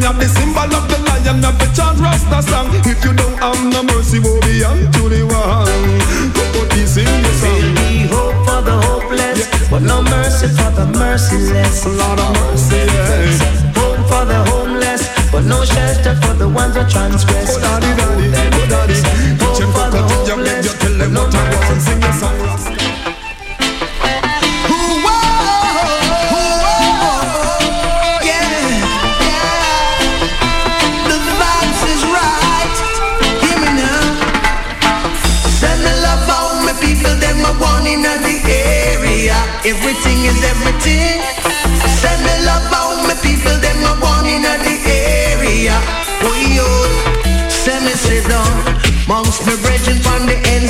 have 0.06 0.20
the 0.20 0.28
symbol 0.30 0.70
of 0.70 0.86
the 0.88 0.98
lion, 1.10 1.42
have 1.42 1.58
the 1.58 1.66
chant 1.74 1.98
Rasta 2.00 2.40
song. 2.46 2.70
If 2.86 3.04
you 3.04 3.14
don't 3.14 3.38
have 3.42 3.58
no 3.74 3.82
mercy, 3.84 4.20
we'll 4.20 4.40
be 4.42 4.64
on 4.64 4.78
to 4.78 5.10
the 5.10 5.26
one. 5.26 5.98
Go 6.38 6.44
put 6.54 6.70
this 6.78 6.98
in 6.98 7.10
your 7.10 7.36
song. 7.42 7.74
There'll 7.74 8.14
hope 8.14 8.38
for 8.46 8.62
the 8.62 8.76
hopeless, 8.86 9.50
but 9.70 9.82
no 9.82 10.04
mercy 10.04 10.48
for 10.54 10.70
the 10.78 10.86
merciless. 10.94 11.86
A 11.86 11.90
lot 11.90 12.20
of 12.22 12.30
mercy, 12.38 12.86
yeah. 12.86 13.74
Hope 13.74 14.02
for 14.06 14.24
the 14.30 14.40
homeless, 14.54 15.10
but 15.32 15.44
no 15.46 15.66
shelter 15.66 16.16
for 16.22 16.36
the 16.38 16.48
ones 16.50 16.76
who 16.78 16.86
transgress. 16.86 17.58
Oh, 17.58 17.60
daddy, 17.60 17.90
daddy, 17.98 18.30
oh, 18.30 18.68
daddy. 18.70 19.35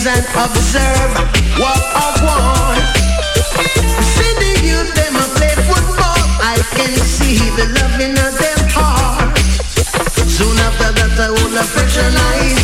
and 0.07 0.25
observe 0.37 1.11
what 1.57 1.81
I 1.97 2.07
want. 2.21 2.85
See 4.13 4.33
the 4.37 4.53
youth, 4.61 4.93
them 4.93 5.15
a 5.15 5.25
play 5.33 5.55
football. 5.65 6.21
I 6.45 6.61
can 6.77 6.93
see 6.93 7.37
the 7.57 7.65
love 7.73 7.99
in 7.99 8.13
them 8.13 8.59
heart. 8.69 9.35
Soon 10.29 10.57
after 10.61 10.91
that, 10.93 11.17
I 11.17 11.29
will 11.31 11.57
affection 11.57 12.13
I 12.13 12.54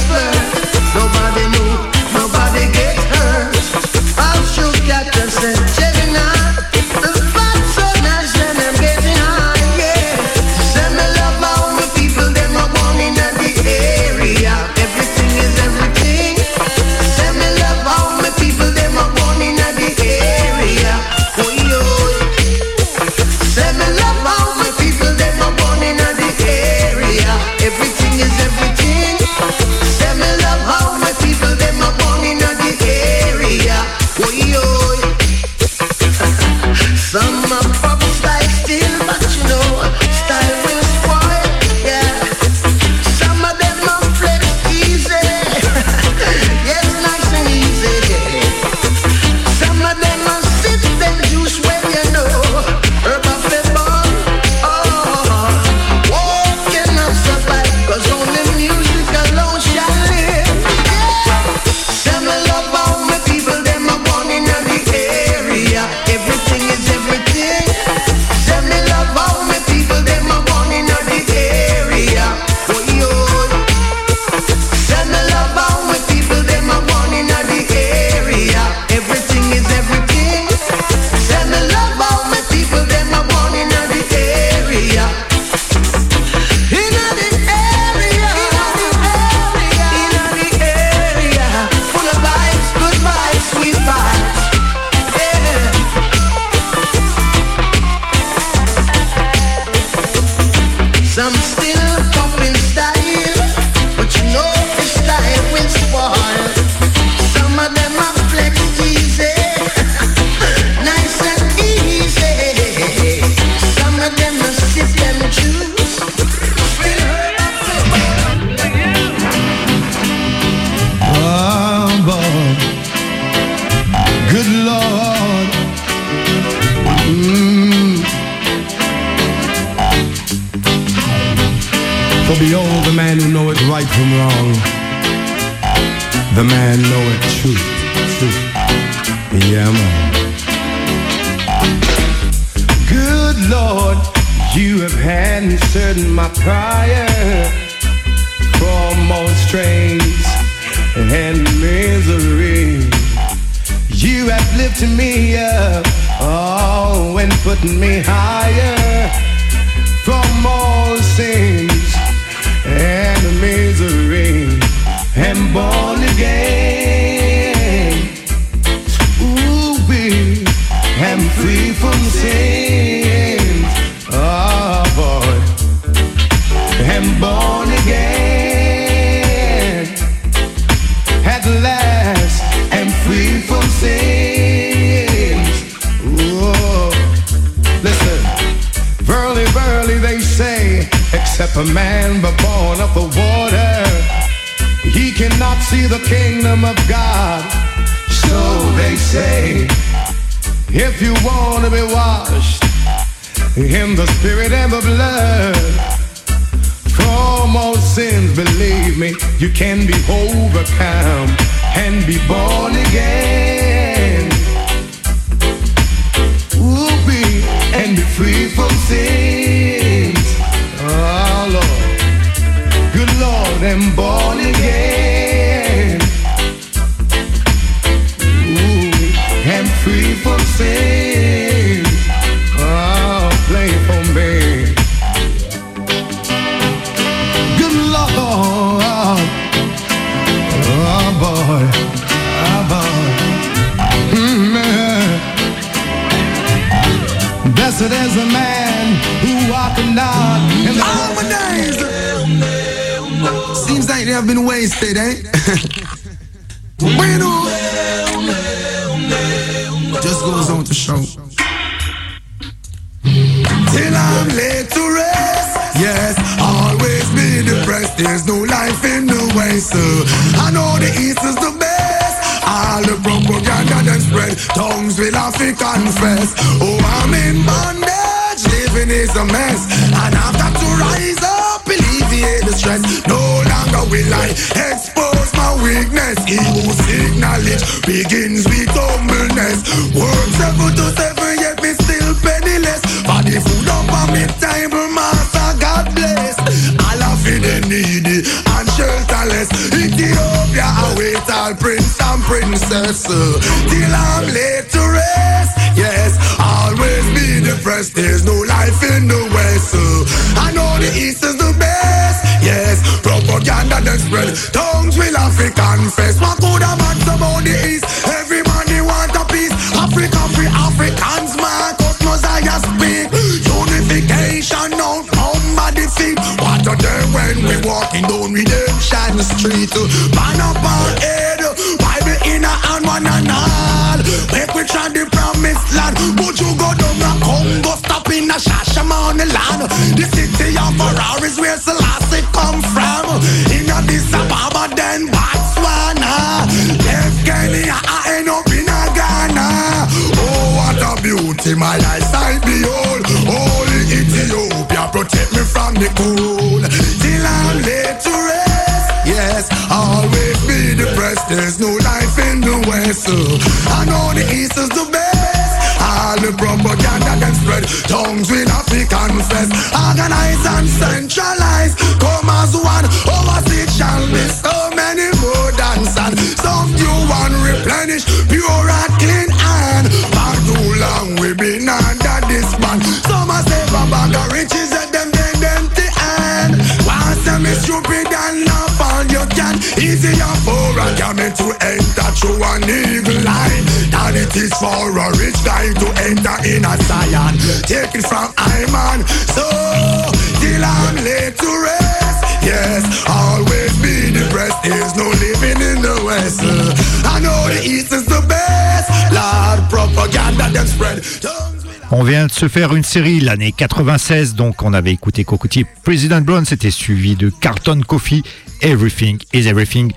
On 411.91 412.03
vient 412.03 412.27
de 412.27 412.31
se 412.31 412.47
faire 412.47 412.73
une 412.73 412.83
série 412.83 413.19
l'année 413.19 413.51
96, 413.51 414.35
donc 414.35 414.63
on 414.63 414.73
avait 414.73 414.93
écouté 414.93 415.23
Cocotier. 415.25 415.65
President 415.83 416.21
Brown, 416.21 416.45
c'était 416.45 416.71
suivi 416.71 417.15
de 417.15 417.29
Carlton 417.29 417.81
Coffee, 417.85 418.23
Everything 418.61 419.19
is 419.33 419.47
Everything, 419.47 419.91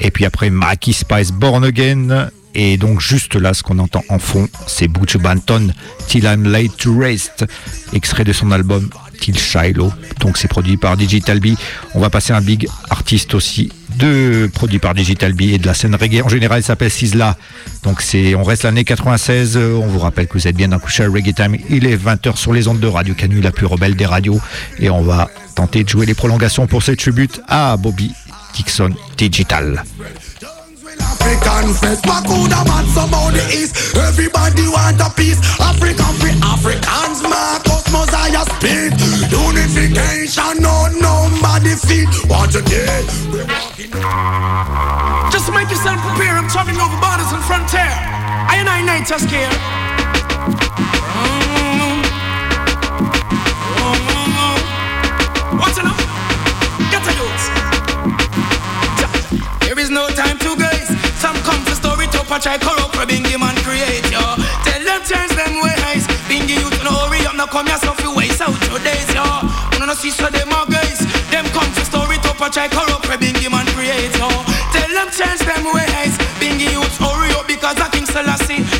et 0.00 0.10
puis 0.10 0.24
après 0.24 0.50
Mackie 0.50 0.92
Spice 0.92 1.32
Born 1.32 1.64
Again, 1.64 2.30
et 2.54 2.76
donc 2.76 3.00
juste 3.00 3.36
là 3.36 3.54
ce 3.54 3.62
qu'on 3.62 3.78
entend 3.78 4.02
en 4.08 4.18
fond, 4.18 4.48
c'est 4.66 4.88
Butch 4.88 5.16
Banton, 5.16 5.72
Till 6.08 6.24
I'm 6.24 6.44
Late 6.50 6.76
to 6.78 6.98
Rest, 6.98 7.44
extrait 7.92 8.24
de 8.24 8.32
son 8.32 8.50
album 8.50 8.88
Till 9.20 9.38
Shiloh, 9.38 9.92
donc 10.20 10.38
c'est 10.38 10.48
produit 10.48 10.76
par 10.76 10.96
Digital 10.96 11.40
B. 11.40 11.48
On 11.94 12.00
va 12.00 12.10
passer 12.10 12.32
un 12.32 12.40
big 12.40 12.68
artiste 12.88 13.34
aussi, 13.34 13.70
de 13.98 14.50
produit 14.52 14.78
par 14.78 14.94
Digital 14.94 15.34
B 15.34 15.42
et 15.42 15.58
de 15.58 15.66
la 15.66 15.74
scène 15.74 15.94
reggae. 15.94 16.22
En 16.24 16.28
général, 16.28 16.60
il 16.60 16.62
s'appelle 16.62 16.90
Sizzla. 16.90 17.36
Donc 17.82 18.00
c'est, 18.00 18.34
on 18.34 18.42
reste 18.42 18.62
l'année 18.64 18.84
96. 18.84 19.56
euh, 19.56 19.74
On 19.74 19.86
vous 19.86 19.98
rappelle 19.98 20.26
que 20.26 20.34
vous 20.34 20.48
êtes 20.48 20.56
bien 20.56 20.68
dans 20.68 20.78
Crucial 20.78 21.10
Reggae 21.10 21.34
Time. 21.34 21.56
Il 21.68 21.86
est 21.86 21.96
20h 21.96 22.36
sur 22.36 22.52
les 22.52 22.66
ondes 22.66 22.80
de 22.80 22.86
Radio 22.86 23.14
Canu, 23.14 23.40
la 23.40 23.52
plus 23.52 23.66
rebelle 23.66 23.94
des 23.94 24.06
radios. 24.06 24.40
Et 24.78 24.88
on 24.90 25.02
va 25.02 25.28
tenter 25.54 25.84
de 25.84 25.88
jouer 25.88 26.06
les 26.06 26.14
prolongations 26.14 26.66
pour 26.66 26.82
cette 26.82 26.98
tribute 26.98 27.42
à 27.46 27.76
Bobby 27.76 28.12
Dixon 28.54 28.96
Digital. 29.16 29.76
African 31.00 31.74
fest. 31.74 32.06
What 32.06 32.24
could 32.24 32.52
a 32.52 32.60
man 32.64 32.86
about 32.96 33.32
the 33.32 33.44
east? 33.52 33.96
Everybody 33.96 34.68
want 34.68 35.00
a 35.00 35.10
piece. 35.14 35.38
African 35.60 36.14
free 36.20 36.36
Africans, 36.42 37.22
Marcus 37.22 37.84
Mosiah 37.92 38.44
speak. 38.56 38.92
Unification, 39.30 40.62
no 40.62 40.88
number 40.98 41.56
defeat. 41.62 42.08
What 42.28 42.54
a. 42.54 42.62
We're 43.30 43.46
walking. 43.46 43.92
Just 45.30 45.52
make 45.52 45.70
yourself 45.70 46.00
prepare, 46.00 46.36
I'm 46.36 46.48
talking 46.48 46.76
over 46.80 46.98
borders 47.00 47.32
and 47.32 47.44
frontier. 47.44 47.80
I 47.80 48.56
and 48.58 48.68
I 48.68 48.82
night 48.82 49.06
just 49.06 49.28
care. 49.28 49.99
No 59.90 60.06
time 60.14 60.38
to 60.38 60.54
gaze. 60.56 60.88
Some 61.18 61.36
come 61.42 61.62
to 61.66 61.74
story 61.74 62.06
to 62.14 62.22
patch 62.24 62.46
I 62.46 62.58
corrupt 62.58 62.94
for 62.94 63.04
bingy 63.06 63.38
man 63.38 63.56
create 63.66 64.06
yo. 64.10 64.22
Tell 64.62 64.82
them 64.86 65.02
change 65.02 65.34
them 65.34 65.58
ways. 65.60 66.06
Bingy 66.30 66.62
youth 66.62 66.78
no 66.86 66.94
hurry 66.94 67.26
up, 67.26 67.34
no 67.34 67.46
come 67.46 67.66
so 67.68 67.92
few 67.98 68.14
ways 68.14 68.40
out 68.40 68.54
your 68.70 68.78
days 68.80 69.10
yo. 69.12 69.24
No 69.78 69.86
no 69.86 69.94
see 69.94 70.10
so 70.10 70.30
them 70.30 70.52
are 70.52 70.66
guys. 70.66 71.02
Them 71.30 71.44
come 71.50 71.70
to 71.74 71.82
story 71.84 72.16
to 72.22 72.32
patch 72.38 72.56
I 72.56 72.68
corrupt 72.68 73.06
for 73.06 73.18
bingy 73.18 73.50
man 73.50 73.66
create 73.74 74.14
yo. 74.16 74.30
Tell 74.70 74.90
them 74.94 75.10
change 75.10 75.42
them 75.42 75.66
ways. 75.74 76.14
Bingy 76.38 76.70
youth 76.70 76.96
hurry 76.98 77.34
up 77.34 77.46
because 77.46 77.78
I 77.80 77.88
King 77.90 78.06
Selassie. 78.06 78.79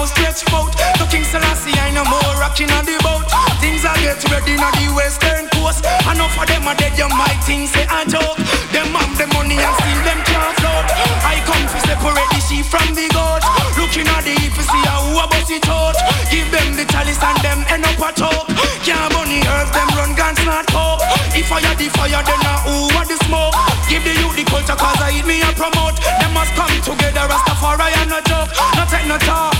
Now 0.00 0.08
stretch 0.08 0.48
out. 0.56 0.72
To 0.96 1.04
King 1.12 1.28
Selassie 1.28 1.76
I 1.76 1.92
no 1.92 2.00
more 2.08 2.32
rocking 2.40 2.72
on 2.72 2.88
the 2.88 2.96
boat. 3.04 3.28
Things 3.60 3.84
are 3.84 3.92
get 4.00 4.16
ready 4.32 4.56
on 4.56 4.72
the 4.80 4.88
western 4.96 5.44
coast. 5.52 5.84
Enough 6.08 6.40
of 6.40 6.48
them 6.48 6.64
are 6.64 6.72
dead, 6.72 6.96
you 6.96 7.04
might 7.12 7.36
think 7.44 7.68
say 7.68 7.84
a 7.84 8.00
joke. 8.08 8.40
Them 8.72 8.88
have 8.96 9.12
the 9.20 9.28
money 9.36 9.60
and 9.60 9.74
still 9.76 10.00
them 10.08 10.16
can't 10.24 10.56
float. 10.56 10.88
I 11.20 11.36
come 11.44 11.60
to 11.68 11.78
separate 11.84 12.32
the 12.32 12.40
sheep 12.40 12.64
from 12.64 12.96
the 12.96 13.12
goat. 13.12 13.44
Looking 13.76 14.08
at 14.08 14.24
the 14.24 14.32
if 14.40 14.56
you 14.56 14.64
see 14.64 14.82
how 14.88 15.04
who 15.04 15.20
a 15.20 15.28
bust 15.28 15.52
it 15.52 15.68
out. 15.68 15.92
Give 16.32 16.48
them 16.48 16.80
the 16.80 16.88
chalice 16.88 17.20
and 17.20 17.36
them 17.44 17.60
end 17.68 17.84
up 17.84 18.00
a 18.00 18.08
talk. 18.16 18.48
Can't 18.80 19.12
bunny 19.12 19.44
herbs, 19.52 19.68
them 19.76 19.90
run 20.00 20.16
guns 20.16 20.40
not 20.48 20.64
coke. 20.72 21.04
If 21.36 21.52
I 21.52 21.60
the 21.76 21.92
fire, 21.92 22.24
then 22.24 22.40
I 22.40 22.56
who 22.64 22.88
want 22.96 23.12
the 23.12 23.20
smoke. 23.28 23.52
Give 23.84 24.00
the 24.00 24.16
youth 24.16 24.32
the 24.32 24.48
culture 24.48 24.80
cause 24.80 24.96
I 24.96 25.12
eat 25.12 25.28
me 25.28 25.44
and 25.44 25.52
promote. 25.52 26.00
Them 26.00 26.32
must 26.32 26.56
come 26.56 26.72
together, 26.88 27.28
Rastafari 27.28 27.92
and 28.00 28.08
no 28.08 28.24
joke. 28.24 28.48
No 28.80 28.88
take 28.88 29.04
no 29.04 29.20
talk. 29.28 29.59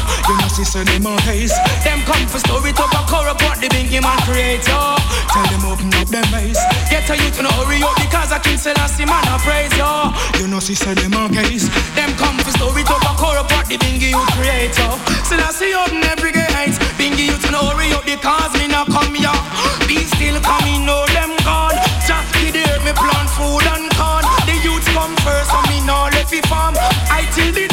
See 0.61 0.85
so 0.85 0.85
them 0.85 1.09
a 1.09 1.17
haze. 1.25 1.57
Them 1.89 2.05
come 2.05 2.29
for 2.29 2.37
story 2.37 2.69
to 2.77 2.85
back 2.93 3.09
or 3.09 3.25
report 3.33 3.65
the 3.65 3.69
bingy 3.73 3.97
man 3.97 4.21
creator. 4.29 4.69
Tell 5.33 5.49
them 5.49 5.65
open 5.65 5.89
up 5.97 6.05
them 6.13 6.29
eyes. 6.37 6.61
Get 6.93 7.09
a 7.09 7.17
youth 7.17 7.41
to 7.41 7.49
no 7.49 7.51
hurry 7.65 7.81
up 7.81 7.97
because 7.97 8.29
I 8.29 8.45
can 8.45 8.61
Selassie 8.61 9.09
man 9.09 9.25
I 9.25 9.41
praise 9.41 9.73
you. 9.73 9.89
You 10.37 10.53
know 10.53 10.61
she 10.61 10.75
said 10.77 11.01
them 11.01 11.17
a 11.17 11.33
gays. 11.33 11.65
Them 11.97 12.13
come 12.21 12.37
for 12.45 12.53
story 12.53 12.85
to 12.85 12.93
a 12.93 13.13
core 13.17 13.41
apart 13.41 13.73
the 13.73 13.81
bingy 13.81 14.13
you 14.13 14.21
create 14.37 14.77
yo. 14.77 15.01
Selassie 15.25 15.73
open 15.73 16.05
every 16.05 16.29
gate. 16.29 16.77
Bingy 17.01 17.33
you 17.33 17.41
to 17.41 17.49
know 17.49 17.65
hurry 17.73 17.89
up 17.97 18.05
the 18.05 18.21
cause 18.21 18.53
me 18.61 18.69
not 18.69 18.93
come 18.93 19.17
here. 19.17 19.33
Be 19.89 20.05
still 20.13 20.37
coming, 20.45 20.85
know 20.85 21.09
them 21.17 21.41
gone. 21.41 21.73
Jackie 22.05 22.53
there 22.53 22.77
me 22.85 22.93
plant 22.93 23.33
food 23.33 23.65
and 23.65 23.89
corn. 23.97 24.29
The 24.45 24.61
youths 24.61 24.93
come 24.93 25.17
first 25.25 25.49
and 25.57 25.65
me 25.73 25.81
no 25.89 26.13
left 26.13 26.37
it 26.37 26.45
farm. 26.53 26.77
I 27.09 27.25
till 27.33 27.49
the 27.49 27.70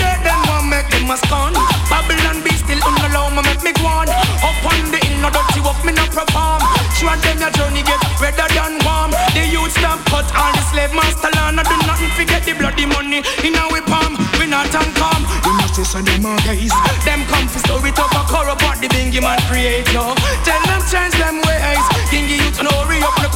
them 1.08 1.16
a 1.16 1.18
scorn. 1.24 1.54
Babylon 1.88 2.44
be 2.44 2.52
still 2.52 2.80
unallow 2.84 3.32
me 3.32 3.42
make 3.48 3.64
me 3.64 3.72
go 3.80 3.88
on. 3.88 4.10
Up 4.44 4.60
on 4.68 4.92
the 4.92 5.00
hill 5.00 5.18
no 5.24 5.30
dirty 5.32 5.64
work 5.64 5.80
me 5.88 5.96
no 5.96 6.04
perform. 6.12 6.60
Sure 7.00 7.16
them 7.24 7.40
your 7.40 7.52
journey 7.56 7.84
get 7.84 8.02
redder 8.20 8.48
than 8.52 8.80
warm. 8.84 9.12
The 9.32 9.48
youth 9.48 9.72
stop 9.72 10.00
cut 10.12 10.28
all 10.36 10.52
the 10.52 10.64
slave 10.68 10.94
master 10.94 11.32
land. 11.40 11.60
I 11.60 11.64
do 11.64 11.76
nothing 11.88 12.12
forget 12.20 12.44
the 12.44 12.54
bloody 12.60 12.86
money 12.86 13.24
in 13.44 13.56
our 13.56 13.82
palm. 13.88 14.20
We 14.40 14.48
not 14.48 14.74
and 14.76 14.92
calm. 14.96 15.24
You 15.48 15.54
must 15.56 15.76
say 15.76 15.88
so 15.88 16.02
them 16.02 16.26
are 16.26 16.40
guys. 16.44 16.76
Them 17.08 17.24
come 17.32 17.48
for 17.48 17.60
story 17.64 17.92
talk 17.96 18.12
a 18.12 18.24
corrupt 18.28 18.82
the 18.82 18.88
bingy 18.92 19.22
man 19.24 19.40
create 19.48 19.88
yo. 19.96 20.12
Tell 20.44 20.62
them 20.68 20.82
change 20.92 21.16
them 21.16 21.40
ways. 21.48 21.97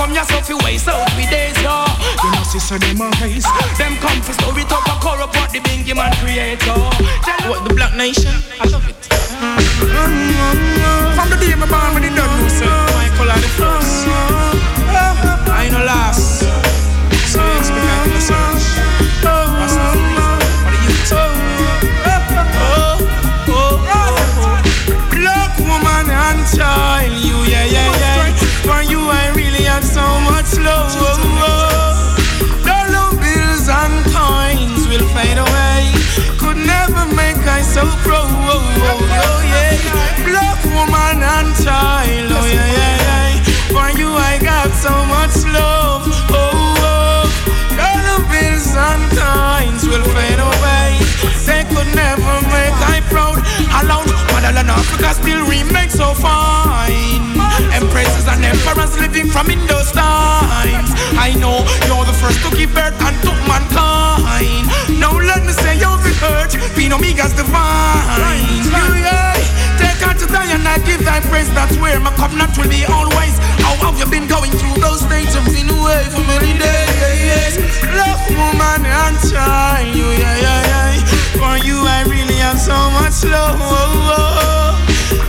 Bingy 0.01 0.17
youth 0.17 0.17
no 0.17 0.17
hurry 0.17 0.17
up 0.17 0.17
no 0.17 0.25
come 0.25 0.49
you 0.49 0.57
waste 0.65 0.87
out 0.87 1.05
with 1.15 1.29
days 1.29 1.61
yo. 1.61 1.85
You 2.23 2.31
must 2.31 2.51
say 2.51 2.59
so 2.59 2.77
them 2.77 3.01
are 3.01 3.11
guys. 3.11 3.45
Them 3.77 3.97
come 3.97 4.21
for 4.21 4.33
story 4.33 4.63
talk 4.63 4.87
a 4.87 4.97
corrupt 4.99 5.35
the 5.53 5.59
bingy 5.59 5.95
man 5.95 6.11
create 6.17 6.63
yo. 6.65 6.73
What 7.49 7.67
the 7.67 7.73
black 7.75 7.95
nation? 7.95 8.33
I 8.59 8.65
love 8.69 8.87
it. 8.89 8.95
From 11.15 11.29
the 11.29 11.37
day 11.37 11.53
my 11.55 11.67
born 11.67 11.93
when 11.93 12.03
it 12.03 12.15
done 12.15 12.43
you 12.43 12.49
say 12.49 12.65
Michael 12.65 13.29
are 13.29 13.37
the 13.37 13.49
first 13.59 14.07
I 15.49 15.65
ain't 15.65 15.73
no 15.73 15.83
last 15.85 16.41
So 17.29 17.41
you 17.43 17.57
expect 17.59 17.85
I 17.85 18.09
to 18.09 18.21
search 18.21 18.65
What's 19.21 19.77
up? 19.77 19.97
For 20.61 20.71
the 20.71 20.79
youth 20.81 21.13
Oh, 21.13 21.29
oh, 23.49 23.85
oh 23.93 24.61
Black 25.11 25.53
woman 25.59 26.09
and 26.09 26.41
child 26.57 27.30
much 30.57 30.65
love 30.65 32.15
Dollar 32.65 33.11
bills 33.19 33.67
and 33.69 34.03
coins 34.11 34.87
will 34.87 35.07
fade 35.15 35.37
away. 35.37 35.91
Could 36.39 36.57
never 36.57 37.05
make 37.15 37.37
I 37.47 37.61
so 37.61 37.83
proud. 38.03 38.27
Oh, 38.27 39.39
yeah. 39.45 39.77
Black 40.25 40.59
woman 40.65 41.23
and 41.23 41.55
child 41.63 42.31
Oh, 42.31 42.45
yeah, 42.45 42.67
yeah, 42.77 42.97
yeah 43.05 43.43
For 43.71 43.87
you 43.97 44.09
I 44.09 44.39
got 44.41 44.71
so 44.71 44.91
much 45.05 45.35
love? 45.53 46.03
Oh, 46.29 46.75
oh. 46.83 47.23
Dollar 47.77 48.21
bills 48.31 48.75
and 48.75 49.05
coins 49.15 49.87
will 49.87 50.05
fade 50.15 50.39
away. 50.39 50.99
They 51.45 51.63
could 51.69 51.89
never 51.95 52.35
make 52.51 52.77
I 52.95 53.01
proud. 53.09 53.39
Alone, 53.83 54.10
motherland 54.51 54.69
Africa 54.69 55.13
still 55.15 55.43
remain 55.47 55.89
so 55.89 56.13
fine. 56.13 57.23
Empresses 57.71 58.27
and 58.27 58.43
emperors 58.43 58.99
living 58.99 59.29
from 59.29 59.49
in 59.49 59.59
those 59.67 59.91
times 59.91 60.91
I 61.15 61.33
know 61.39 61.63
you're 61.87 62.05
the 62.05 62.15
first 62.19 62.43
to 62.43 62.49
give 62.57 62.73
birth 62.73 62.99
and 62.99 63.15
took 63.23 63.37
mankind. 63.47 64.67
Now 64.99 65.15
let 65.15 65.43
me 65.45 65.53
say 65.53 65.79
you're 65.79 65.99
the 66.03 66.11
urge 66.35 66.55
Being 66.75 66.91
Omega's 66.91 67.33
divine. 67.33 68.67
Yeah, 68.67 69.39
Take 69.79 70.03
her 70.03 70.13
to 70.13 70.27
Zion 70.27 70.67
I 70.67 70.79
give 70.85 71.03
thy 71.05 71.19
praise 71.31 71.51
That's 71.53 71.77
where 71.77 71.99
my 71.99 72.11
covenant 72.15 72.57
will 72.57 72.69
be 72.69 72.83
always. 72.85 73.35
How 73.63 73.75
have 73.87 73.99
you 73.99 74.07
been 74.11 74.27
going 74.27 74.51
through 74.51 74.81
those 74.81 75.01
stages 75.01 75.35
I've 75.35 75.47
been 75.47 75.69
away 75.69 76.03
for 76.11 76.23
many 76.27 76.59
days. 76.59 77.55
Love 77.95 78.21
woman 78.35 78.83
and 78.83 79.15
child 79.31 79.95
you, 79.95 80.07
yeah, 80.19 80.37
yeah, 80.43 80.67
yeah. 80.67 81.10
For 81.41 81.57
you 81.65 81.73
I 81.73 82.05
really 82.05 82.37
have 82.37 82.59
so 82.61 82.77
much 82.93 83.25
love 83.25 83.57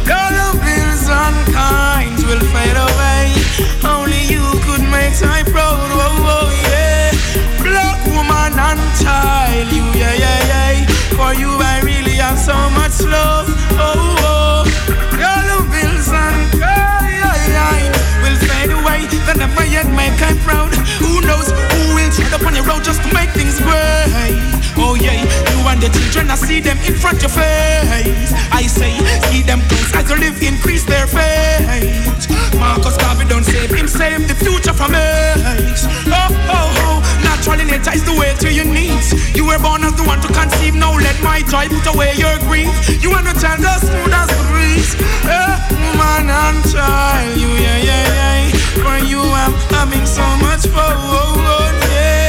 Dollar 0.05 0.53
bills 0.61 1.09
and 1.09 1.41
kinds 1.49 2.21
will 2.29 2.45
fade 2.53 2.77
away. 2.77 3.33
Only 3.81 4.21
you 4.29 4.45
could 4.61 4.85
make 4.93 5.17
I 5.25 5.41
proud. 5.49 5.81
Oh, 5.81 6.21
oh, 6.37 6.53
yeah. 6.69 7.17
Black 7.65 7.97
woman 8.13 8.53
and 8.61 8.83
child 9.01 9.73
you, 9.73 9.89
yeah, 9.97 10.13
yeah, 10.13 10.53
yeah. 10.53 10.87
For 11.17 11.33
you 11.33 11.49
I 11.49 11.81
really 11.81 12.21
have 12.21 12.39
so 12.39 12.61
much 12.77 13.01
love 13.09 13.49
oh, 13.81 14.13
oh. 14.21 14.69
Dollar 15.17 15.65
bills 15.73 16.13
and 16.13 16.45
kinds 16.61 17.97
will 18.21 18.37
fade 18.37 18.69
away. 18.69 19.09
They 19.09 19.37
never 19.41 19.65
yet 19.65 19.89
make 19.89 20.21
I 20.21 20.37
proud. 20.45 20.77
Who 21.01 21.25
knows 21.25 21.49
who 21.49 21.97
will 21.97 22.13
tread 22.13 22.37
upon 22.37 22.55
your 22.55 22.69
road 22.69 22.85
just 22.85 23.01
to 23.01 23.15
make 23.15 23.31
things 23.31 23.59
great 23.65 24.61
Oh 24.77 24.95
yeah, 24.95 25.25
and 25.73 25.81
the 25.81 25.89
children, 25.89 26.29
I 26.29 26.37
see 26.37 26.61
them 26.61 26.77
in 26.85 26.95
front 26.95 27.25
your 27.25 27.33
face. 27.33 28.33
I 28.53 28.69
say, 28.69 28.93
see 29.33 29.41
them 29.41 29.61
close 29.73 29.93
as 29.97 30.05
you 30.11 30.17
live, 30.21 30.37
increase 30.45 30.85
their 30.85 31.07
faith. 31.09 32.29
Marcus 32.61 32.97
Garvey 33.01 33.25
don't 33.25 33.45
save 33.45 33.73
him, 33.73 33.89
save 33.89 34.29
the 34.29 34.37
future 34.37 34.77
from 34.77 34.93
us. 34.93 35.89
Oh, 36.13 36.29
oh, 36.53 36.69
oh, 36.85 36.97
naturally 37.25 37.65
nature 37.65 37.95
is 37.97 38.05
the 38.05 38.13
way 38.13 38.37
to 38.45 38.53
your 38.53 38.69
needs. 38.69 39.17
You 39.35 39.47
were 39.49 39.59
born 39.59 39.83
as 39.85 39.97
the 39.97 40.05
one 40.05 40.21
to 40.21 40.29
conceive, 40.29 40.75
now 40.75 40.93
let 40.93 41.17
my 41.25 41.41
joy 41.49 41.69
put 41.73 41.89
away 41.89 42.13
your 42.21 42.37
grief. 42.45 42.69
You 43.01 43.17
are 43.17 43.25
the 43.25 43.33
child 43.41 43.65
as 43.65 43.81
smooth 43.81 44.13
as 44.13 44.29
the 44.29 44.45
breeze. 44.53 44.93
Eh, 45.25 45.53
woman 45.73 46.29
and 46.29 46.61
child, 46.69 47.33
you, 47.41 47.49
yeah, 47.49 47.81
yeah, 47.81 48.05
yeah. 48.13 48.85
For 48.85 48.99
you, 49.09 49.21
I'm 49.25 49.57
having 49.73 50.05
so 50.05 50.25
much 50.45 50.69
fun, 50.69 51.75
yeah. 51.89 52.29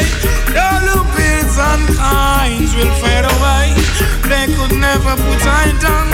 Dollar 0.55 1.03
bills 1.11 1.57
and 1.59 1.83
coins 1.99 2.71
will 2.75 2.93
could 3.01 3.12
never 4.79 5.15
put 5.15 5.41
I 5.45 5.71
down. 5.81 6.07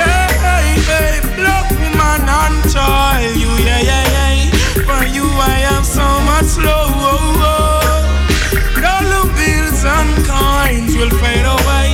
Hey, 0.00 0.30
hey, 0.44 0.68
hey, 0.90 1.20
black 1.36 1.70
woman 1.70 2.28
and 2.28 2.58
child, 2.72 3.36
you, 3.36 3.50
yeah, 3.64 3.80
yeah, 3.80 4.04
yeah. 4.14 4.50
For 4.86 5.04
you, 5.06 5.24
I 5.24 5.64
have 5.68 5.86
so 5.86 6.06
much 6.30 6.50
love. 6.58 6.94
Dollar 8.82 9.26
bills 9.36 9.82
and 9.84 10.12
coins 10.26 10.96
will 10.96 11.14
fade 11.22 11.46
away. 11.56 11.88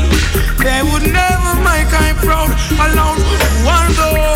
They 0.65 0.83
would 0.83 1.07
never 1.13 1.53
make 1.67 1.93
I 1.93 2.15
proud 2.25 2.51
alone. 2.87 3.21
One 3.65 3.91
those 3.99 4.32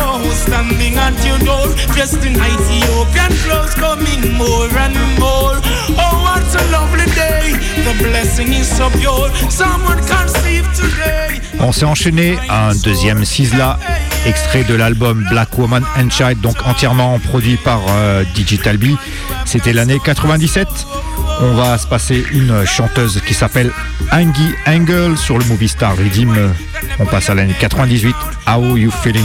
standing 0.57 0.97
at 0.97 1.13
your 1.25 1.39
door, 1.39 1.67
dressed 1.93 2.25
in 2.25 2.33
Ethiopian 2.33 3.31
clothes, 3.43 3.75
coming 3.75 4.33
more 4.33 4.69
and 4.77 4.95
more. 5.19 5.55
Oh, 6.01 6.15
what 6.25 6.47
a 6.55 6.63
lovely 6.71 7.05
day! 7.13 7.53
The 7.85 7.93
blessing 8.03 8.53
is 8.53 8.67
so 8.67 8.89
pure. 8.89 9.29
Someone 9.49 9.99
conceive 10.05 10.67
today. 10.73 11.41
On 11.59 11.71
s'est 11.71 11.85
enchaîné 11.85 12.37
à 12.49 12.69
un 12.69 12.75
deuxième 12.75 13.23
Sizzla, 13.25 13.77
extrait 14.25 14.63
de 14.63 14.75
l'album 14.75 15.25
Black 15.29 15.57
Woman 15.57 15.83
and 15.97 16.09
Child, 16.09 16.41
donc 16.41 16.55
entièrement 16.65 17.19
produit 17.19 17.57
par 17.57 17.81
euh, 17.89 18.23
Digital 18.35 18.77
B. 18.77 18.95
C'était 19.45 19.73
l'année 19.73 19.99
97. 20.03 20.67
On 21.39 21.53
va 21.53 21.77
se 21.77 21.85
passer 21.85 22.25
une 22.31 22.65
chanteuse 22.65 23.21
qui 23.27 23.35
s'appelle 23.35 23.71
Angie 24.11 24.53
Angle 24.65 25.17
sur 25.17 25.37
le 25.37 25.45
Movie 25.45 25.67
Star 25.67 25.95
Redeem. 25.95 26.53
On 26.99 27.05
passe 27.05 27.29
à 27.29 27.35
l'année 27.35 27.55
98. 27.59 28.15
How 28.47 28.75
You 28.75 28.91
Feeling? 28.91 29.23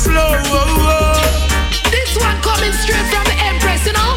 So 0.00 0.10
much 0.12 0.48
love. 0.48 1.20
This 1.90 2.16
one 2.16 2.40
coming 2.40 2.72
straight 2.72 3.04
from 3.12 3.24
the 3.28 3.36
Empress, 3.44 3.84
you 3.84 3.92
know? 3.92 4.12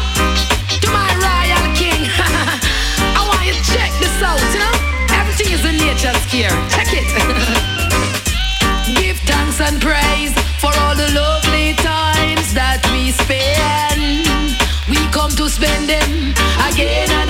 To 0.80 0.88
my 0.88 1.10
royal 1.20 1.66
king. 1.76 2.08
I 3.18 3.20
want 3.28 3.44
you 3.44 3.52
to 3.52 3.64
check 3.68 3.92
this 4.00 4.16
out, 4.22 4.40
you 4.54 4.60
know? 4.64 4.74
Everything 5.12 5.52
is 5.52 5.64
in 5.64 5.76
nature's 5.76 6.24
care. 6.32 6.56
Check 6.72 6.88
it. 6.92 7.04
Give 8.96 9.18
thanks 9.28 9.60
and 9.60 9.80
praise 9.80 10.32
for 10.56 10.72
all 10.80 10.96
the 10.96 11.10
lovely 11.12 11.74
times 11.84 12.54
that 12.54 12.80
we 12.92 13.12
spend. 13.12 14.56
We 14.88 15.00
come 15.12 15.32
to 15.36 15.48
spend 15.50 15.88
them 15.88 16.32
again 16.64 17.23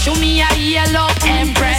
show 0.00 0.14
me 0.14 0.40
a 0.40 0.48
yellow 0.56 1.08
Empress 1.26 1.69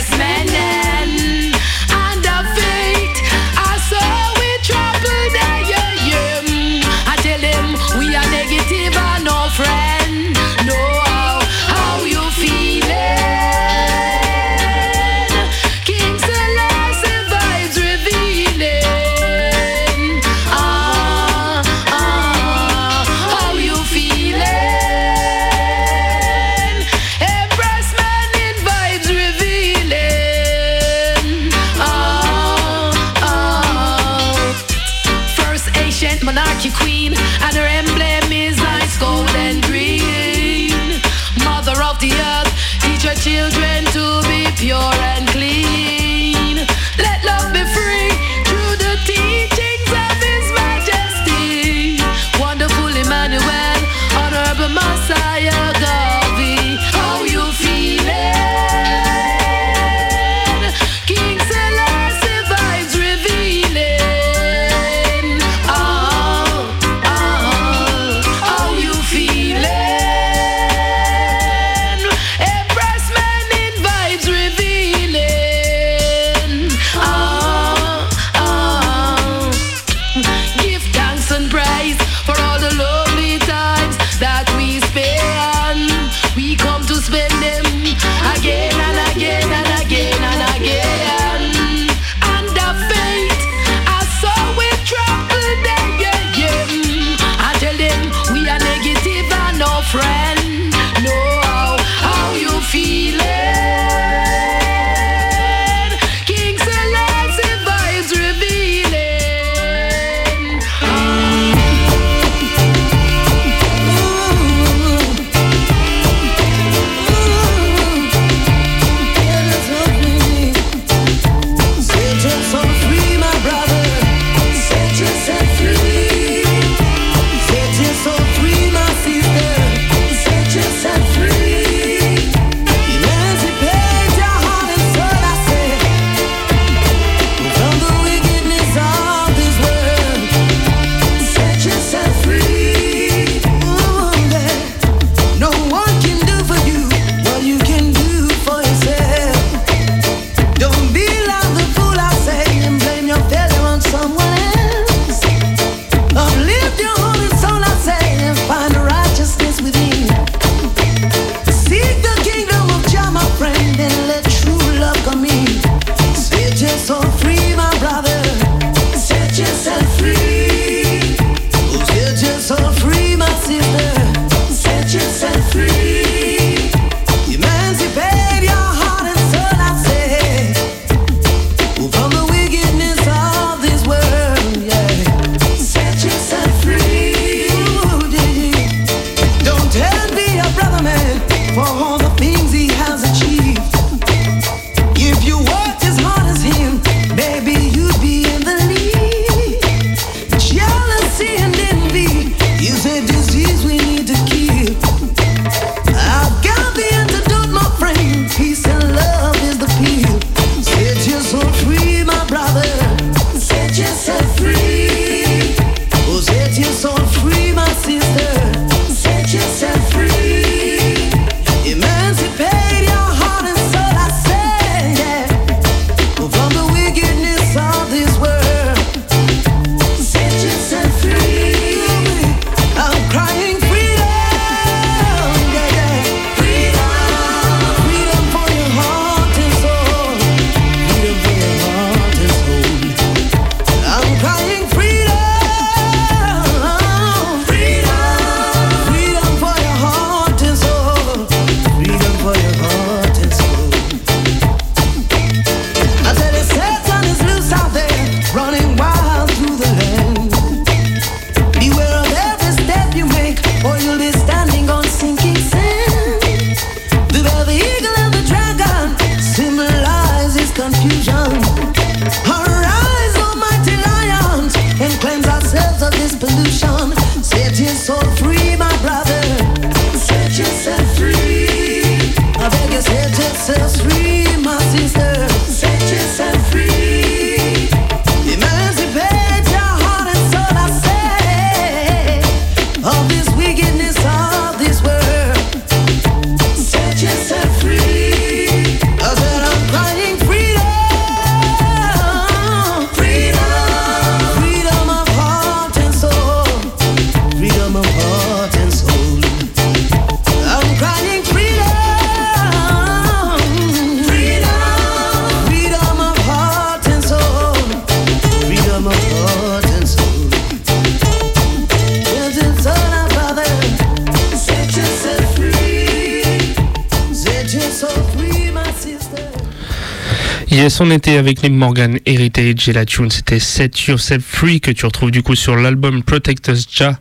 Yes, 330.71 330.79
on 330.79 330.89
était 330.89 331.17
avec 331.17 331.41
les 331.41 331.49
Morgan 331.49 331.99
Heritage 332.05 332.69
et 332.69 332.71
la 332.71 332.85
tune 332.85 333.11
c'était 333.11 333.39
Set 333.39 333.87
Yourself 333.87 334.23
Free 334.23 334.61
que 334.61 334.71
tu 334.71 334.85
retrouves 334.85 335.11
du 335.11 335.21
coup 335.21 335.35
sur 335.35 335.57
l'album 335.57 336.01
Protect 336.01 336.47
Us 336.47 336.65
Ja 336.73 336.97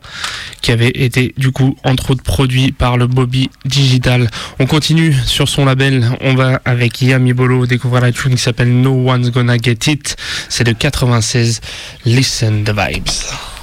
qui 0.61 0.73
avait 0.73 0.89
été 0.89 1.33
du 1.37 1.53
coup 1.53 1.77
entre 1.85 2.11
autres 2.11 2.21
produit 2.21 2.73
par 2.73 2.97
le 2.97 3.07
Bobby 3.07 3.49
Digital. 3.63 4.29
On 4.59 4.65
continue 4.65 5.13
sur 5.13 5.47
son 5.47 5.63
label, 5.63 6.05
on 6.19 6.35
va 6.35 6.59
avec 6.65 7.01
Yami 7.01 7.31
Bolo 7.31 7.65
découvrir 7.65 8.01
la 8.01 8.11
tune 8.11 8.35
qui 8.35 8.41
s'appelle 8.41 8.73
No 8.73 9.09
One's 9.09 9.31
Gonna 9.31 9.55
Get 9.57 9.77
It. 9.87 10.17
C'est 10.49 10.65
de 10.65 10.73
96. 10.73 11.61
Listen 12.03 12.65
the 12.65 12.71
vibes. 12.71 13.60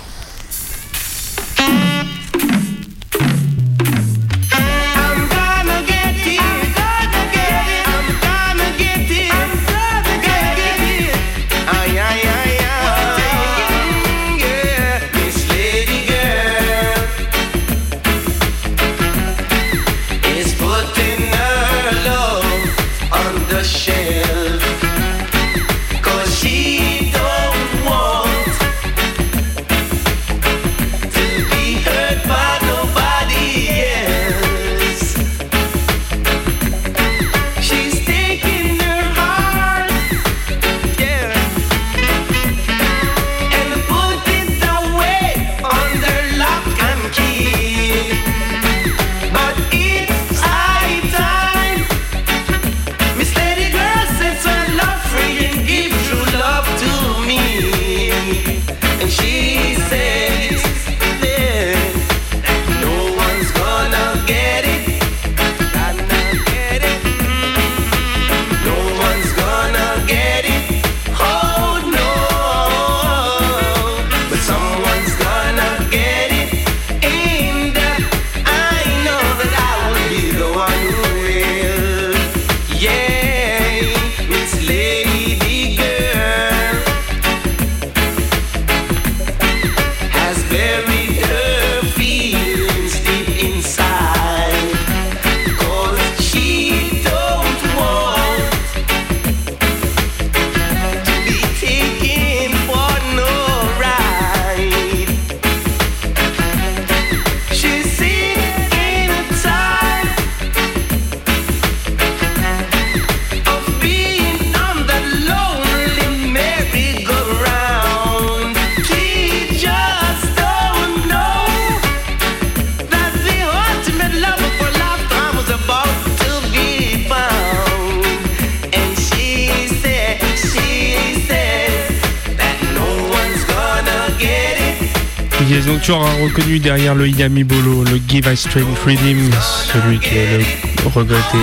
Derrière 136.56 136.94
le 136.94 137.06
Yami 137.06 137.44
Bolo, 137.44 137.84
le 137.84 138.00
Give 138.08 138.26
I 138.26 138.36
Strength 138.36 138.74
Freedom, 138.76 139.30
celui 139.70 139.98
qui 139.98 140.16
est 140.16 140.38
le 140.38 140.88
regretté 140.88 141.36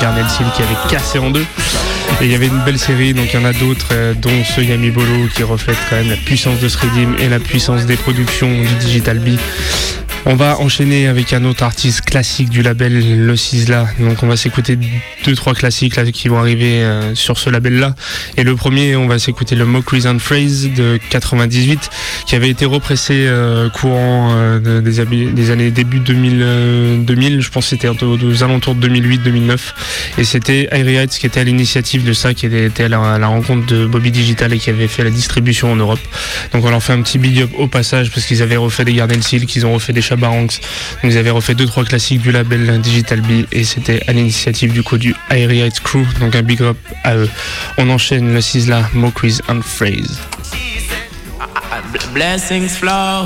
Garnel 0.00 0.26
Seal 0.28 0.46
qui 0.56 0.62
avait 0.62 0.90
cassé 0.90 1.20
en 1.20 1.30
deux. 1.30 1.44
Et 2.20 2.24
il 2.24 2.32
y 2.32 2.34
avait 2.34 2.48
une 2.48 2.64
belle 2.64 2.78
série, 2.78 3.14
donc 3.14 3.26
il 3.32 3.40
y 3.40 3.42
en 3.42 3.44
a 3.44 3.52
d'autres, 3.52 3.90
euh, 3.92 4.14
dont 4.14 4.42
ce 4.44 4.60
Yami 4.60 4.90
Bolo 4.90 5.28
qui 5.32 5.44
reflète 5.44 5.76
quand 5.88 5.96
même 5.96 6.08
la 6.08 6.16
puissance 6.16 6.58
de 6.58 6.68
ce 6.68 6.76
Redeem 6.78 7.14
et 7.20 7.28
la 7.28 7.38
puissance 7.38 7.86
des 7.86 7.96
productions 7.96 8.50
du 8.50 8.74
Digital 8.80 9.20
B. 9.20 9.38
On 10.26 10.34
va 10.34 10.58
enchaîner 10.58 11.06
avec 11.06 11.32
un 11.32 11.44
autre 11.44 11.62
artiste 11.62 12.02
classique 12.02 12.50
du 12.50 12.62
label 12.62 13.24
Le 13.24 13.36
Cisla. 13.36 13.86
Donc 13.98 14.22
on 14.22 14.26
va 14.26 14.36
s'écouter 14.36 14.76
deux 15.24 15.34
trois 15.34 15.54
classiques 15.54 15.94
qui 16.12 16.28
vont 16.28 16.38
arriver 16.38 16.82
euh, 16.82 17.14
sur 17.14 17.38
ce 17.38 17.48
label 17.48 17.78
là. 17.78 17.94
Et 18.36 18.42
le 18.42 18.54
premier, 18.56 18.96
on 18.96 19.06
va 19.06 19.18
s'écouter 19.18 19.54
le 19.54 19.64
Mockeries 19.64 20.06
and 20.06 20.18
Phrase 20.18 20.68
de 20.76 20.98
98 21.10 21.88
qui 22.28 22.36
avait 22.36 22.50
été 22.50 22.66
repressé 22.66 23.24
euh, 23.26 23.70
courant 23.70 24.32
euh, 24.34 24.58
de- 24.58 24.80
des, 24.82 25.32
des 25.32 25.50
années 25.50 25.70
début 25.70 25.98
2000, 25.98 26.40
euh, 26.42 26.98
2000 26.98 27.40
je 27.40 27.48
pense 27.48 27.68
c'était 27.68 27.88
aux, 27.88 28.42
alentours 28.42 28.74
de 28.74 28.86
2008-2009 28.86 29.56
et 30.18 30.24
c'était 30.24 30.68
Airy 30.70 30.96
Heights 30.96 31.18
qui 31.18 31.24
était 31.24 31.40
à 31.40 31.44
l'initiative 31.44 32.04
de 32.04 32.12
ça 32.12 32.34
qui 32.34 32.44
était 32.44 32.84
à 32.84 32.88
la, 32.88 33.26
rencontre 33.26 33.64
de 33.66 33.86
Bobby 33.86 34.10
Digital 34.10 34.52
et 34.52 34.58
qui 34.58 34.68
avait 34.68 34.88
fait 34.88 35.04
la 35.04 35.10
distribution 35.10 35.72
en 35.72 35.76
Europe. 35.76 36.00
Donc 36.52 36.66
on 36.66 36.70
leur 36.70 36.82
fait 36.82 36.92
un 36.92 37.00
petit 37.00 37.16
big 37.16 37.40
up 37.40 37.50
au 37.56 37.66
passage 37.66 38.10
parce 38.10 38.26
qu'ils 38.26 38.42
avaient 38.42 38.58
refait 38.58 38.84
des 38.84 38.92
Garden 38.92 39.22
Seal 39.22 39.46
qu'ils 39.46 39.64
ont 39.64 39.72
refait 39.72 39.94
des 39.94 40.02
Chabarangs 40.02 40.42
donc 40.42 40.52
ils 41.04 41.16
avaient 41.16 41.30
refait 41.30 41.54
deux 41.54 41.66
trois 41.66 41.84
classiques 41.84 42.20
du 42.20 42.30
label 42.30 42.78
Digital 42.82 43.22
B 43.22 43.46
et 43.52 43.64
c'était 43.64 44.02
à 44.06 44.12
l'initiative 44.12 44.74
du 44.74 44.82
coup 44.82 44.98
du 44.98 45.14
Airy 45.30 45.60
Heights 45.60 45.80
Crew. 45.80 46.04
Donc 46.20 46.36
un 46.36 46.42
big 46.42 46.60
up 46.60 46.76
à 47.04 47.16
eux. 47.16 47.30
On 47.78 47.88
enchaîne 47.88 48.34
le 48.34 48.42
Sizzla 48.42 48.90
Mockeries 48.92 49.38
and 49.48 49.62
Phrase 49.62 50.20
blessings 52.12 52.76
flow. 52.76 53.24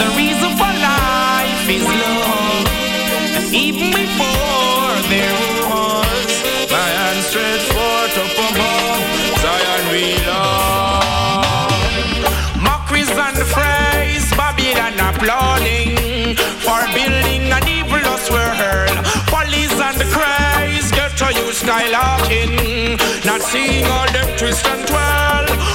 The 0.00 0.08
reason 0.16 0.50
for 0.56 0.72
life 0.82 1.68
is 1.68 1.84
love. 1.86 2.66
And 3.36 3.54
even 3.54 3.92
before 3.92 4.94
there 5.12 5.38
was, 5.70 6.30
my 6.70 6.88
hand 6.98 7.20
stretched 7.24 7.70
forth 7.70 8.18
up 8.18 8.32
above, 8.48 9.02
Zion 9.42 9.82
we 9.92 10.04
love. 10.26 11.70
Mockeries 12.62 13.10
and 13.10 13.38
phrase, 13.54 14.26
Babylon 14.36 14.98
applauding 14.98 16.36
for 16.64 16.80
building 16.94 17.52
an 17.52 17.68
evilous 17.68 18.30
world. 18.30 19.06
Follies 19.30 19.78
and 19.78 20.00
craze, 20.10 20.90
get 20.90 21.16
to 21.18 21.26
you 21.38 21.52
skylarking, 21.52 22.98
not 23.24 23.42
seeing 23.42 23.84
all 23.86 24.10
them 24.12 24.28
twist 24.36 24.66
and 24.66 24.86
twirl. 24.88 25.67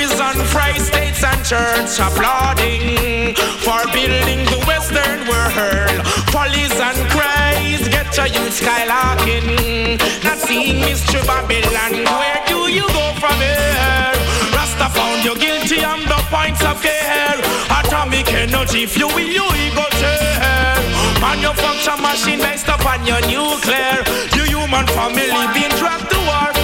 And 0.00 0.38
phrase, 0.46 0.86
states 0.86 1.24
and 1.24 1.44
church 1.44 1.98
applauding 1.98 3.34
for 3.66 3.82
building 3.90 4.46
the 4.46 4.62
western 4.64 5.26
world. 5.26 6.06
Follies 6.30 6.70
and 6.78 6.96
cries 7.10 7.82
get 7.88 8.06
to 8.12 8.28
you 8.28 8.46
skylarking, 8.46 9.98
not 10.22 10.38
seeing 10.38 10.80
mystery 10.82 11.20
Babylon. 11.26 12.04
Where 12.14 12.42
do 12.46 12.70
you 12.70 12.86
go 12.86 13.12
from 13.18 13.34
here? 13.42 14.14
Rasta 14.54 14.86
found 14.94 15.24
you 15.24 15.34
guilty 15.36 15.82
on 15.82 15.98
the 16.06 16.20
points 16.30 16.62
of 16.62 16.80
care. 16.80 17.34
Atomic 17.82 18.32
energy, 18.32 18.86
fuel 18.86 19.18
your 19.18 19.50
ego 19.56 19.82
share. 19.98 20.78
Manufacture 21.20 22.00
machine 22.00 22.38
based 22.38 22.68
upon 22.68 23.04
your 23.04 23.20
nuclear. 23.26 24.06
Your 24.36 24.46
human 24.46 24.86
family 24.94 25.46
being 25.54 25.74
dragged 25.74 26.08
to 26.10 26.18
warfare. 26.18 26.57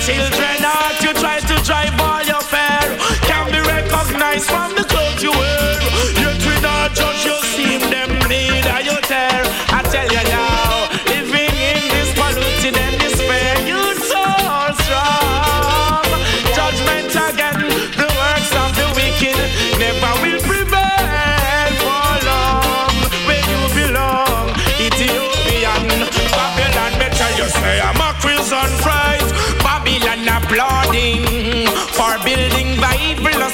Children 0.00 0.64
heart, 0.64 1.02
you 1.02 1.12
try 1.12 1.40
to 1.40 1.62
drive 1.62 1.92
all 2.00 2.24
your 2.24 2.40
fear. 2.40 2.96
Can 3.28 3.52
be 3.52 3.60
recognized 3.60 4.48
from 4.48 4.74
the 4.74 4.89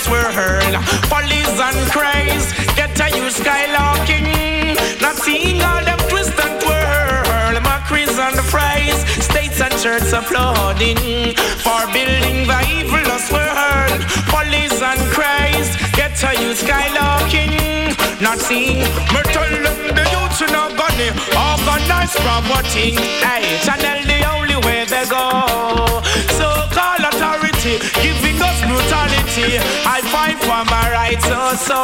world. 0.09 0.75
Police 1.11 1.57
and 1.61 1.81
cries 1.91 2.53
get 2.75 2.95
to 2.97 3.07
you 3.17 3.27
skylarking. 3.31 4.77
Not 5.01 5.17
seeing 5.17 5.61
all 5.63 5.83
them 5.85 5.99
twist 6.09 6.39
and 6.39 6.61
twirl. 6.61 7.61
Mockeries 7.63 8.19
and 8.19 8.39
fries, 8.53 8.99
states 9.23 9.61
and 9.61 9.75
churches 9.83 10.13
applauding 10.13 11.35
for 11.65 11.83
building 11.93 12.47
the 12.51 12.59
evilest 12.77 13.33
world. 13.33 14.01
Police 14.31 14.81
and 14.83 15.01
cries 15.15 15.77
get 15.93 16.15
to 16.23 16.31
you 16.41 16.53
skylarking. 16.53 17.95
Not 18.21 18.39
seeing 18.39 18.79
me 19.13 19.21
tell 19.35 19.51
them 19.51 19.95
the 19.97 20.05
youths 20.13 20.41
in 20.41 20.55
a 20.55 20.65
gunny 20.79 21.11
organized 21.37 22.17
property. 22.25 22.93
Hey, 23.25 23.59
channel 23.65 24.01
the 24.07 24.19
only 24.33 24.57
way 24.67 24.85
they 24.85 25.05
go. 25.09 26.06
I 29.39 30.01
fight 30.01 30.39
for 30.41 30.65
my 30.65 30.91
rights 30.93 31.29
also. 31.31 31.77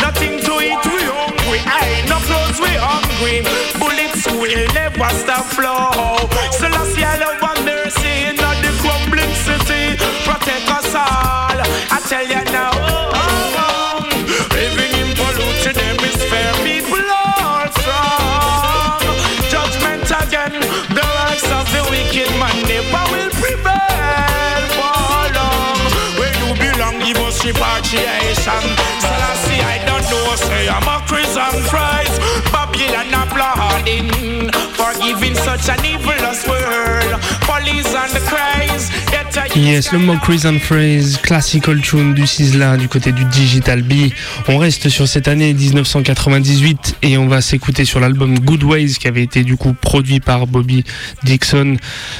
Nothing 0.00 0.40
to 0.40 0.52
eat, 0.64 0.80
we 0.86 1.04
hungry. 1.04 1.60
Aye, 1.66 2.06
no 2.08 2.16
clothes, 2.24 2.58
we 2.58 2.72
hungry. 2.80 3.44
Bullets 3.78 4.24
will 4.32 4.72
never 4.72 5.08
stop 5.12 5.44
flow. 5.44 5.92
So 6.52 6.68
last 6.68 6.96
year, 6.96 7.12
love 7.20 7.42
and 7.42 7.66
mercy 7.66 8.30
in 8.30 8.36
the 8.36 8.72
crumbling 8.80 9.34
city. 9.44 9.96
Protect 10.24 10.70
us 10.70 10.94
all. 10.94 11.60
I 11.92 12.00
tell 12.08 12.26
you 12.26 12.42
now. 12.50 12.70
Oh. 12.72 13.13
Repatriation. 27.94 28.62
Selassie, 29.00 29.60
I 29.62 29.78
don't 29.86 30.04
know, 30.10 30.34
say 30.36 30.68
I'm 30.68 30.86
a 30.86 31.04
Christian 31.06 31.62
Christ. 31.70 32.20
Babylon 32.52 33.14
applauding 33.14 34.50
for 34.74 34.92
giving 35.00 35.34
such 35.34 35.68
an 35.68 35.84
evilous 35.84 36.46
world. 36.46 37.20
Police 37.46 37.94
and 37.94 38.12
the 38.12 38.20
a 38.26 38.73
Yes, 39.56 39.92
le 39.92 39.98
Mockeries 39.98 40.46
and 40.46 40.58
Phrase, 40.60 41.18
classical 41.18 41.80
tune 41.80 42.14
du 42.14 42.26
Sizzla 42.26 42.76
du 42.76 42.88
côté 42.88 43.10
du 43.10 43.24
Digital 43.24 43.82
B. 43.82 44.10
On 44.48 44.58
reste 44.58 44.88
sur 44.88 45.08
cette 45.08 45.26
année 45.26 45.52
1998 45.52 46.96
et 47.02 47.18
on 47.18 47.26
va 47.26 47.40
s'écouter 47.40 47.84
sur 47.84 47.98
l'album 47.98 48.38
Good 48.38 48.62
Ways 48.62 48.94
qui 48.94 49.08
avait 49.08 49.22
été 49.22 49.42
du 49.42 49.56
coup 49.56 49.72
produit 49.72 50.20
par 50.20 50.46
Bobby 50.46 50.84
Dixon. 51.24 51.76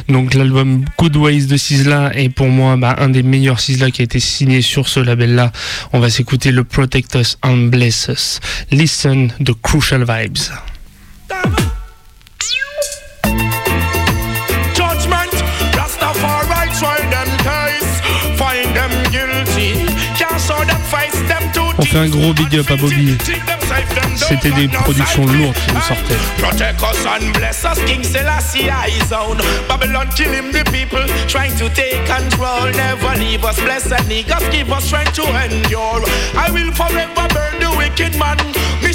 Donc 0.09 0.35
l'album 0.35 0.85
Good 0.99 1.17
Ways 1.17 1.47
de 1.47 1.57
Sizzla 1.57 2.17
est 2.17 2.31
pour 2.31 2.49
moi 2.49 2.77
bah, 2.77 2.97
un 2.99 3.11
des 3.11 3.23
meilleurs 3.23 3.61
Sizzla 3.61 3.91
qui 3.91 4.03
a 4.03 4.05
été 4.05 4.19
signé 4.19 4.61
sur 4.61 4.89
ce 4.89 5.01
label-là. 5.01 5.53
On 5.93 6.01
va 6.01 6.11
s'écouter 6.11 6.51
le 6.51 6.65
Protect 6.65 7.15
Us 7.15 7.39
and 7.43 7.69
Bless 7.69 8.09
Us. 8.09 8.41
Listen 8.71 9.33
the 9.45 9.53
Crucial 9.63 10.05
Vibes. 10.05 10.51
On 21.79 21.83
fait 21.83 21.99
un 21.99 22.09
gros 22.09 22.33
big 22.33 22.57
up 22.57 22.71
à 22.71 22.77
Bobby. 22.77 23.17
C'était 24.17 24.51
des 24.51 24.69
productions 24.69 25.27
lourdes 25.27 25.57
qui 25.67 25.75
nous 25.75 25.81
sortaient. 25.81 26.15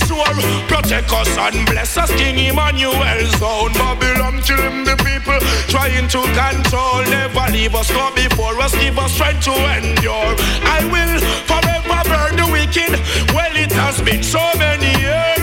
Sure, 0.10 0.26
protect 0.68 1.14
us 1.14 1.38
and 1.38 1.68
bless 1.68 1.96
us, 1.96 2.10
King 2.16 2.40
Emmanuel's 2.40 3.40
own. 3.44 3.72
Babylon 3.74 4.42
kill 4.42 4.84
the 4.84 4.96
people 5.06 5.38
trying 5.70 6.08
to 6.08 6.22
control. 6.34 7.04
Never 7.06 7.46
leave 7.52 7.76
us, 7.76 7.92
go 7.92 8.10
before 8.16 8.60
us, 8.60 8.74
give 8.74 8.98
us 8.98 9.14
strength 9.14 9.44
to 9.46 9.54
endure. 9.54 10.34
I 10.66 10.82
will 10.90 11.20
forever 11.46 12.02
burn 12.10 12.36
the 12.42 12.48
wicked. 12.52 12.90
Well, 13.36 13.56
it 13.56 13.72
has 13.74 14.02
been 14.02 14.24
so 14.24 14.42
many 14.58 14.90
years 15.00 15.39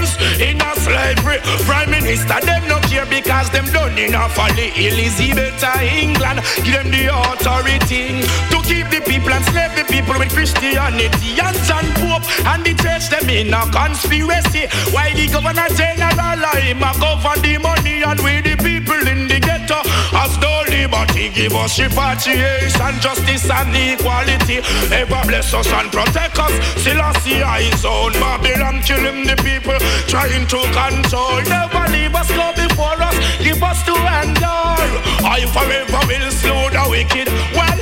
slavery. 1.07 1.39
Prime 1.65 1.91
Minister, 1.91 2.41
them 2.41 2.67
no 2.69 2.79
care 2.81 3.07
because 3.07 3.51
them 3.51 3.67
done 3.67 3.99
enough 3.99 4.35
for 4.35 4.51
the 4.55 4.67
Elizabeth 4.75 5.63
of 5.63 5.81
England. 5.83 6.41
Give 6.65 6.75
them 6.75 6.91
the 6.91 7.11
authority 7.13 8.23
to 8.51 8.59
keep 8.67 8.91
the 8.91 9.01
people 9.07 9.31
and 9.31 9.45
slave 9.47 9.75
the 9.77 9.85
people 9.87 10.19
with 10.19 10.33
Christianity 10.33 11.39
and 11.39 11.57
John 11.67 11.87
Pope 12.03 12.27
and 12.47 12.65
the 12.65 12.75
church 12.75 13.09
them 13.11 13.29
in 13.31 13.55
a 13.55 13.63
conspiracy. 13.71 14.67
Why 14.91 15.15
the 15.15 15.29
governor 15.31 15.69
general 15.79 16.43
him 16.59 16.83
a 16.83 16.93
govern 16.99 17.41
the 17.43 17.59
money 17.59 18.03
and 18.03 18.21
we 18.21 18.41
the 18.43 18.57
people 18.57 19.03
in 19.07 19.29
the 19.29 19.39
ghetto 19.39 19.81
as 20.17 20.33
though 20.39 20.56
liberty 20.87 21.29
give 21.31 21.55
us 21.55 21.79
repatriation, 21.79 22.95
justice 23.01 23.51
and 23.51 23.75
equality. 23.75 24.59
Ever 24.93 25.21
bless 25.27 25.53
us 25.53 25.67
and 25.73 25.91
protect 25.91 26.39
us. 26.39 26.53
Selassie 26.83 27.43
eyes 27.43 27.85
on 27.85 28.13
Babylon 28.15 28.83
killing 28.83 29.27
the 29.27 29.37
people, 29.43 29.79
trying 30.07 30.47
to 30.47 30.61
control. 30.71 31.43
Never 31.43 31.85
leave 31.91 32.15
us, 32.15 32.29
go 32.31 32.53
before 32.55 32.99
us, 33.03 33.17
give 33.43 33.63
us 33.63 33.83
to 33.87 33.95
endure. 33.95 34.91
I 35.27 35.43
forever 35.55 36.03
will 36.07 36.31
slow 36.31 36.71
the 36.71 36.85
wicked. 36.89 37.29
Well, 37.57 37.81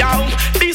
yo, 0.00 0.10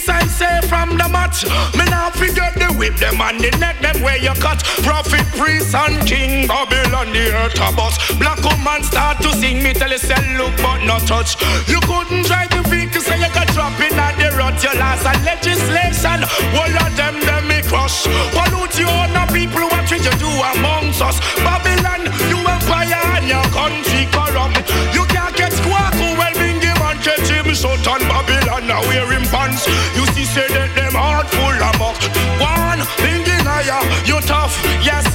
I 0.10 0.26
say 0.28 0.62
from 0.68 0.98
the 0.98 1.08
match. 1.08 1.46
Me 1.78 1.86
now 1.86 2.10
forget 2.10 2.54
the 2.56 2.74
whip 2.76 2.96
them 2.98 3.22
and 3.22 3.40
the 3.40 3.52
neck 3.58 3.80
them 3.80 4.02
where 4.02 4.18
you 4.18 4.34
cut. 4.42 4.64
Prophet, 4.84 5.26
priest 5.38 5.76
and 5.76 5.96
king, 6.08 6.48
Babylon 6.48 7.14
the 7.14 7.32
earth 7.32 7.56
bus. 7.76 7.96
Black 8.18 8.42
woman 8.44 8.84
start 8.84 9.22
to 9.22 9.32
sing 9.34 9.64
me 9.64 9.74
tell 9.74 9.92
you 9.92 9.98
say 9.98 10.20
look 10.38 10.56
but 10.58 10.84
not 10.84 11.06
touch. 11.08 11.40
You 11.68 11.80
couldn't 11.88 12.26
drive 12.26 12.50
the 12.52 12.64
vehicle 12.70 13.02
so 13.02 13.16
you 13.16 13.30
got 13.32 13.48
drop 13.54 13.80
in 13.80 13.94
at 13.94 14.18
the 14.20 14.36
rut. 14.36 14.58
Your 14.64 14.76
last 14.76 15.06
and 15.06 15.24
legislation. 15.24 16.26
All 16.58 16.74
of 16.74 16.92
them 16.98 17.20
them 17.22 17.48
me 17.48 17.62
crush. 17.62 18.04
Pollute 18.34 18.80
you 18.80 18.90
on 18.90 19.14
the 19.14 19.26
people 19.32 19.68
what 19.72 19.90
you 19.92 20.00
do 20.00 20.32
amongst 20.58 21.02
us? 21.02 21.20
Babylon, 21.46 22.10
you 22.28 22.40
empire 22.44 23.04
and 23.18 23.28
your 23.28 23.46
country 23.54 24.10
corrupt. 24.12 24.58
You 24.92 25.06
can't 25.08 25.36
get 25.36 25.54
squawk 25.54 25.94
who 25.96 26.18
well 26.18 26.34
bring 26.34 26.60
him 26.60 26.74
catch 27.04 27.28
him 27.28 27.54
shut 27.54 27.86
on 27.88 28.00
Babylon 28.08 28.68
now 28.68 28.82
wearing 28.88 29.28
pants. 29.28 29.68
That 30.34 30.74
them 30.74 30.94
heart 30.98 31.30
full 31.30 31.62
of 31.62 31.78
muck. 31.78 31.94
One 32.42 32.82
thinking 32.98 33.46
higher, 33.46 33.86
you 34.02 34.18
tough, 34.26 34.58
yes. 34.82 35.06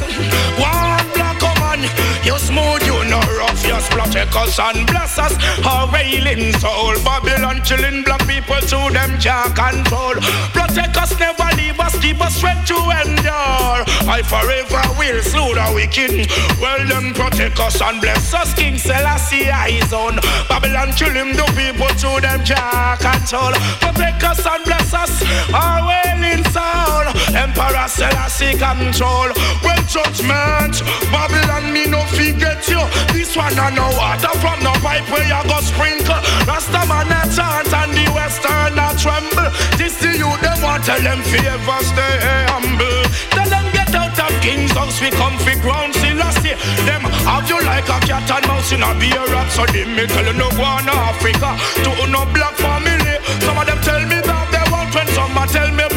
One 0.55 1.03
black 1.11 1.43
woman, 1.43 1.91
you 2.23 2.39
smooth, 2.39 2.87
you 2.87 3.03
no 3.11 3.19
rough, 3.35 3.59
yes. 3.67 3.91
Protect 4.09 4.37
us 4.37 4.59
and 4.59 4.87
bless 4.87 5.19
us. 5.19 5.37
Our 5.67 5.93
wailing 5.93 6.55
soul, 6.57 6.97
Babylon 7.05 7.61
chilling 7.63 8.05
black 8.05 8.27
people 8.27 8.57
to 8.57 8.89
them 8.89 9.21
can't 9.21 9.53
control. 9.53 10.17
Protect 10.57 10.97
us, 10.97 11.13
never 11.21 11.45
leave 11.59 11.79
us, 11.79 11.93
keep 12.01 12.19
us 12.19 12.37
strength 12.37 12.69
to 12.69 12.81
endure. 13.05 13.85
I 14.09 14.25
forever 14.25 14.81
will 14.97 15.21
slew 15.21 15.53
the 15.53 15.69
wicked. 15.77 16.25
Well, 16.59 16.89
them 16.89 17.13
protect 17.13 17.61
us 17.61 17.83
and 17.83 18.01
bless 18.01 18.33
us, 18.33 18.55
King 18.55 18.79
Selassie 18.79 19.51
eyes 19.51 19.93
on. 19.93 20.17
Babylon 20.49 20.93
killing 20.97 21.37
the 21.37 21.45
people 21.53 21.93
to 22.01 22.21
them 22.25 22.41
can't 22.49 22.99
control. 22.99 23.53
Protect 23.85 24.25
us 24.25 24.41
and 24.41 24.65
bless 24.65 24.95
us, 24.95 25.21
our 25.53 25.85
wailing 25.85 26.45
soul. 26.49 27.05
Emperor 27.37 27.87
Selassie 27.87 28.57
control. 28.57 29.37
Well, 29.61 29.83
judgment, 29.85 30.81
Babylon 31.13 31.75
me 31.75 31.85
no 31.85 32.01
forget 32.09 32.67
you. 32.69 32.81
This 33.13 33.37
one 33.37 33.59
I 33.59 33.69
know 33.69 33.98
water 33.99 34.35
from 34.39 34.63
no 34.63 34.71
pipe 34.79 35.03
where 35.11 35.27
you 35.27 35.43
go 35.51 35.59
sprinkle. 35.59 36.23
Rasta 36.47 36.87
man 36.87 37.11
a 37.11 37.27
chant 37.35 37.73
and 37.75 37.93
the 37.99 38.07
western 38.15 38.79
a 38.79 38.95
tremble. 38.95 39.51
This 39.75 39.99
the 39.99 40.15
you 40.15 40.31
them 40.39 40.59
want 40.63 40.87
tell 40.87 41.03
them 41.03 41.21
favor 41.27 41.81
stay 41.83 42.15
humble. 42.47 43.03
Tell 43.35 43.51
them 43.51 43.67
get 43.75 43.91
out 43.99 44.15
of 44.15 44.33
king's 44.41 44.71
house 44.79 45.03
we 45.03 45.11
come 45.11 45.37
fi 45.43 45.59
ground 45.59 45.93
Selassie. 45.99 46.55
Them 46.87 47.03
have 47.27 47.51
you 47.51 47.59
like 47.67 47.91
a 47.91 47.99
cat 48.07 48.31
and 48.31 48.47
mouse 48.47 48.71
in 48.71 48.87
a 48.87 48.91
beer 49.03 49.27
rat. 49.35 49.51
So 49.51 49.67
them 49.67 49.91
me 49.97 50.07
tell 50.07 50.25
you 50.25 50.39
no 50.39 50.49
go 50.55 50.63
on 50.63 50.89
Africa 50.89 51.59
to 51.83 52.07
no 52.07 52.23
black 52.31 52.55
family. 52.55 53.19
Some 53.43 53.59
of 53.59 53.67
them 53.67 53.81
tell 53.83 54.03
me 54.07 54.23
that 54.23 54.47
they 54.55 54.65
want 54.71 54.95
when 54.95 55.09
some 55.11 55.37
a 55.37 55.45
tell 55.51 55.71
me. 55.75 55.88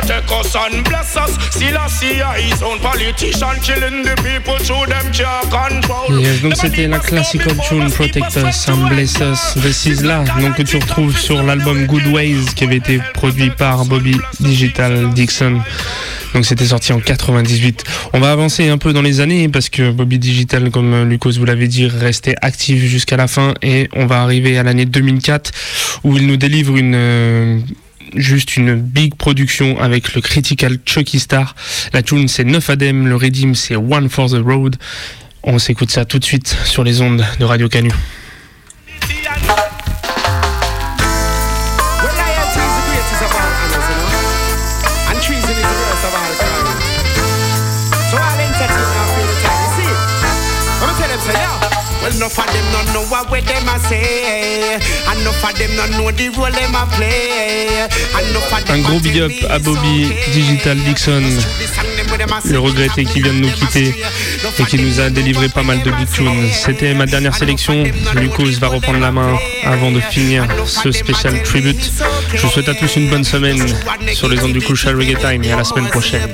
Protect 0.00 0.26
focus 0.36 0.56
and 0.56 0.84
bless 0.84 1.16
us. 1.16 1.36
Own 2.62 2.78
politician 2.80 3.60
killing 3.62 4.02
the 4.02 4.14
people 4.22 4.58
through 4.58 4.86
them 4.86 5.10
control. 5.50 6.20
Yes, 6.20 6.42
donc 6.42 6.56
c'était 6.56 6.86
la 6.86 6.98
classical 6.98 7.56
tune 7.68 7.90
Protect 7.90 8.36
Us 8.36 8.68
and 8.68 8.88
Bless 8.88 9.14
Us 9.20 9.62
de 9.62 9.70
Sizzla, 9.70 10.24
donc 10.40 10.56
que 10.56 10.62
tu 10.62 10.76
retrouves 10.76 11.16
sur 11.16 11.42
l'album 11.42 11.86
Good 11.86 12.08
Ways 12.08 12.46
qui 12.54 12.64
avait 12.64 12.76
été 12.76 13.00
produit 13.14 13.50
par 13.50 13.84
Bobby 13.84 14.16
Digital 14.40 15.12
Dixon. 15.14 15.60
Donc 16.34 16.44
c'était 16.44 16.66
sorti 16.66 16.92
en 16.92 17.00
98. 17.00 17.84
On 18.12 18.20
va 18.20 18.32
avancer 18.32 18.68
un 18.68 18.78
peu 18.78 18.92
dans 18.92 19.02
les 19.02 19.20
années 19.20 19.48
parce 19.48 19.68
que 19.68 19.90
Bobby 19.90 20.18
Digital, 20.18 20.70
comme 20.70 21.08
Lucas 21.08 21.30
vous 21.38 21.44
l'avez 21.44 21.68
dit, 21.68 21.86
restait 21.86 22.34
actif 22.42 22.82
jusqu'à 22.84 23.16
la 23.16 23.26
fin 23.26 23.54
et 23.62 23.88
on 23.94 24.06
va 24.06 24.22
arriver 24.22 24.58
à 24.58 24.62
l'année 24.62 24.86
2004 24.86 25.52
où 26.04 26.16
il 26.16 26.26
nous 26.26 26.36
délivre 26.36 26.76
une 26.76 26.94
euh, 26.94 27.58
juste 28.16 28.56
une 28.56 28.74
big 28.74 29.14
production 29.14 29.80
avec 29.80 30.14
le 30.14 30.20
critical 30.20 30.78
Chucky 30.84 31.20
Star. 31.20 31.54
La 31.92 32.02
tune 32.02 32.28
c'est 32.28 32.44
9 32.44 32.70
Adem, 32.70 33.06
le 33.06 33.16
Redim 33.16 33.54
c'est 33.54 33.76
One 33.76 34.08
for 34.08 34.30
the 34.30 34.42
Road. 34.44 34.76
On 35.42 35.58
s'écoute 35.58 35.90
ça 35.90 36.04
tout 36.04 36.18
de 36.18 36.24
suite 36.24 36.56
sur 36.64 36.82
les 36.84 37.00
ondes 37.00 37.24
de 37.38 37.44
Radio 37.44 37.68
Canu. 37.68 37.92
Un 58.68 58.78
gros 58.80 59.00
big 59.00 59.18
up 59.20 59.32
à 59.50 59.58
Bobby 59.58 60.08
Digital 60.32 60.76
Dixon, 60.78 61.22
le 62.44 62.58
regretté 62.58 63.04
qui 63.04 63.20
vient 63.20 63.32
de 63.32 63.38
nous 63.38 63.50
quitter 63.50 63.94
et 64.58 64.64
qui 64.64 64.78
nous 64.78 65.00
a 65.00 65.10
délivré 65.10 65.48
pas 65.48 65.62
mal 65.62 65.82
de 65.82 65.90
big 65.90 66.10
tunes. 66.10 66.48
C'était 66.52 66.94
ma 66.94 67.06
dernière 67.06 67.34
sélection. 67.34 67.84
Lucas 68.14 68.58
va 68.60 68.68
reprendre 68.68 69.00
la 69.00 69.12
main 69.12 69.36
avant 69.64 69.90
de 69.90 70.00
finir 70.00 70.46
ce 70.66 70.92
spécial 70.92 71.42
tribute. 71.42 71.90
Je 72.34 72.42
vous 72.42 72.50
souhaite 72.50 72.68
à 72.68 72.74
tous 72.74 72.96
une 72.96 73.08
bonne 73.08 73.24
semaine 73.24 73.64
sur 74.12 74.28
les 74.28 74.40
ondes 74.42 74.52
du 74.52 74.60
Crucial 74.60 74.96
Reggae 74.96 75.18
Time 75.18 75.42
et 75.44 75.52
à 75.52 75.56
la 75.56 75.64
semaine 75.64 75.88
prochaine. 75.88 76.28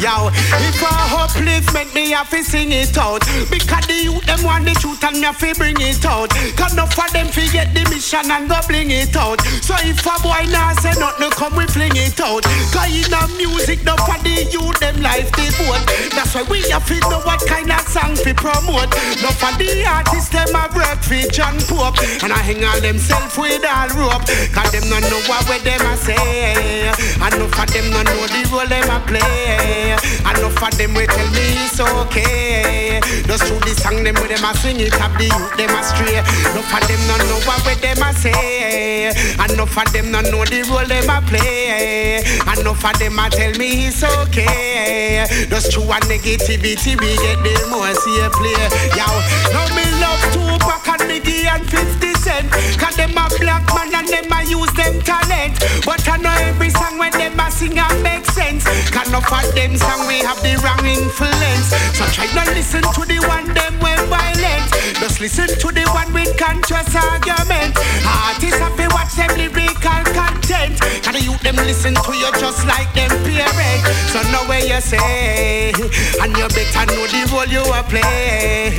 Yo, 0.00 0.30
if 0.30 0.82
I 0.82 1.14
upliftment, 1.24 1.94
me 1.94 2.12
have 2.12 2.28
to 2.30 2.42
sing 2.42 2.72
it 2.72 2.96
out. 2.98 3.22
Because 3.50 3.86
the 3.86 4.04
youth 4.04 4.24
them 4.26 4.42
want 4.44 4.64
the 4.64 4.74
truth 4.80 5.02
and 5.04 5.18
me 5.18 5.24
have 5.24 5.38
to 5.38 5.54
bring 5.58 5.76
it 5.80 6.04
out. 6.04 6.30
Cause 6.56 6.72
enough 6.72 6.98
of 6.98 7.12
them 7.12 7.28
forget 7.28 7.72
the 7.74 7.88
mission 7.90 8.23
and 8.30 8.48
go 8.48 8.56
bling 8.68 8.90
it 8.90 9.16
out. 9.16 9.40
So 9.62 9.74
if 9.84 10.00
a 10.06 10.14
boy 10.22 10.46
nah 10.50 10.72
say 10.80 10.94
nothing, 10.98 11.30
come 11.30 11.56
we 11.56 11.66
fling 11.66 11.94
it 11.94 12.18
out. 12.20 12.44
Cause 12.72 12.92
in 12.92 13.08
the 13.10 13.22
music, 13.36 13.82
enough 13.82 14.04
of 14.08 14.20
the 14.24 14.46
youth 14.48 14.78
them 14.80 15.00
life 15.02 15.30
devote. 15.32 15.84
That's 16.14 16.34
why 16.34 16.44
we 16.48 16.62
have 16.70 16.86
to 16.88 16.96
know 17.10 17.20
what 17.24 17.44
kind 17.46 17.70
of 17.70 17.84
song 17.88 18.16
we 18.24 18.32
promote. 18.32 18.90
Enough 19.20 19.42
of 19.44 19.54
the 19.58 19.84
artists 19.84 20.30
them 20.30 20.54
a 20.54 20.64
work 20.72 21.00
for 21.04 21.20
John 21.32 21.58
Pope. 21.68 21.98
And 22.22 22.32
I 22.32 22.40
hang 22.40 22.64
all 22.64 22.80
themself 22.80 23.36
with 23.38 23.64
all 23.64 23.88
rope. 23.94 24.24
Cause 24.54 24.70
them 24.72 24.86
not 24.88 25.02
know 25.10 25.20
what 25.28 25.44
way 25.48 25.60
them 25.60 25.84
a 25.84 25.94
say. 25.96 26.88
Enough 27.20 27.58
of 27.58 27.68
them 27.72 27.86
not 27.90 28.06
know 28.06 28.26
the 28.30 28.40
role 28.50 28.68
them 28.68 28.88
a 28.88 28.98
play. 29.04 29.96
Enough 30.24 30.62
of 30.62 30.72
them 30.78 30.94
will 30.94 31.06
tell 31.06 31.30
me 31.34 31.44
it's 31.66 31.80
okay. 31.80 33.00
Just 33.26 33.44
through 33.44 33.60
the 33.60 33.74
song 33.76 34.02
them 34.04 34.14
with 34.16 34.30
them 34.30 34.44
a 34.44 34.54
sing 34.56 34.80
it 34.80 34.94
up 35.00 35.12
the 35.18 35.26
youth 35.28 35.54
them 35.56 35.72
a 35.74 35.80
stray. 35.82 36.18
Enough 36.22 36.72
of 36.72 36.82
them 36.88 37.02
not 37.10 37.20
know 37.28 37.40
what 37.44 37.60
way 37.66 37.74
them 37.82 38.00
a 38.02 38.13
say. 38.14 39.08
Enough 39.44 39.76
of 39.76 39.92
them 39.92 40.10
not 40.10 40.24
know 40.24 40.44
the 40.44 40.62
role 40.70 40.86
them 40.86 41.10
a 41.10 41.20
play. 41.26 42.22
Enough 42.58 42.84
of 42.84 42.98
them 42.98 43.18
a 43.18 43.30
tell 43.30 43.52
me 43.58 43.88
it's 43.88 44.02
okay. 44.02 45.26
Just 45.48 45.72
through 45.72 45.84
a 45.84 45.98
negativity 46.06 46.98
we 47.00 47.16
get 47.18 47.38
the 47.42 47.54
most 47.70 48.02
see 48.04 48.20
play. 48.36 48.56
Yo, 48.96 49.06
now 49.52 49.66
me 49.74 49.84
love 50.00 50.22
Tupac 50.32 50.88
and 50.88 51.04
Biggie 51.10 51.46
and 51.46 51.64
50 51.68 52.12
Cent. 52.20 52.50
Cause 52.78 52.96
them 52.96 53.16
a 53.16 53.28
black 53.38 53.66
man 53.74 53.94
and 53.94 54.08
them 54.08 54.32
a 54.32 54.42
use 54.44 54.72
them 54.74 55.00
talent. 55.02 55.58
But 55.84 56.06
I 56.08 56.16
know 56.18 56.34
every 56.48 56.70
song 56.70 56.98
when 56.98 57.12
them 57.12 57.38
a 57.38 57.50
sing 57.50 57.78
a 57.78 57.86
make 58.02 58.26
sense. 58.44 58.64
Cause 58.90 59.08
enough 59.08 59.30
of 59.32 59.54
them 59.54 59.76
song 59.76 60.06
we 60.06 60.20
have 60.20 60.40
the 60.42 60.56
wrong 60.60 60.84
influence. 60.84 61.72
So 61.96 62.04
try 62.12 62.28
not 62.34 62.48
listen 62.52 62.82
to 62.82 63.02
the 63.08 63.18
one 63.26 63.46
them 63.54 63.74
when 63.80 63.98
violent. 64.08 64.68
Just 65.00 65.20
listen 65.20 65.48
to 65.48 65.68
the 65.72 65.84
one 65.92 66.12
with 66.12 66.36
conscious 66.36 66.94
argument. 66.94 67.76
Artists 68.04 68.60
have 68.60 68.76
to 68.76 68.86
watch 68.92 69.12
them 69.16 69.32
lyrical 69.36 70.02
content. 70.12 70.80
Cause 71.04 71.14
the 71.14 71.22
youth 71.24 71.40
them 71.40 71.56
listen 71.56 71.94
to 71.94 72.12
you 72.12 72.30
just 72.38 72.66
like 72.66 72.90
them 72.94 73.10
parents. 73.24 73.84
So 74.12 74.20
know 74.32 74.44
where 74.48 74.64
you 74.64 74.80
say. 74.80 75.72
And 76.20 76.32
you 76.36 76.46
better 76.48 76.84
know 76.92 77.06
the 77.08 77.22
role 77.32 77.48
you 77.48 77.64
a 77.64 77.80
play. 77.88 78.76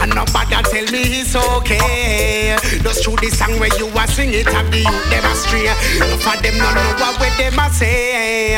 And 0.00 0.12
nobody 0.14 0.56
tell 0.70 0.86
me 0.92 1.02
it's 1.20 1.34
okay. 1.34 2.56
Just 2.82 3.04
through 3.04 3.16
the 3.16 3.30
song 3.30 3.58
where 3.60 3.72
you 3.78 3.88
a 3.88 4.04
sing 4.08 4.32
it 4.32 4.46
have 4.48 4.70
the 4.70 4.80
youth 4.84 5.08
them 5.10 5.24
astray. 5.24 5.68
Enough 5.96 6.26
of 6.26 6.42
them 6.42 6.56
no 6.58 6.68
know 6.74 7.16
what 7.18 7.32
them 7.38 7.58
a 7.58 7.66
say. 7.72 8.56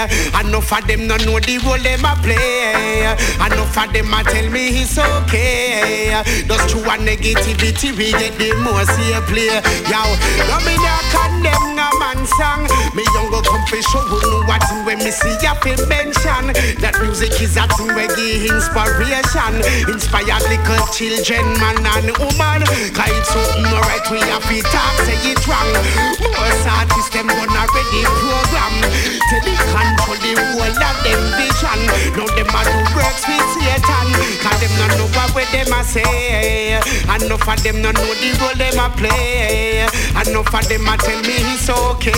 Enough 0.49 0.73
of 0.73 0.87
them 0.87 1.07
no 1.07 1.15
know 1.19 1.39
the 1.41 1.61
role 1.61 1.77
them 1.77 2.09
a 2.09 2.17
play. 2.25 3.05
Enough 3.37 3.77
of 3.77 3.93
them 3.93 4.15
a 4.15 4.25
tell 4.25 4.49
me 4.49 4.81
it's 4.81 4.97
okay. 4.97 6.09
Just 6.49 6.71
through 6.73 6.89
a 6.89 6.97
negativity 6.97 7.93
we 7.93 8.13
get 8.13 8.33
the 8.41 8.57
most 8.65 8.97
here 8.97 9.21
play. 9.29 9.61
Yo, 9.93 10.01
no 10.49 10.57
me 10.65 10.73
not 10.81 11.05
condemn 11.13 11.77
song. 12.37 12.69
Me 12.93 13.05
younger 13.17 13.41
come 13.49 13.65
fi 13.67 13.81
show 13.81 14.05
know 14.05 14.45
what 14.45 14.61
thing 14.69 14.85
when 14.85 14.99
me 15.01 15.11
see 15.11 15.33
ya 15.41 15.55
fi 15.65 15.73
mention. 15.89 16.53
That 16.85 16.99
music 17.01 17.33
is 17.41 17.57
a 17.57 17.65
thing 17.77 17.93
where 17.97 18.11
give 18.13 18.45
inspiration. 18.45 19.63
Inspire 19.89 20.39
little 20.51 20.85
children, 20.93 21.47
man 21.63 21.81
and 21.81 22.13
woman. 22.21 22.61
Cause 22.93 23.13
it's 23.17 23.31
something 23.33 23.67
alright 23.73 24.05
we 24.13 24.21
have 24.29 24.45
to 24.45 24.59
talk, 24.69 24.95
say 25.09 25.17
it 25.33 25.41
wrong. 25.49 25.71
Most 26.21 26.67
artists 26.69 27.11
them 27.15 27.29
done 27.29 27.55
already 27.57 28.03
program. 28.05 28.75
Till 29.29 29.41
they 29.45 29.57
control 29.73 30.19
the 30.21 30.33
whole 30.37 30.69
of 30.69 30.97
them 31.05 31.23
vision. 31.39 31.81
Now 32.17 32.29
them 32.37 32.51
a 32.53 32.61
do 32.67 32.79
works 32.97 33.25
with 33.25 33.49
Satan. 33.57 34.09
Cause 34.45 34.59
them 34.61 34.73
not 34.77 34.93
know 34.99 35.09
what 35.17 35.49
them 35.53 35.73
a 35.73 35.81
say. 35.85 36.81
Enough 37.09 37.49
of 37.49 37.63
them 37.63 37.83
not 37.83 37.95
know 37.95 38.15
the 38.21 38.31
role 38.41 38.57
them 38.59 38.79
a 38.79 38.89
play. 38.97 39.87
Enough 40.27 40.55
of 40.55 40.69
them 40.69 40.89
a 40.89 40.97
tell 40.99 41.21
me 41.23 41.37
it's 41.55 41.69
okay. 41.71 42.18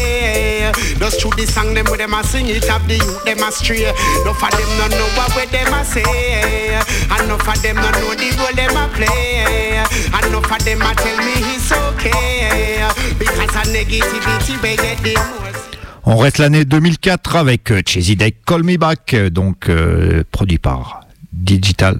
Just 1.01 1.23
through 1.23 1.33
the 1.37 1.47
song 1.47 1.75
them 1.75 1.87
with 1.91 1.99
them 1.99 2.15
a 2.15 2.23
sing 2.23 2.47
it 2.49 2.69
up 2.71 2.87
the 2.87 2.95
youth 2.95 3.25
them 3.25 3.43
a 3.43 3.51
stray. 3.51 3.89
Enough 3.89 4.43
of 4.43 4.51
them 4.51 4.71
not 4.79 4.91
know 4.91 5.09
what 5.17 5.35
way 5.35 5.47
them 5.47 5.73
a 5.75 5.85
say. 5.85 6.03
Enough 6.05 7.49
of 7.49 7.63
them 7.63 7.77
not 7.77 7.95
know 7.99 8.15
the 8.15 8.31
role 8.39 8.55
them 8.55 8.77
a 8.77 8.87
play. 8.95 9.83
Enough 10.15 10.53
of 10.53 10.65
them 10.65 10.83
a 10.83 10.95
tell 10.95 11.17
me 11.19 11.35
it's 11.57 11.73
okay. 11.73 12.87
Because 13.19 13.57
of 13.57 13.67
negativity 13.75 14.63
we 14.63 14.77
get 14.77 15.03
the 15.03 15.15
most. 15.15 15.79
On 16.05 16.17
reste 16.17 16.39
l'année 16.39 16.65
2004 16.65 17.37
avec 17.37 17.71
euh, 17.71 17.83
Chesy 17.85 18.17
Deck 18.17 18.37
Call 18.47 18.63
Me 18.63 18.77
Back, 18.79 19.15
euh, 19.15 19.31
donc 19.31 19.69
euh, 19.69 20.25
produit 20.33 20.59
par 20.59 21.01
Digital. 21.33 21.99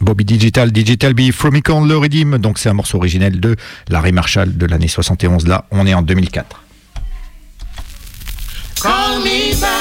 Bobby 0.00 0.24
Digital, 0.24 0.70
Digital 0.70 1.14
B, 1.14 1.30
From 1.32 1.56
Icon, 1.56 1.84
le 1.84 1.96
Redeem. 1.96 2.38
Donc 2.38 2.58
c'est 2.58 2.68
un 2.68 2.74
morceau 2.74 2.98
originel 2.98 3.40
de 3.40 3.56
Larry 3.88 4.12
Marshall 4.12 4.56
de 4.56 4.66
l'année 4.66 4.88
71. 4.88 5.46
Là, 5.46 5.66
on 5.70 5.86
est 5.86 5.94
en 5.94 6.02
2004. 6.02 6.62
Call 8.82 9.20
me 9.20 9.52
back, 9.60 9.79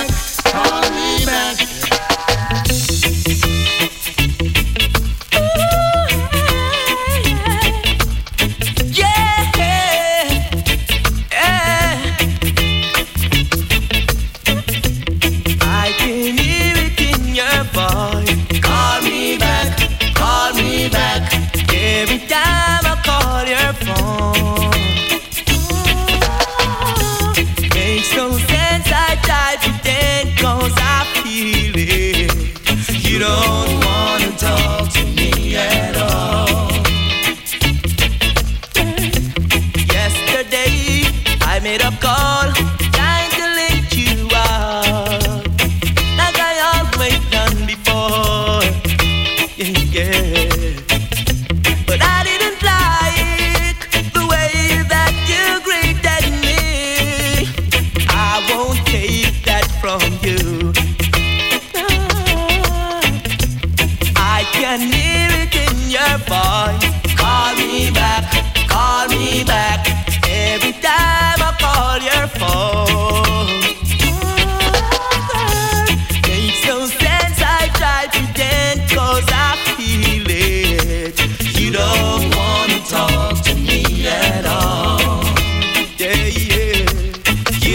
freedom. 33.19 33.58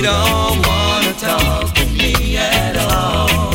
don't 0.04 0.58
wanna 0.68 1.14
talk 1.14 1.72
to 1.72 1.86
me 1.86 2.36
at 2.36 2.76
all. 2.76 3.54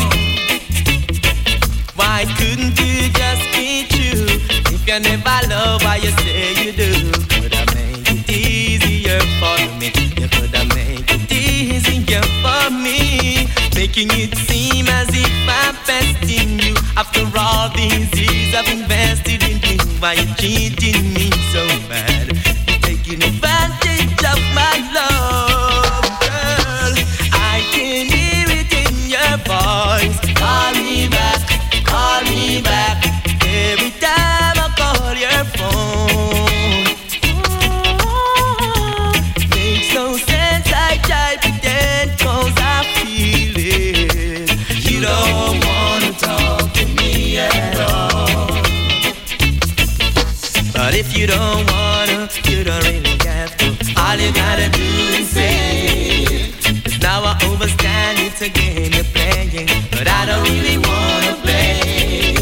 Why 1.94 2.26
couldn't 2.38 2.76
you 2.82 3.10
just 3.22 3.44
be 3.54 3.86
true? 3.94 4.26
If 4.74 4.82
you 4.88 5.00
never 5.00 5.40
love, 5.48 5.84
why 5.84 5.98
you 5.98 6.12
say 6.24 6.54
you 6.64 6.72
do? 6.72 6.92
Could 7.34 7.54
I 7.54 7.66
make 7.76 8.10
it 8.10 8.28
easier 8.28 9.22
for 9.40 9.60
me? 9.78 9.92
You 10.20 10.28
could 10.28 10.56
I 10.56 10.66
make 10.74 11.12
it 11.18 11.32
easier 11.32 12.26
for 12.42 12.72
me? 12.72 13.48
Making 13.76 14.10
it 14.24 14.36
seem 14.36 14.88
as 14.88 15.10
if 15.14 15.36
I'm 15.62 15.76
besting 15.86 16.58
you. 16.58 16.74
After 16.98 17.26
all 17.38 17.70
these 17.78 18.10
years 18.20 18.56
I've 18.56 18.72
invested 18.74 19.44
in 19.44 19.58
you, 19.70 19.78
why 20.02 20.14
you 20.14 20.26
cheating 20.42 21.14
me 21.14 21.30
so 21.54 21.64
bad? 21.88 22.09
It's 58.42 58.48
a 58.48 58.60
game 58.60 58.94
you're 58.94 59.04
playing. 59.06 59.68
But 59.92 60.08
I 60.08 60.26
don't 60.26 60.44
really 60.44 60.78
wanna 60.78 61.36
play 61.44 61.80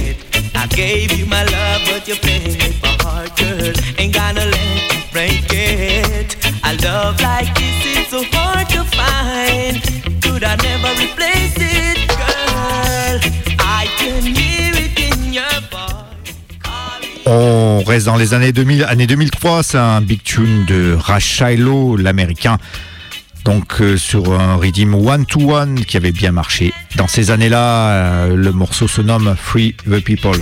it. 0.09 0.56
I 0.56 0.67
gave 0.67 1.11
you 1.17 1.26
my 1.26 1.43
love, 1.43 1.82
but 1.85 2.08
you're 2.08 2.17
playing 2.17 2.59
it 2.61 2.76
for 2.82 2.93
hard, 3.03 3.35
girl. 3.35 3.74
Ain't 3.98 4.14
gonna 4.14 4.45
let 4.45 4.93
you 4.93 5.00
break 5.11 5.45
it. 5.51 6.38
A 6.64 6.74
love 6.85 7.19
like 7.22 7.53
this 7.56 7.85
is 7.98 8.08
so 8.09 8.24
hard 8.32 8.69
to 8.69 8.84
find. 8.84 9.82
Could 10.22 10.43
I 10.43 10.56
never 10.58 10.92
replace 11.01 11.56
it, 11.58 11.98
girl? 12.09 13.19
I 13.59 13.88
can 13.98 14.22
hear 14.22 14.74
it 14.76 14.93
in 15.00 15.34
your 15.34 15.58
voice. 15.72 16.35
On 17.26 17.84
reste 17.84 18.06
dans 18.06 18.17
les 18.17 18.34
années 18.34 18.51
2000, 18.51 18.84
année 18.84 19.08
2003, 19.08 19.64
c'est 19.64 19.77
un 19.77 20.01
big 20.01 20.22
tune 20.24 20.66
de 20.66 20.95
Rash 21.00 21.26
Shiloh, 21.26 21.98
l'américain. 21.98 22.58
Donc 23.48 23.80
euh, 23.80 23.95
sur 23.95 24.38
un 24.38 24.58
rhythm 24.58 24.93
one 24.93 25.26
to 25.26 25.53
one 25.53 25.85
qui 25.85 25.95
avait 25.95 26.11
bien 26.11 26.34
marché. 26.34 26.74
Dans 26.98 27.08
ces 27.08 27.32
années-là, 27.32 27.92
euh, 27.92 28.35
le 28.35 28.51
morceau 28.51 28.90
se 28.90 29.01
nomme 29.01 29.38
Free 29.42 29.74
the 29.90 30.03
People. 30.03 30.38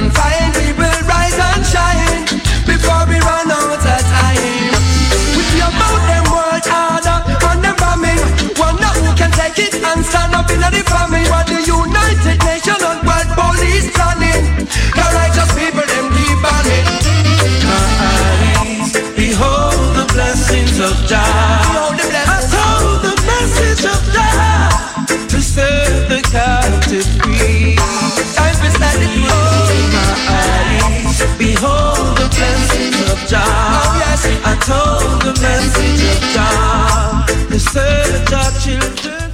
on 0.00 0.10
fire. 0.12 0.29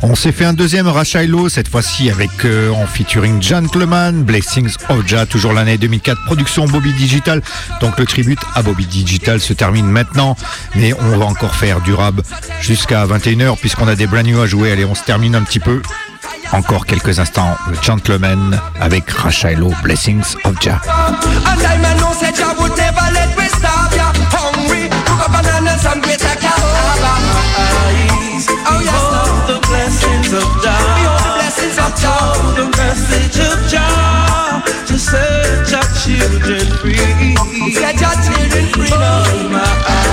On 0.02 0.15
s'est 0.15 0.33
fait 0.33 0.44
un 0.44 0.52
deuxième 0.52 0.89
Rachailo, 0.89 1.49
cette 1.49 1.68
fois-ci 1.68 2.10
avec 2.10 2.44
euh, 2.44 2.70
en 2.70 2.86
featuring 2.86 3.42
Gentleman, 3.42 4.23
Blessings 4.23 4.75
of 4.89 5.07
Jah, 5.07 5.26
toujours 5.26 5.52
l'année 5.52 5.78
2004, 5.78 6.25
production 6.25 6.66
Bobby 6.66 6.92
Digital. 6.92 7.42
Donc 7.81 7.99
le 7.99 8.05
tribute 8.05 8.39
à 8.55 8.62
Bobby 8.62 8.86
Digital 8.86 9.41
se 9.41 9.52
termine 9.52 9.86
maintenant, 9.86 10.36
mais 10.75 10.92
on 10.94 11.16
va 11.16 11.25
encore 11.25 11.55
faire 11.55 11.81
du 11.81 11.94
rab 11.94 12.20
jusqu'à 12.60 13.07
21h 13.07 13.57
puisqu'on 13.57 13.89
a 13.89 13.94
des 13.94 14.07
brand 14.07 14.25
new 14.25 14.41
à 14.41 14.47
jouer. 14.47 14.73
Allez, 14.73 14.84
on 14.84 14.94
se 14.94 15.05
termine 15.05 15.34
un 15.34 15.42
petit 15.42 15.60
peu. 15.60 15.81
Encore 16.52 16.86
quelques 16.86 17.18
instants, 17.18 17.57
le 17.68 17.76
Gentleman 17.83 18.60
avec 18.81 19.10
Rachailo, 19.10 19.73
Blessings 19.83 20.36
of 20.44 20.55
message 32.97 33.41
of 33.41 33.58
Jah 33.68 34.62
To 34.86 34.99
set 34.99 35.70
your 35.70 35.84
children 36.00 36.66
free. 36.78 37.36
Set 37.73 38.00
your 38.00 38.16
children 38.25 38.66
free. 38.73 38.91
Now 38.91 39.49
my 39.50 40.06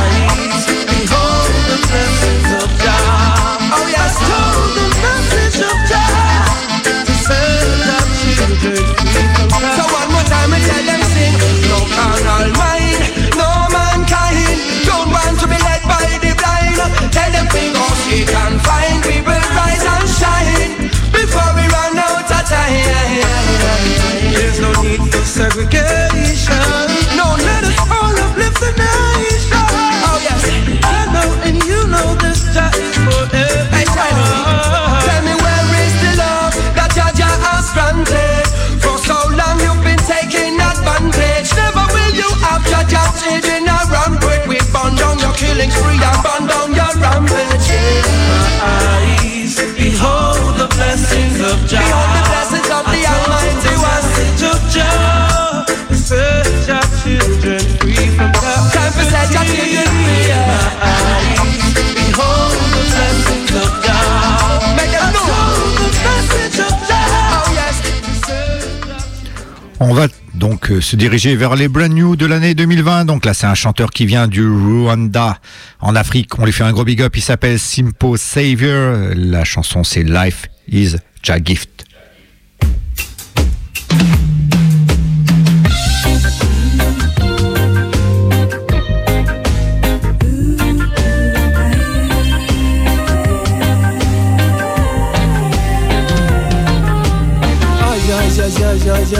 On 69.85 69.93
va 69.93 70.07
donc 70.33 70.71
euh, 70.71 70.79
se 70.79 70.95
diriger 70.95 71.35
vers 71.35 71.57
les 71.57 71.67
brand 71.67 71.91
new 71.91 72.15
de 72.15 72.25
l'année 72.25 72.55
2020. 72.55 73.03
Donc 73.03 73.25
là, 73.25 73.33
c'est 73.33 73.47
un 73.47 73.53
chanteur 73.53 73.91
qui 73.91 74.05
vient 74.05 74.29
du 74.29 74.47
Rwanda 74.47 75.39
en 75.81 75.93
Afrique. 75.97 76.39
On 76.39 76.45
lui 76.45 76.53
fait 76.53 76.63
un 76.63 76.71
gros 76.71 76.85
big 76.85 77.01
up. 77.01 77.17
Il 77.17 77.21
s'appelle 77.21 77.59
Simpo 77.59 78.15
Savior. 78.15 79.09
La 79.13 79.43
chanson, 79.43 79.83
c'est 79.83 80.03
Life 80.03 80.45
is 80.71 80.95
Ja 81.21 81.37
Gift. 81.43 81.83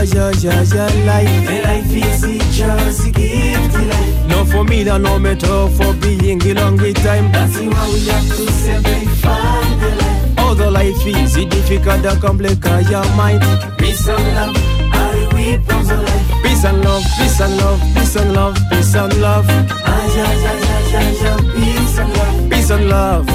Yeah, 0.04 0.32
yeah, 0.40 0.64
yeah, 0.64 1.06
life. 1.06 1.48
The 1.48 1.62
life 1.64 1.96
is 1.96 2.24
a 2.24 2.38
just 2.52 3.14
gift, 3.14 3.74
life. 3.74 4.28
No 4.28 4.46
for 4.46 4.64
me, 4.64 4.84
no 4.84 5.20
matter 5.20 5.68
for 5.78 5.94
being 5.96 6.42
a 6.44 6.54
long 6.54 6.78
time. 6.78 7.32
That's 7.32 7.58
why 7.58 7.90
we 7.94 8.00
have 8.08 8.28
to 8.28 8.52
simplify 8.52 9.62
the 9.80 9.90
life. 10.00 10.40
Although 10.40 10.70
life 10.70 11.06
is 11.06 11.34
difficult 11.34 12.06
and 12.06 12.22
complex, 12.22 12.58
your 12.90 13.06
mind. 13.16 13.42
Peace 13.78 14.08
and 14.08 14.24
love, 14.36 14.56
are 14.94 15.36
we 15.36 15.58
from 15.66 15.86
the 15.88 15.96
life. 15.98 16.44
Peace 16.44 16.64
and 16.66 16.84
love, 16.84 17.04
peace 17.18 17.40
and 17.40 17.58
love, 17.58 17.80
peace 17.96 18.16
and 18.16 18.34
love, 18.34 18.58
peace 18.70 18.96
and 18.96 19.14
love. 19.22 19.46
Ah, 19.50 20.06
yeah, 20.16 20.34
yeah, 20.34 20.60
yeah, 20.60 20.82
yeah, 20.92 21.12
yeah, 21.22 21.38
peace 21.56 21.98
and 22.00 22.14
love. 22.14 22.50
Peace 22.50 22.70
and 22.72 22.90
love, 22.90 23.26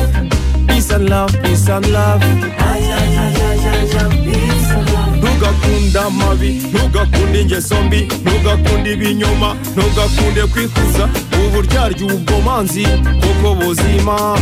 peace 0.68 0.90
and 0.90 1.08
love, 1.08 1.32
peace 1.42 1.68
and 1.68 1.86
love. 1.90 2.20
Ah, 2.22 2.76
yeah, 2.76 3.04
yeah, 3.04 3.17
ntugakunda 5.38 6.04
amabi 6.04 6.48
ntugakunde 6.48 7.40
ingeso 7.40 7.82
mbi 7.82 8.00
ntugakunde 8.22 8.92
ibinyoma 8.92 9.56
ntugakunde 9.76 10.42
kwikuza 10.52 11.08
uburyarya 11.46 12.04
ubugomanzi 12.06 12.86
kuko 13.22 13.54
buzima 13.54 14.38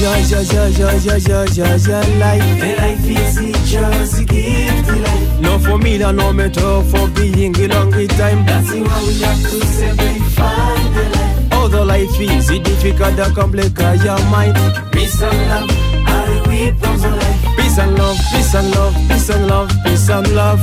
Ja, 0.00 0.16
ja, 0.18 0.42
ja, 0.42 0.68
ja, 0.78 0.92
ja, 1.04 1.16
ja, 1.18 1.44
ja, 1.56 1.76
ja, 1.76 2.00
life. 2.22 2.60
The 2.60 2.70
life 2.82 3.08
is 3.10 3.70
just 3.70 4.26
give 4.26 4.86
the 4.86 4.96
life. 5.04 5.40
No 5.40 5.58
formula, 5.58 6.12
no 6.12 6.32
method 6.32 6.86
for 6.90 7.06
being 7.08 7.54
a 7.56 7.68
long 7.68 7.92
time. 7.92 8.44
That's 8.46 8.70
why 8.72 9.04
we 9.06 9.20
have 9.22 9.40
to 9.42 9.66
simplify 9.66 10.74
the 10.94 11.04
life. 11.14 11.52
Although 11.52 11.84
life 11.84 12.18
is 12.20 12.46
difficult, 12.48 13.34
complicate 13.34 14.02
your 14.04 14.18
mind. 14.30 14.56
Peace 14.92 15.20
and 15.22 15.48
love. 15.48 15.83
Peace 17.56 17.78
and 17.78 17.96
love, 17.98 18.18
peace 18.32 18.54
and 18.54 18.70
love, 18.70 18.94
peace 19.08 19.28
and 19.30 19.46
love, 19.46 19.70
peace 19.84 20.08
and 20.08 20.28
love. 20.34 20.60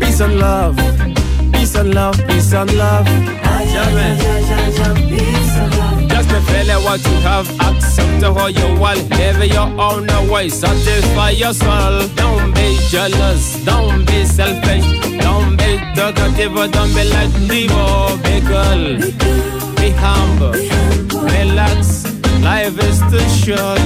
Peace 0.00 0.20
and 0.20 0.38
love. 0.38 0.76
Peace 1.60 1.74
and 1.74 1.94
love, 1.94 2.16
peace 2.26 2.52
and 2.52 2.72
love, 2.76 3.06
peace 3.06 3.74
and 3.74 3.94
love. 3.98 4.20
Just 6.08 6.28
to 6.30 6.40
feel 6.40 6.70
what 6.82 7.00
you 7.06 7.16
have, 7.20 7.48
accept 7.60 8.22
how 8.22 8.46
you 8.48 8.78
want, 8.78 9.08
live 9.10 9.44
your 9.44 9.68
own 9.80 10.06
way, 10.28 10.48
satisfy 10.48 11.30
your 11.30 11.52
soul. 11.54 12.08
Don't 12.16 12.54
be 12.54 12.78
jealous, 12.88 13.64
don't 13.64 14.04
be 14.06 14.24
selfish, 14.24 14.84
don't 15.20 15.56
be 15.56 15.78
talkative, 15.94 16.54
don't 16.54 16.92
be 16.94 17.04
like 17.04 17.30
Devo. 17.48 18.16
Be 18.24 18.40
cool, 18.48 18.98
be 19.76 19.90
humble, 19.90 20.52
relax, 21.22 22.04
life 22.42 22.78
is 22.84 23.00
too 23.10 23.28
short. 23.28 23.80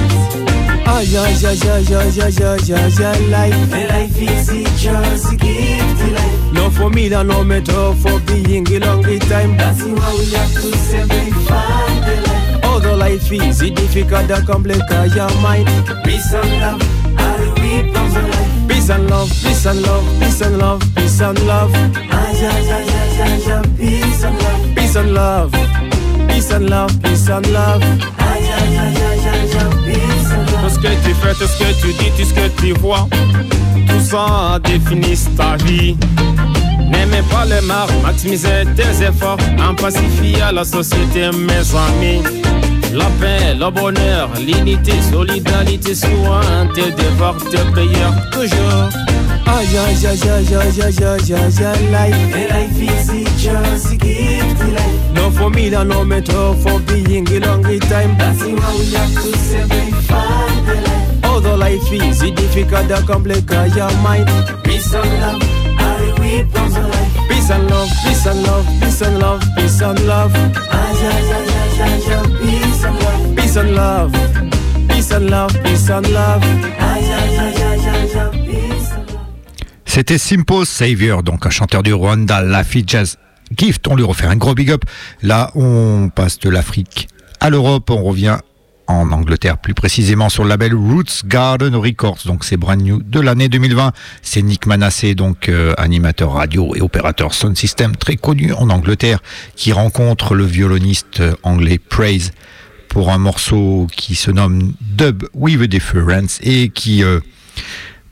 Oh 0.87 1.01
yeah, 1.01 1.27
yeah, 1.41 1.51
yeah, 1.51 1.79
yeah, 1.79 2.03
yeah, 2.05 2.27
yeah, 2.27 2.57
yeah, 2.63 2.87
yeah, 2.87 3.17
life. 3.29 3.69
The 3.69 3.87
life 3.89 4.21
is 4.21 4.49
a 4.49 4.63
just 4.77 5.33
a 5.33 5.35
gift 5.35 5.99
to 5.99 6.07
life. 6.13 6.53
No 6.53 6.69
for 6.69 6.89
me, 6.89 7.09
that 7.09 7.25
no 7.25 7.43
matter 7.43 7.93
for 7.95 8.19
being 8.21 8.67
a 8.71 8.79
long 8.79 9.03
time. 9.03 9.57
That's 9.57 9.81
why 9.83 10.11
we 10.17 10.25
have 10.31 10.53
to 10.53 10.77
simplify 10.77 11.87
the 12.05 12.15
life. 12.27 12.63
Although 12.63 12.95
life 12.95 13.31
is 13.31 13.59
difficult 13.59 14.27
to 14.29 14.41
complicate 14.45 15.15
your 15.15 15.31
mind. 15.41 15.67
Peace 16.05 16.31
and 16.33 16.49
love 16.61 16.81
are 17.19 17.37
the 17.39 17.49
weapons 17.59 18.15
of 18.15 18.23
life. 18.29 18.69
Peace 18.69 18.89
and 18.89 19.09
love, 19.09 19.29
peace 19.29 19.65
and 19.65 19.81
love, 19.81 20.19
peace 20.19 20.41
and 20.41 20.57
love, 20.59 20.81
peace 20.95 21.21
and 21.21 21.39
love. 21.47 21.71
Ah, 21.73 22.31
yeah, 22.31 22.59
yeah, 22.59 22.79
yeah, 22.79 23.05
yeah, 23.17 23.37
yeah, 23.47 23.61
peace 23.77 24.23
and 24.23 24.37
love. 24.39 24.75
Peace 24.75 24.95
and 24.95 25.13
love, 25.13 25.51
peace 26.29 26.51
and 26.51 26.69
love, 26.69 27.01
peace 27.03 27.27
and 27.29 27.47
love. 27.51 28.24
Tout 30.61 30.69
ce 30.69 30.79
que 30.79 30.87
tu 30.87 31.13
fais, 31.13 31.33
tout 31.33 31.47
ce 31.47 31.57
que 31.57 31.81
tu 31.81 31.93
dis, 31.93 32.11
tout 32.17 32.27
ce 32.27 32.33
que 32.33 32.47
tu 32.61 32.73
vois, 32.79 33.07
tout 33.87 33.99
ça 33.99 34.59
définit 34.63 35.17
ta 35.37 35.55
vie. 35.63 35.95
N'aimez 36.89 37.23
pas 37.31 37.45
le 37.45 37.61
mal, 37.65 37.87
maximisez 38.03 38.65
tes 38.75 39.03
efforts, 39.03 39.37
en 39.59 39.73
pacifier 39.75 40.37
la 40.53 40.63
société, 40.63 41.29
mes 41.31 41.75
amis. 41.75 42.21
La 42.93 43.05
paix, 43.19 43.53
le 43.59 43.69
bonheur, 43.71 44.29
l'unité, 44.39 44.93
solidarité, 45.11 45.95
soin, 45.95 46.67
tes 46.73 46.91
devoirs, 46.91 47.35
tes 47.51 47.57
prières, 47.71 48.13
toujours. 48.31 48.89
Aïe, 49.47 49.77
aïe, 49.77 50.07
aïe, 50.07 50.45
life. 51.91 52.17
Life 52.51 53.34
No 55.13 55.29
for 55.29 55.49
being 55.51 55.73
a 55.73 55.83
long 55.83 56.09
time. 57.79 58.17
The 61.41 61.55
life. 61.57 61.89
Difficult 62.35 62.89
your 63.75 63.91
mind. 64.01 64.27
Peace 64.63 64.93
and 64.93 65.11
love 65.21 65.41
are 65.79 65.97
the 65.99 66.09
weapons 66.19 66.75
of 66.77 66.85
life. 66.85 67.29
Peace 67.29 67.49
and 67.49 67.69
love, 67.69 67.89
peace 68.03 68.25
and 68.25 68.43
love, 68.43 68.63
peace 68.75 69.01
and 69.01 69.19
love, 69.19 69.43
peace 69.55 69.81
and 69.81 69.99
love. 70.07 70.33
C'était 79.85 80.17
Simple 80.17 80.65
Savior, 80.65 81.23
donc 81.23 81.45
un 81.45 81.49
chanteur 81.49 81.83
du 81.83 81.93
Rwanda, 81.93 82.41
Laffy 82.41 82.83
Jazz 82.85 83.17
Gift. 83.55 83.87
On 83.87 83.95
lui 83.95 84.03
refait 84.03 84.27
un 84.27 84.35
gros 84.35 84.55
big 84.55 84.71
up. 84.71 84.85
Là, 85.21 85.51
on 85.55 86.09
passe 86.13 86.39
de 86.39 86.49
l'Afrique 86.49 87.07
à 87.39 87.49
l'Europe. 87.49 87.89
On 87.89 88.03
revient 88.03 88.37
en 88.87 89.11
Angleterre, 89.11 89.57
plus 89.57 89.73
précisément 89.73 90.29
sur 90.29 90.43
le 90.43 90.49
label 90.49 90.73
Roots 90.75 91.25
Garden 91.25 91.75
Records. 91.75 92.19
Donc 92.25 92.43
c'est 92.43 92.57
brand 92.57 92.81
new 92.81 93.01
de 93.01 93.19
l'année 93.19 93.49
2020. 93.49 93.93
C'est 94.21 94.41
Nick 94.41 94.65
Manasseh, 94.65 95.15
donc 95.15 95.49
euh, 95.49 95.73
animateur 95.77 96.33
radio 96.33 96.75
et 96.75 96.81
opérateur 96.81 97.33
sound 97.33 97.57
system 97.57 97.95
très 97.95 98.15
connu 98.15 98.53
en 98.53 98.69
Angleterre, 98.69 99.21
qui 99.55 99.71
rencontre 99.71 100.35
le 100.35 100.45
violoniste 100.45 101.23
anglais 101.43 101.79
Praise 101.79 102.31
pour 102.89 103.11
un 103.11 103.17
morceau 103.17 103.87
qui 103.95 104.15
se 104.15 104.31
nomme 104.31 104.73
Dub 104.81 105.23
with 105.33 105.61
a 105.61 105.67
Difference 105.67 106.39
et 106.43 106.69
qui 106.69 107.03
euh, 107.03 107.19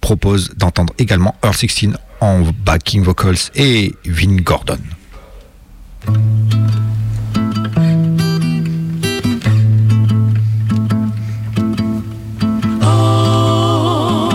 propose 0.01 0.49
d'entendre 0.57 0.93
également 0.97 1.35
Earl 1.43 1.55
16 1.55 1.91
en 2.19 2.41
backing 2.65 3.03
vocals 3.03 3.37
et 3.55 3.93
Vin 4.05 4.37
Gordon. 4.37 4.79
Oh, 12.85 14.29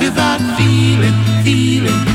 without 0.00 0.40
feeling, 0.56 1.14
feeling. 1.44 2.09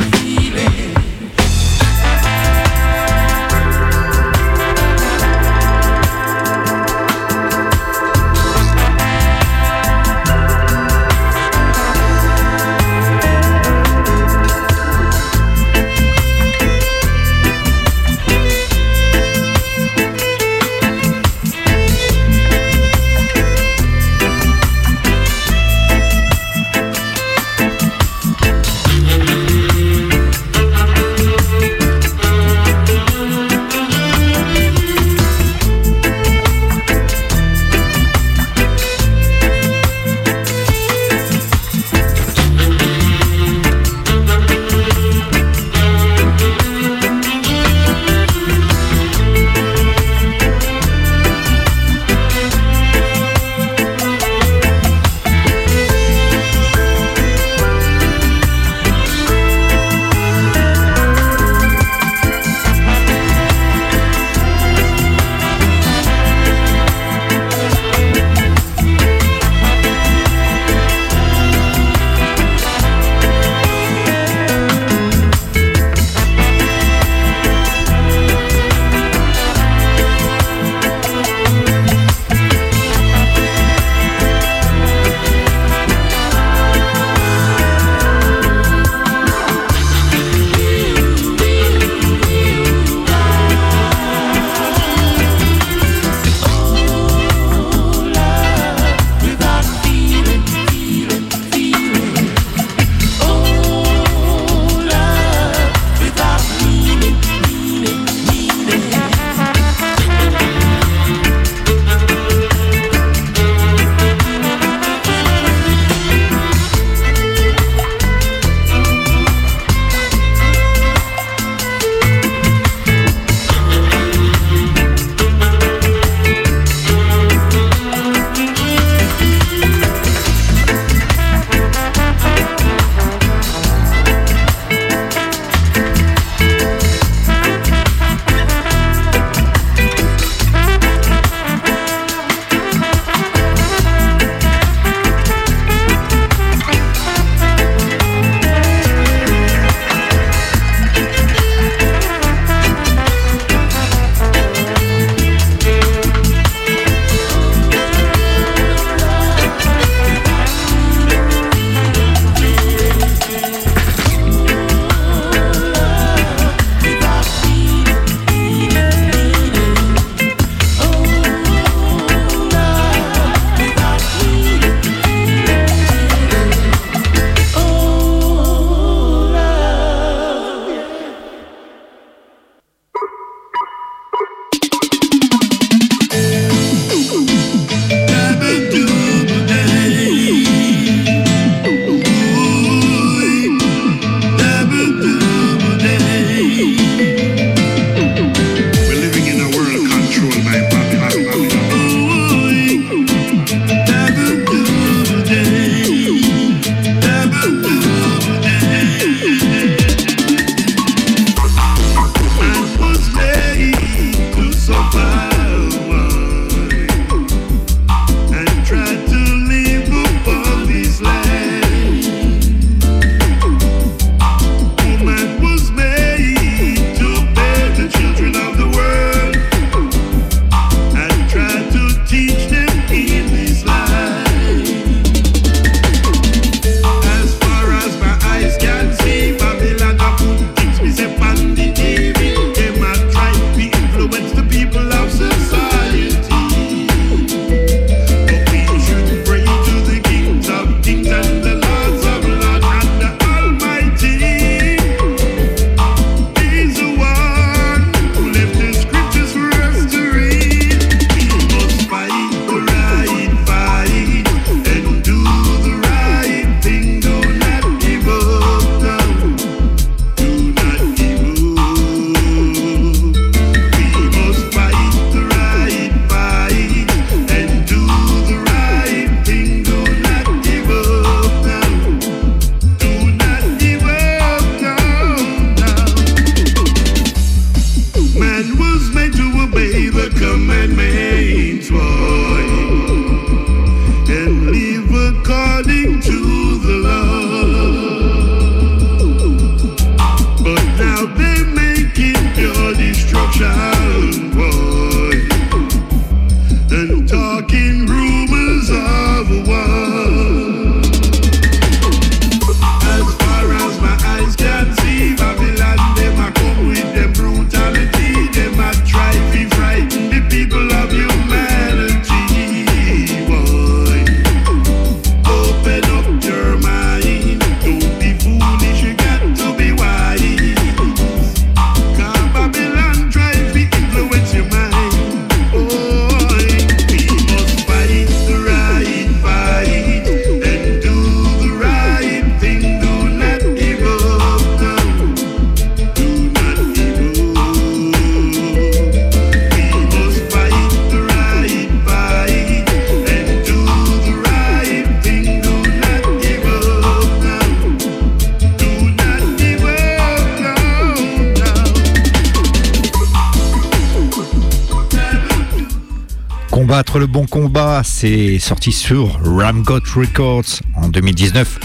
C'est 367.98 368.40
sorti 368.40 368.74
sur 368.74 369.22
Ramgot 369.24 369.80
Records 369.96 370.60
en 370.76 370.90
2019. 370.90 371.60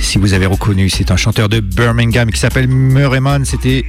Si 0.00 0.16
vous 0.16 0.32
avez 0.32 0.46
reconnu, 0.46 0.88
c'est 0.88 1.10
un 1.10 1.18
chanteur 1.18 1.50
de 1.50 1.60
Birmingham 1.60 2.30
qui 2.30 2.40
s'appelle 2.40 2.68
Murrayman. 2.68 3.44
C'était 3.44 3.84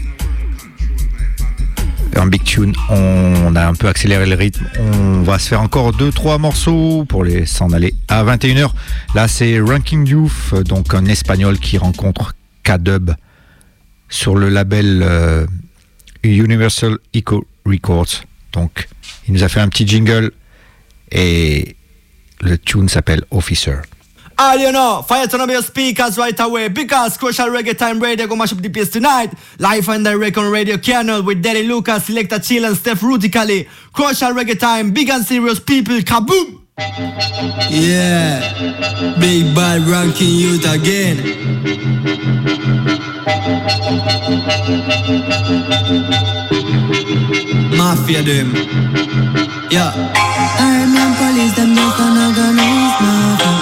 un 2.17 2.27
big 2.27 2.43
tune. 2.43 2.74
On 2.90 3.56
a 3.56 3.66
un 3.66 3.75
peu 3.75 3.88
accéléré 3.88 4.25
le 4.25 4.35
rythme. 4.35 4.67
On 4.77 5.22
va 5.22 5.40
se 5.40 5.48
faire 5.48 5.61
encore 5.61 5.95
2-3 5.95 6.38
morceaux 6.41 7.06
pour 7.06 7.24
les 7.24 7.45
s'en 7.45 7.72
aller 7.72 7.93
à 8.09 8.25
21h. 8.25 8.72
Là, 9.16 9.30
c'est 9.30 9.61
Ranking 9.61 10.06
Youth, 10.06 10.53
donc 10.66 10.93
un 10.93 11.06
espagnol 11.06 11.59
qui 11.59 11.77
rencontre 11.77 12.33
K-Dub 12.66 13.11
sur 14.09 14.35
le 14.35 14.49
label 14.49 15.01
euh, 15.01 15.48
Universal 16.24 16.98
Eco 17.16 17.48
Records. 17.66 18.25
Donc, 18.51 18.90
il 19.30 19.33
nous 19.33 19.43
a 19.45 19.48
fait 19.48 19.61
un 19.61 19.69
petit 19.69 19.88
jingle 19.88 20.33
et 21.11 21.75
le 22.41 22.57
tune 22.57 22.89
s'appelle 22.89 23.23
Officer. 23.31 23.81
All 24.41 24.57
you 24.57 24.71
know, 24.71 25.03
fire 25.05 25.27
turn 25.27 25.41
up 25.41 25.49
your 25.49 25.61
speakers 25.61 26.17
right 26.17 26.39
away 26.39 26.69
because 26.69 27.17
Crucial 27.17 27.47
Reggae 27.47 27.77
Time 27.77 27.99
Radio 27.99 28.25
go 28.25 28.38
mash 28.38 28.53
up 28.53 28.59
the 28.59 28.69
place 28.69 28.89
tonight. 28.89 29.33
Live 29.59 29.89
and 29.89 30.05
direct 30.05 30.38
on 30.38 30.49
Radio 30.49 30.77
Canut 30.77 31.25
with 31.25 31.43
Daddy 31.43 31.63
Lucas, 31.63 32.07
Selecta 32.07 32.39
Chill 32.41 32.63
and 32.63 32.77
Steph 32.77 33.01
Rutically. 33.01 33.67
Crucial 33.91 34.31
Reggae 34.31 34.57
Time, 34.57 34.91
big 34.91 35.09
and 35.09 35.25
serious 35.25 35.59
people, 35.59 35.97
kaboom! 35.97 36.61
Yeah, 37.69 38.39
big 39.19 39.53
bad 39.53 39.81
ranking 39.81 40.29
youth 40.29 40.65
again. 40.73 41.17
Mafia 47.77 48.21
them. 48.23 49.48
Yeah. 49.72 49.93
Army 49.93 50.98
and 50.98 51.15
police, 51.17 51.53
them 51.56 51.75
just 51.75 51.99
an 51.99 52.17
organized 52.17 53.01
mafia. 53.06 53.53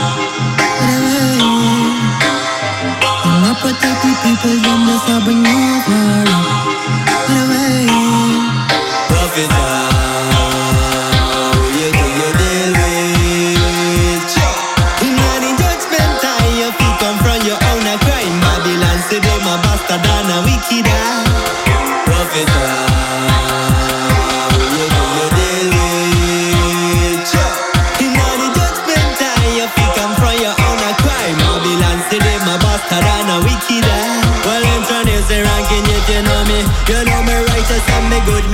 I'm 3.26 3.42
not 3.44 3.58
protect 3.60 4.02
the 4.03 4.14
people, 4.24 4.56
them 4.64 4.88
just 4.88 5.10
a 5.10 5.19
bring 5.26 5.45
over. 5.45 6.27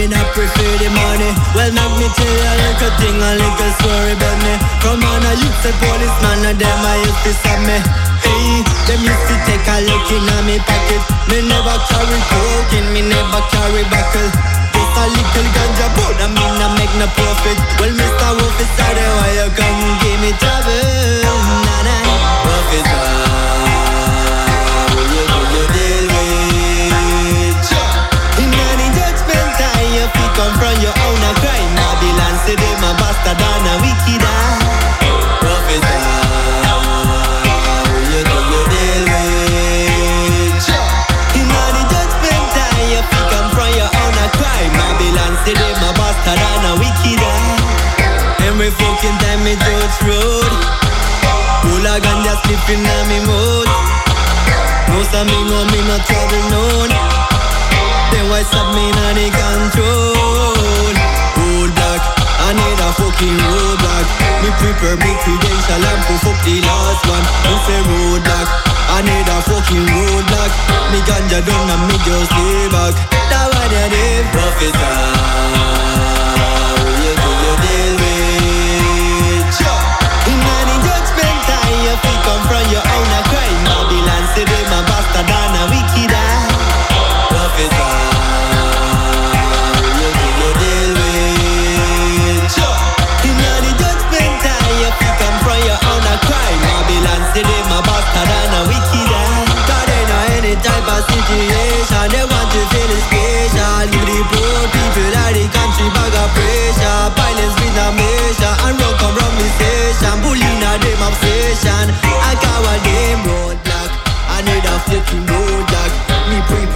Me 0.03 0.11
not 0.11 0.27
prefer 0.35 0.72
the 0.83 0.91
money. 0.91 1.32
Well, 1.56 1.72
not 1.72 1.95
me 1.95 2.07
tell 2.11 2.27
you 2.27 2.43
a 2.43 2.53
little 2.59 2.93
thing, 2.99 3.15
a 3.15 3.32
little 3.40 3.72
story 3.80 4.11
about 4.19 4.38
me. 4.43 4.53
From 4.83 4.99
on 4.99 5.23
a 5.23 5.32
youth, 5.40 5.56
say 5.64 5.72
policeman, 5.80 6.43
and 6.43 6.59
them 6.59 6.83
I 6.83 6.99
used 6.99 7.23
to 7.23 7.32
stab 7.40 7.64
me. 7.64 7.77
Hey, 8.19 8.67
them 8.88 8.99
used 8.99 9.25
to 9.32 9.35
take 9.48 9.64
a 9.64 9.80
look 9.88 10.07
in 10.11 10.27
a 10.27 10.38
me 10.43 10.59
pocket. 10.59 10.99
Me 11.32 11.40
never 11.48 11.77
carry 11.88 12.19
coke 12.27 12.73
in, 12.75 12.85
me 12.91 13.01
never 13.07 13.41
carry 13.48 13.83
buckle. 13.88 14.27
Just 14.75 14.99
a 14.99 15.06
little 15.07 15.48
ganja, 15.56 15.88
but 15.95 16.19
I 16.19 16.27
mean 16.35 16.56
I 16.59 16.67
make 16.75 16.93
no 16.99 17.07
profit. 17.15 17.57
Well, 17.80 17.93
Mr. 17.95 18.27
Officer, 18.43 18.91
then 18.99 19.07
why 19.07 19.32
you 19.40 19.48
come 19.56 19.88
give 20.03 20.19
me 20.19 20.32
trouble? 20.35 20.83
Nah, 21.23 21.88
nah. 21.88 22.11
Who 24.91 24.99
you 24.99 25.23
do 25.32 25.40
you 25.56 25.64
deal 25.72 25.88
with? 25.88 25.92
Fi 30.43 30.49
confront 30.49 30.81
your 30.81 30.91
own 30.91 31.23
a 31.23 31.31
crime. 31.39 31.72
Babylon 31.75 32.35
say 32.45 32.55
them 32.55 32.83
a 32.83 32.91
bastard 32.99 33.39
and 33.39 33.67
a 33.67 33.73
wicked 33.81 34.23
a. 34.23 34.33
Babylon 44.73 45.33
a 45.83 45.91
bastard 45.93 46.39
and 46.39 46.65
a. 46.67 46.75
Every 48.43 48.69
fucking 48.72 49.17
time 49.19 49.43
me 49.43 49.55
touch 49.55 49.97
road, 50.03 50.53
hooligan 51.63 52.23
just 52.23 52.43
slipping 52.43 52.85
on 52.85 53.07
me 53.07 53.19
mouth. 53.27 53.72
Most 54.89 55.13
of 55.15 55.25
me 55.25 55.39
know 55.49 55.63
me 55.72 55.80
not 55.88 56.05
trouble 56.05 56.43
known. 56.51 57.32
Why 58.29 58.41
stop 58.43 58.73
me 58.73 58.87
in 58.87 58.95
the 59.19 59.27
control? 59.29 60.95
Hold 61.37 61.71
back, 61.75 62.01
I 62.39 62.55
need 62.55 62.79
a 62.79 62.89
fucking 62.95 63.37
roadblock. 63.37 64.07
Me 64.41 64.49
prepare 64.57 64.97
me 64.97 65.11
credential 65.21 65.83
and 65.83 66.01
proof 66.07 66.25
up 66.31 66.37
the 66.47 66.55
last 66.63 67.03
one. 67.05 67.25
Me 67.45 67.53
say 67.67 67.79
road 67.83 68.23
back, 68.23 68.47
I 68.89 69.03
need 69.03 69.27
a 69.27 69.37
fucking 69.43 69.85
roadblock. 69.85 70.51
Me 70.91 70.99
ganja 71.03 71.39
done 71.45 71.69
and 71.69 71.83
me 71.87 71.97
just 72.07 72.31
lay 72.31 72.67
back. 72.71 72.95
That 73.29 73.51
one 73.53 73.71
you 73.75 73.87
did, 73.91 74.25
officer. 74.39 76.22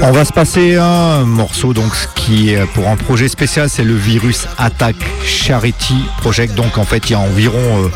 On 0.10 0.12
va 0.12 0.24
se 0.24 0.32
passer 0.32 0.78
un 0.78 1.26
morceau 1.26 1.74
donc 1.74 1.92
qui 2.16 2.52
est 2.52 2.66
pour 2.68 2.88
un 2.88 2.96
projet 2.96 3.28
spécial, 3.28 3.70
c'est 3.70 3.84
le 3.84 3.94
Virus 3.94 4.48
Attack 4.58 4.96
Charity 5.26 5.98
Project. 6.22 6.56
Donc 6.56 6.78
en 6.78 6.86
fait, 6.86 7.10
il 7.10 7.12
y 7.12 7.16
a 7.16 7.20
environ 7.20 7.84
euh, 7.84 7.90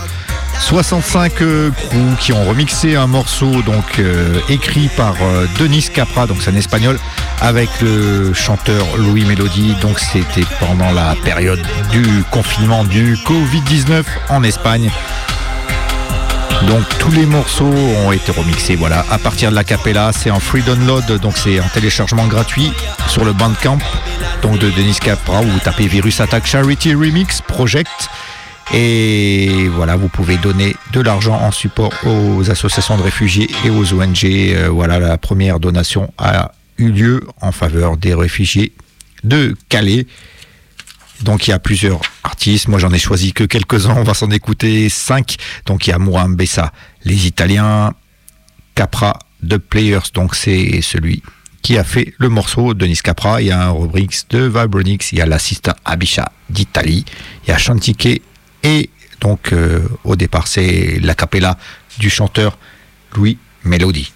65 0.59 1.41
euh, 1.41 1.71
crews 1.71 2.15
qui 2.19 2.33
ont 2.33 2.43
remixé 2.43 2.97
un 2.97 3.07
morceau 3.07 3.61
donc 3.61 3.99
euh, 3.99 4.41
écrit 4.49 4.89
par 4.97 5.15
euh, 5.21 5.45
Denis 5.57 5.87
Capra, 5.93 6.27
donc 6.27 6.41
c'est 6.41 6.51
un 6.51 6.55
espagnol, 6.57 6.99
avec 7.39 7.69
le 7.81 8.33
chanteur 8.33 8.85
Louis 8.97 9.23
Melody. 9.23 9.75
Donc 9.81 9.97
c'était 9.97 10.45
pendant 10.59 10.91
la 10.91 11.15
période 11.23 11.65
du 11.91 12.25
confinement 12.29 12.83
du 12.83 13.15
Covid-19 13.15 14.03
en 14.27 14.43
Espagne. 14.43 14.91
Donc 16.67 16.83
tous 16.99 17.11
les 17.11 17.25
morceaux 17.25 17.73
ont 18.05 18.11
été 18.11 18.31
remixés 18.31 18.75
voilà 18.75 19.05
à 19.09 19.17
partir 19.17 19.49
de 19.49 19.55
la 19.55 19.63
capella, 19.63 20.11
c'est 20.13 20.31
en 20.31 20.39
free 20.39 20.61
download 20.61 21.19
donc 21.19 21.37
c'est 21.37 21.59
en 21.59 21.67
téléchargement 21.67 22.27
gratuit 22.27 22.71
sur 23.07 23.25
le 23.25 23.33
Bandcamp 23.33 23.79
donc 24.41 24.59
de 24.59 24.69
Denis 24.69 24.97
Capra 25.01 25.41
vous 25.41 25.59
tapez 25.59 25.87
Virus 25.87 26.21
Attack 26.21 26.45
Charity 26.45 26.93
Remix 26.93 27.41
Project 27.41 28.09
et 28.73 29.67
voilà 29.67 29.97
vous 29.97 30.07
pouvez 30.07 30.37
donner 30.37 30.75
de 30.93 31.01
l'argent 31.01 31.35
en 31.41 31.51
support 31.51 31.91
aux 32.05 32.49
associations 32.49 32.97
de 32.97 33.01
réfugiés 33.03 33.49
et 33.65 33.69
aux 33.69 33.93
ONG. 33.93 34.23
Euh, 34.23 34.69
voilà 34.71 34.99
la 34.99 35.17
première 35.17 35.59
donation 35.59 36.13
a 36.17 36.51
eu 36.77 36.89
lieu 36.89 37.27
en 37.41 37.51
faveur 37.51 37.97
des 37.97 38.13
réfugiés 38.13 38.71
de 39.25 39.55
Calais. 39.67 40.07
Donc 41.23 41.47
il 41.47 41.51
y 41.51 41.53
a 41.53 41.59
plusieurs 41.59 42.01
artistes, 42.23 42.67
moi 42.67 42.79
j'en 42.79 42.91
ai 42.91 42.99
choisi 42.99 43.33
que 43.33 43.43
quelques-uns, 43.43 43.95
on 43.95 44.03
va 44.03 44.13
s'en 44.13 44.29
écouter 44.31 44.89
cinq. 44.89 45.35
Donc 45.65 45.87
il 45.87 45.91
y 45.91 45.93
a 45.93 45.99
Mouram 45.99 46.35
Bessa, 46.35 46.71
les 47.03 47.27
Italiens, 47.27 47.93
Capra, 48.75 49.19
The 49.47 49.57
Players, 49.57 50.11
donc 50.13 50.35
c'est 50.35 50.81
celui 50.81 51.21
qui 51.61 51.77
a 51.77 51.83
fait 51.83 52.13
le 52.17 52.29
morceau, 52.29 52.73
Denis 52.73 52.97
Capra, 52.97 53.41
il 53.41 53.47
y 53.47 53.51
a 53.51 53.67
un 53.67 53.71
rubrique 53.71 54.15
de 54.31 54.39
Vibronix, 54.39 55.11
il 55.11 55.19
y 55.19 55.21
a 55.21 55.25
l'assistant 55.25 55.73
Abisha 55.85 56.31
d'Italie, 56.49 57.05
il 57.43 57.49
y 57.49 57.53
a 57.53 57.57
Chantique 57.57 58.23
et 58.63 58.89
donc 59.19 59.53
euh, 59.53 59.87
au 60.03 60.15
départ 60.15 60.47
c'est 60.47 60.99
la 61.01 61.13
capella 61.13 61.57
du 61.99 62.09
chanteur 62.09 62.57
Louis 63.13 63.37
Melody. 63.63 64.11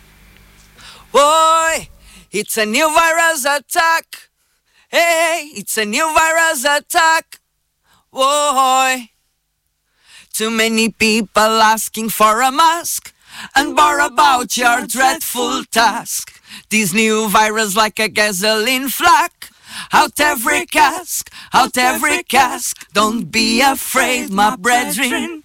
Hey, 4.96 5.52
it's 5.54 5.78
a 5.78 5.84
new 5.84 6.08
virus 6.14 6.64
attack. 6.64 7.42
Whoa. 8.14 8.96
Too 10.32 10.50
many 10.50 10.88
people 10.88 11.60
asking 11.62 12.12
for 12.12 12.42
a 12.42 12.50
mask 12.50 13.14
and 13.58 13.76
bore 13.76 14.00
about 14.00 14.56
your 14.56 14.88
dreadful 14.88 15.66
task. 15.66 16.42
These 16.70 16.94
new 16.94 17.28
virus 17.28 17.76
like 17.76 18.00
a 18.00 18.08
gasoline 18.08 18.88
flak. 18.88 19.50
Out 19.92 20.18
every 20.22 20.66
cask, 20.66 21.30
out 21.54 21.78
every 21.78 22.24
cask. 22.24 22.88
Don't 22.94 23.30
be 23.30 23.60
afraid, 23.60 24.30
my 24.32 24.56
brethren. 24.56 25.44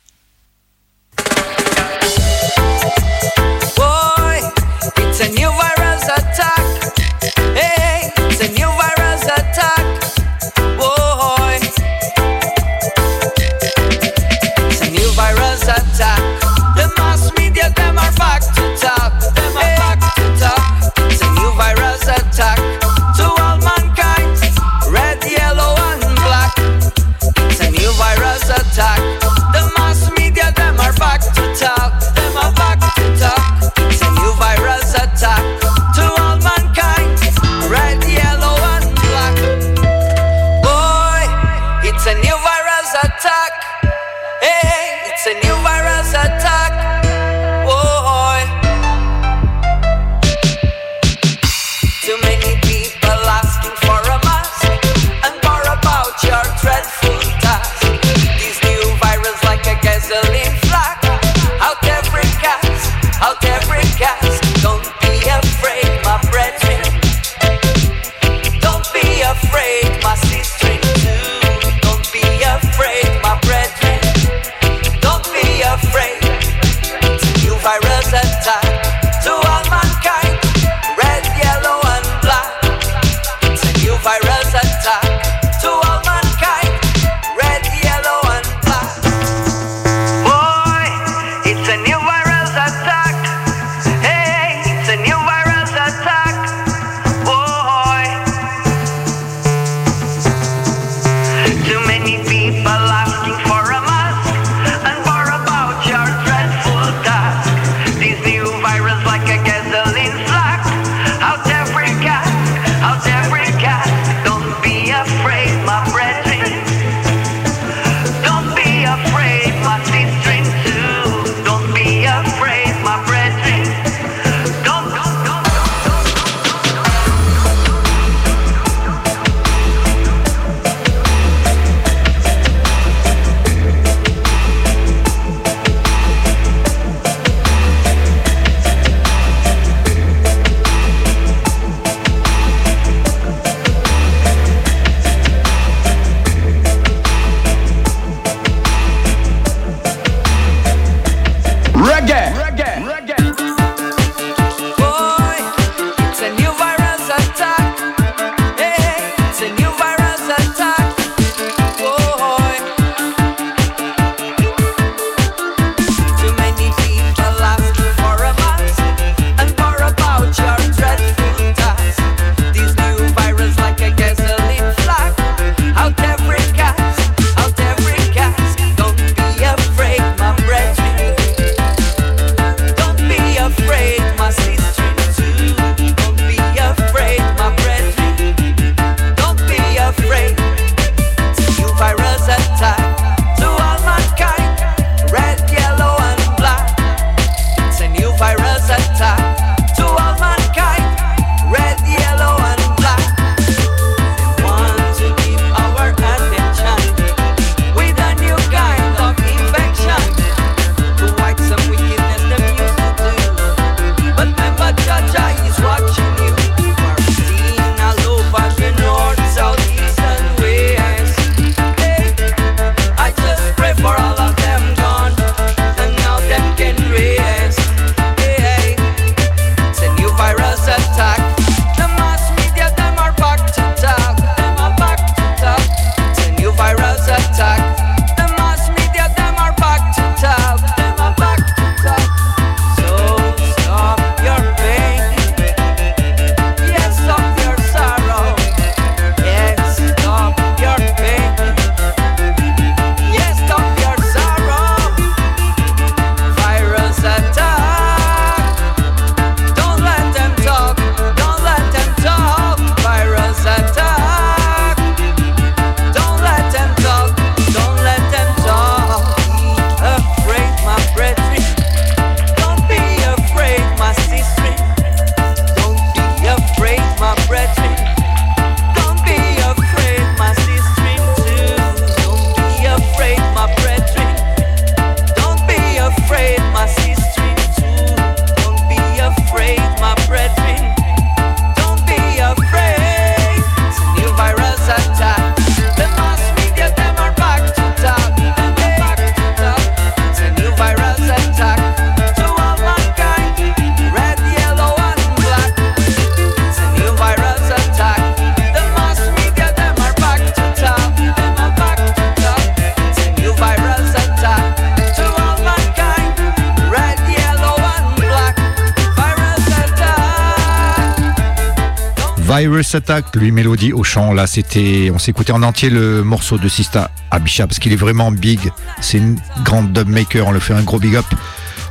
Attack, 322.74 323.16
lui 323.16 323.32
mélodie 323.32 323.72
au 323.72 323.82
chant. 323.84 324.12
Là, 324.12 324.26
c'était, 324.26 324.90
on 324.94 324.98
s'écoutait 324.98 325.32
en 325.32 325.42
entier 325.42 325.70
le 325.70 326.02
morceau 326.04 326.38
de 326.38 326.48
Sista 326.48 326.90
Abisha 327.10 327.46
parce 327.46 327.58
qu'il 327.58 327.72
est 327.72 327.76
vraiment 327.76 328.10
big. 328.10 328.40
C'est 328.80 328.98
une 328.98 329.18
grande 329.44 329.72
dub 329.72 329.88
maker. 329.88 330.28
On 330.28 330.32
le 330.32 330.40
fait 330.40 330.54
un 330.54 330.62
gros 330.62 330.78
big 330.78 330.96
up. 330.96 331.04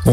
On, 0.06 0.12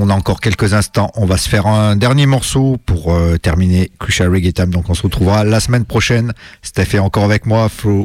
on 0.00 0.10
a 0.10 0.14
encore 0.14 0.40
quelques 0.40 0.74
instants. 0.74 1.10
On 1.14 1.26
va 1.26 1.36
se 1.36 1.48
faire 1.48 1.66
un 1.66 1.96
dernier 1.96 2.26
morceau 2.26 2.76
pour 2.84 3.14
euh, 3.14 3.38
terminer 3.38 3.90
Crucial 3.98 4.30
Reggae 4.30 4.52
Time. 4.52 4.70
Donc, 4.70 4.90
on 4.90 4.94
se 4.94 5.02
retrouvera 5.02 5.44
la 5.44 5.60
semaine 5.60 5.84
prochaine. 5.84 6.32
Steph 6.62 6.94
est 6.94 6.98
encore 6.98 7.24
avec 7.24 7.46
moi. 7.46 7.68
Flo 7.68 8.04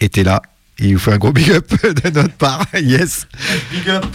était 0.00 0.24
là. 0.24 0.42
Il 0.82 0.94
vous 0.94 0.98
fait 0.98 1.12
un 1.12 1.18
gros 1.18 1.32
big 1.32 1.50
up 1.50 1.70
de 2.04 2.10
notre 2.10 2.32
part. 2.34 2.64
Yes. 2.74 3.26
Big 3.70 3.88
up. 3.90 4.06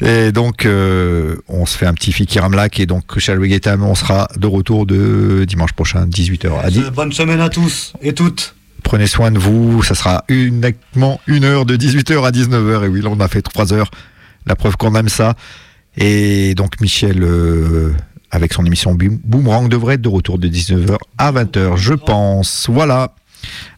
Et 0.00 0.30
donc, 0.32 0.64
euh, 0.66 1.36
on 1.48 1.66
se 1.66 1.76
fait 1.76 1.86
un 1.86 1.94
petit 1.94 2.12
Fikiramlak 2.12 2.78
et 2.80 2.86
donc 2.86 3.10
Reggae 3.10 3.60
Time, 3.60 3.82
on 3.82 3.94
sera 3.94 4.28
de 4.36 4.46
retour 4.46 4.86
de 4.86 5.44
dimanche 5.48 5.72
prochain, 5.72 6.06
18h 6.06 6.60
à 6.62 6.70
10. 6.70 6.80
Bonne 6.94 7.12
semaine 7.12 7.40
à 7.40 7.48
tous 7.48 7.92
et 8.02 8.12
toutes. 8.14 8.54
Prenez 8.84 9.06
soin 9.06 9.30
de 9.30 9.38
vous, 9.38 9.82
ça 9.82 9.94
sera 9.94 10.24
uniquement 10.28 11.20
une 11.26 11.44
heure 11.44 11.66
de 11.66 11.76
18h 11.76 12.24
à 12.26 12.30
19h. 12.30 12.84
Et 12.84 12.88
oui, 12.88 13.00
là, 13.02 13.08
on 13.10 13.20
a 13.20 13.28
fait 13.28 13.42
trois 13.42 13.72
heures. 13.72 13.90
La 14.46 14.54
preuve 14.56 14.76
qu'on 14.76 14.94
aime 14.94 15.08
ça. 15.08 15.34
Et 15.96 16.54
donc, 16.54 16.80
Michel, 16.80 17.22
euh, 17.22 17.92
avec 18.30 18.52
son 18.52 18.64
émission 18.64 18.94
Boom- 18.94 19.20
Boomerang, 19.24 19.68
devrait 19.68 19.94
être 19.94 20.02
de 20.02 20.08
retour 20.08 20.38
de 20.38 20.48
19h 20.48 20.96
à 21.18 21.32
20h, 21.32 21.76
je 21.76 21.94
pense. 21.94 22.68
Voilà. 22.70 23.14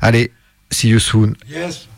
Allez, 0.00 0.31
see 0.70 0.89
you 0.89 0.98
soon. 0.98 1.32
Yes. 1.50 1.89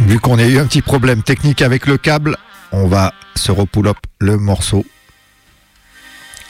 Vu 0.00 0.18
qu'on 0.20 0.38
a 0.38 0.44
eu 0.44 0.58
un 0.58 0.66
petit 0.66 0.82
problème 0.82 1.22
technique 1.22 1.62
avec 1.62 1.86
le 1.86 1.96
câble, 1.96 2.36
on 2.72 2.86
va 2.86 3.12
se 3.34 3.50
repull 3.50 3.88
up 3.88 3.98
le 4.18 4.36
morceau 4.36 4.84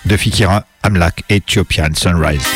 de 0.05 0.17
Fikira 0.17 0.67
Amlak 0.83 1.25
Ethiopian 1.29 1.95
Sunrise. 1.95 2.47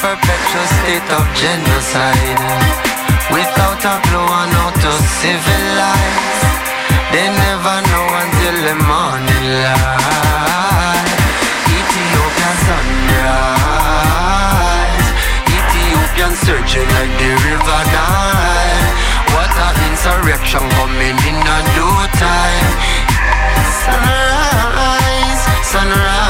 Perpetual 0.00 0.66
state 0.80 1.08
of 1.12 1.24
genocide. 1.36 2.40
Without 3.28 3.84
a 3.84 4.00
clue 4.08 4.32
on 4.40 4.48
how 4.48 4.72
to 4.72 4.92
civilize, 5.20 6.40
they 7.12 7.28
never 7.28 7.76
know 7.84 8.08
until 8.24 8.56
the 8.64 8.76
morning 8.80 9.46
light. 9.60 11.04
Ethiopian 11.68 12.56
sunrise, 12.64 13.88
Ethiopian 15.52 16.32
surging 16.48 16.88
like 16.96 17.12
the 17.20 17.30
river 17.44 17.82
Nile. 17.92 18.88
What 19.36 19.52
a 19.52 19.68
insurrection 19.84 20.64
coming 20.80 21.18
in 21.28 21.38
a 21.44 21.58
due 21.76 22.02
time. 22.16 22.72
Sunrise, 23.84 25.44
sunrise, 25.68 26.29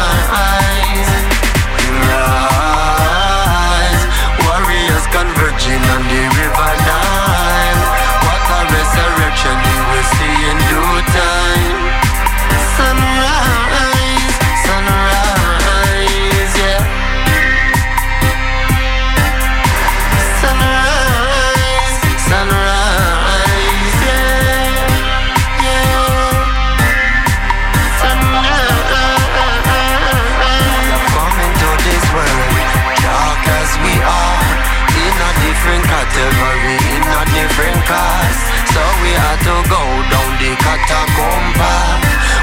go 39.71 39.83
down 40.11 40.31
the 40.43 40.51
catacomb 40.59 41.47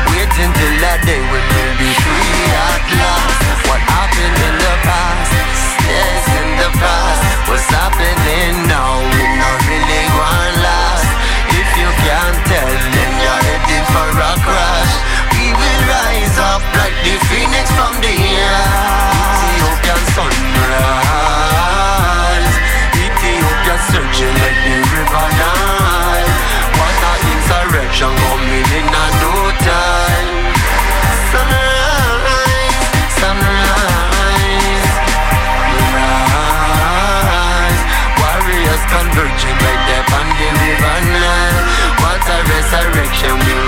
waiting 0.07 0.53
insurrection 27.97 28.13
coming 28.29 28.69
in 28.77 28.85
a 28.85 29.05
no 29.21 29.33
time. 29.65 30.29
Sunrise, 31.33 32.77
sunrise, 33.17 34.89
rise. 36.37 37.81
Warriors 38.21 38.83
converging 38.93 39.57
right 39.65 39.81
there 39.89 40.05
on 40.13 40.27
the. 40.37 41.57
What 42.01 42.21
a 42.21 42.39
resurrection 42.53 43.33
will 43.33 43.66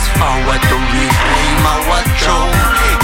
fast 0.00 0.16
forward 0.16 0.62
to 0.68 0.76
reclaim 0.96 1.60
our 1.66 2.00
throne. 2.16 2.60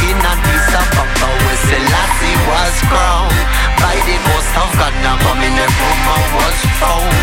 In 0.08 0.16
Addis 0.16 0.68
Ababa, 0.72 1.28
where 1.44 1.60
Selassie 1.68 2.38
was 2.48 2.74
crowned. 2.88 3.40
By 3.76 3.96
the 4.08 4.16
most 4.24 4.52
of 4.56 4.70
Ghana, 4.80 5.12
coming 5.20 5.56
the 5.56 5.68
woman 5.68 6.22
was 6.40 6.58
found. 6.80 7.16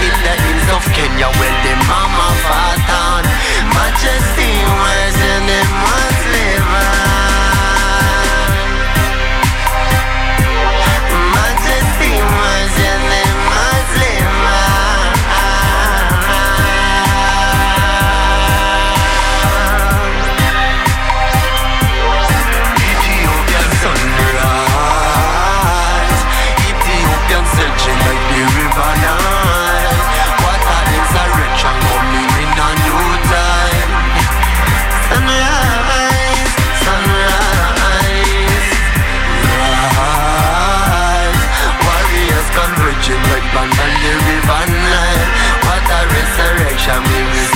In 0.00 0.14
the 0.24 0.34
hills 0.44 0.68
of 0.76 0.82
Kenya, 0.96 1.28
where 1.36 1.56
the 1.64 1.74
mama 1.84 2.28
fought 2.44 2.88
on. 2.88 3.24
Majesty 3.74 4.37
family 47.00 47.47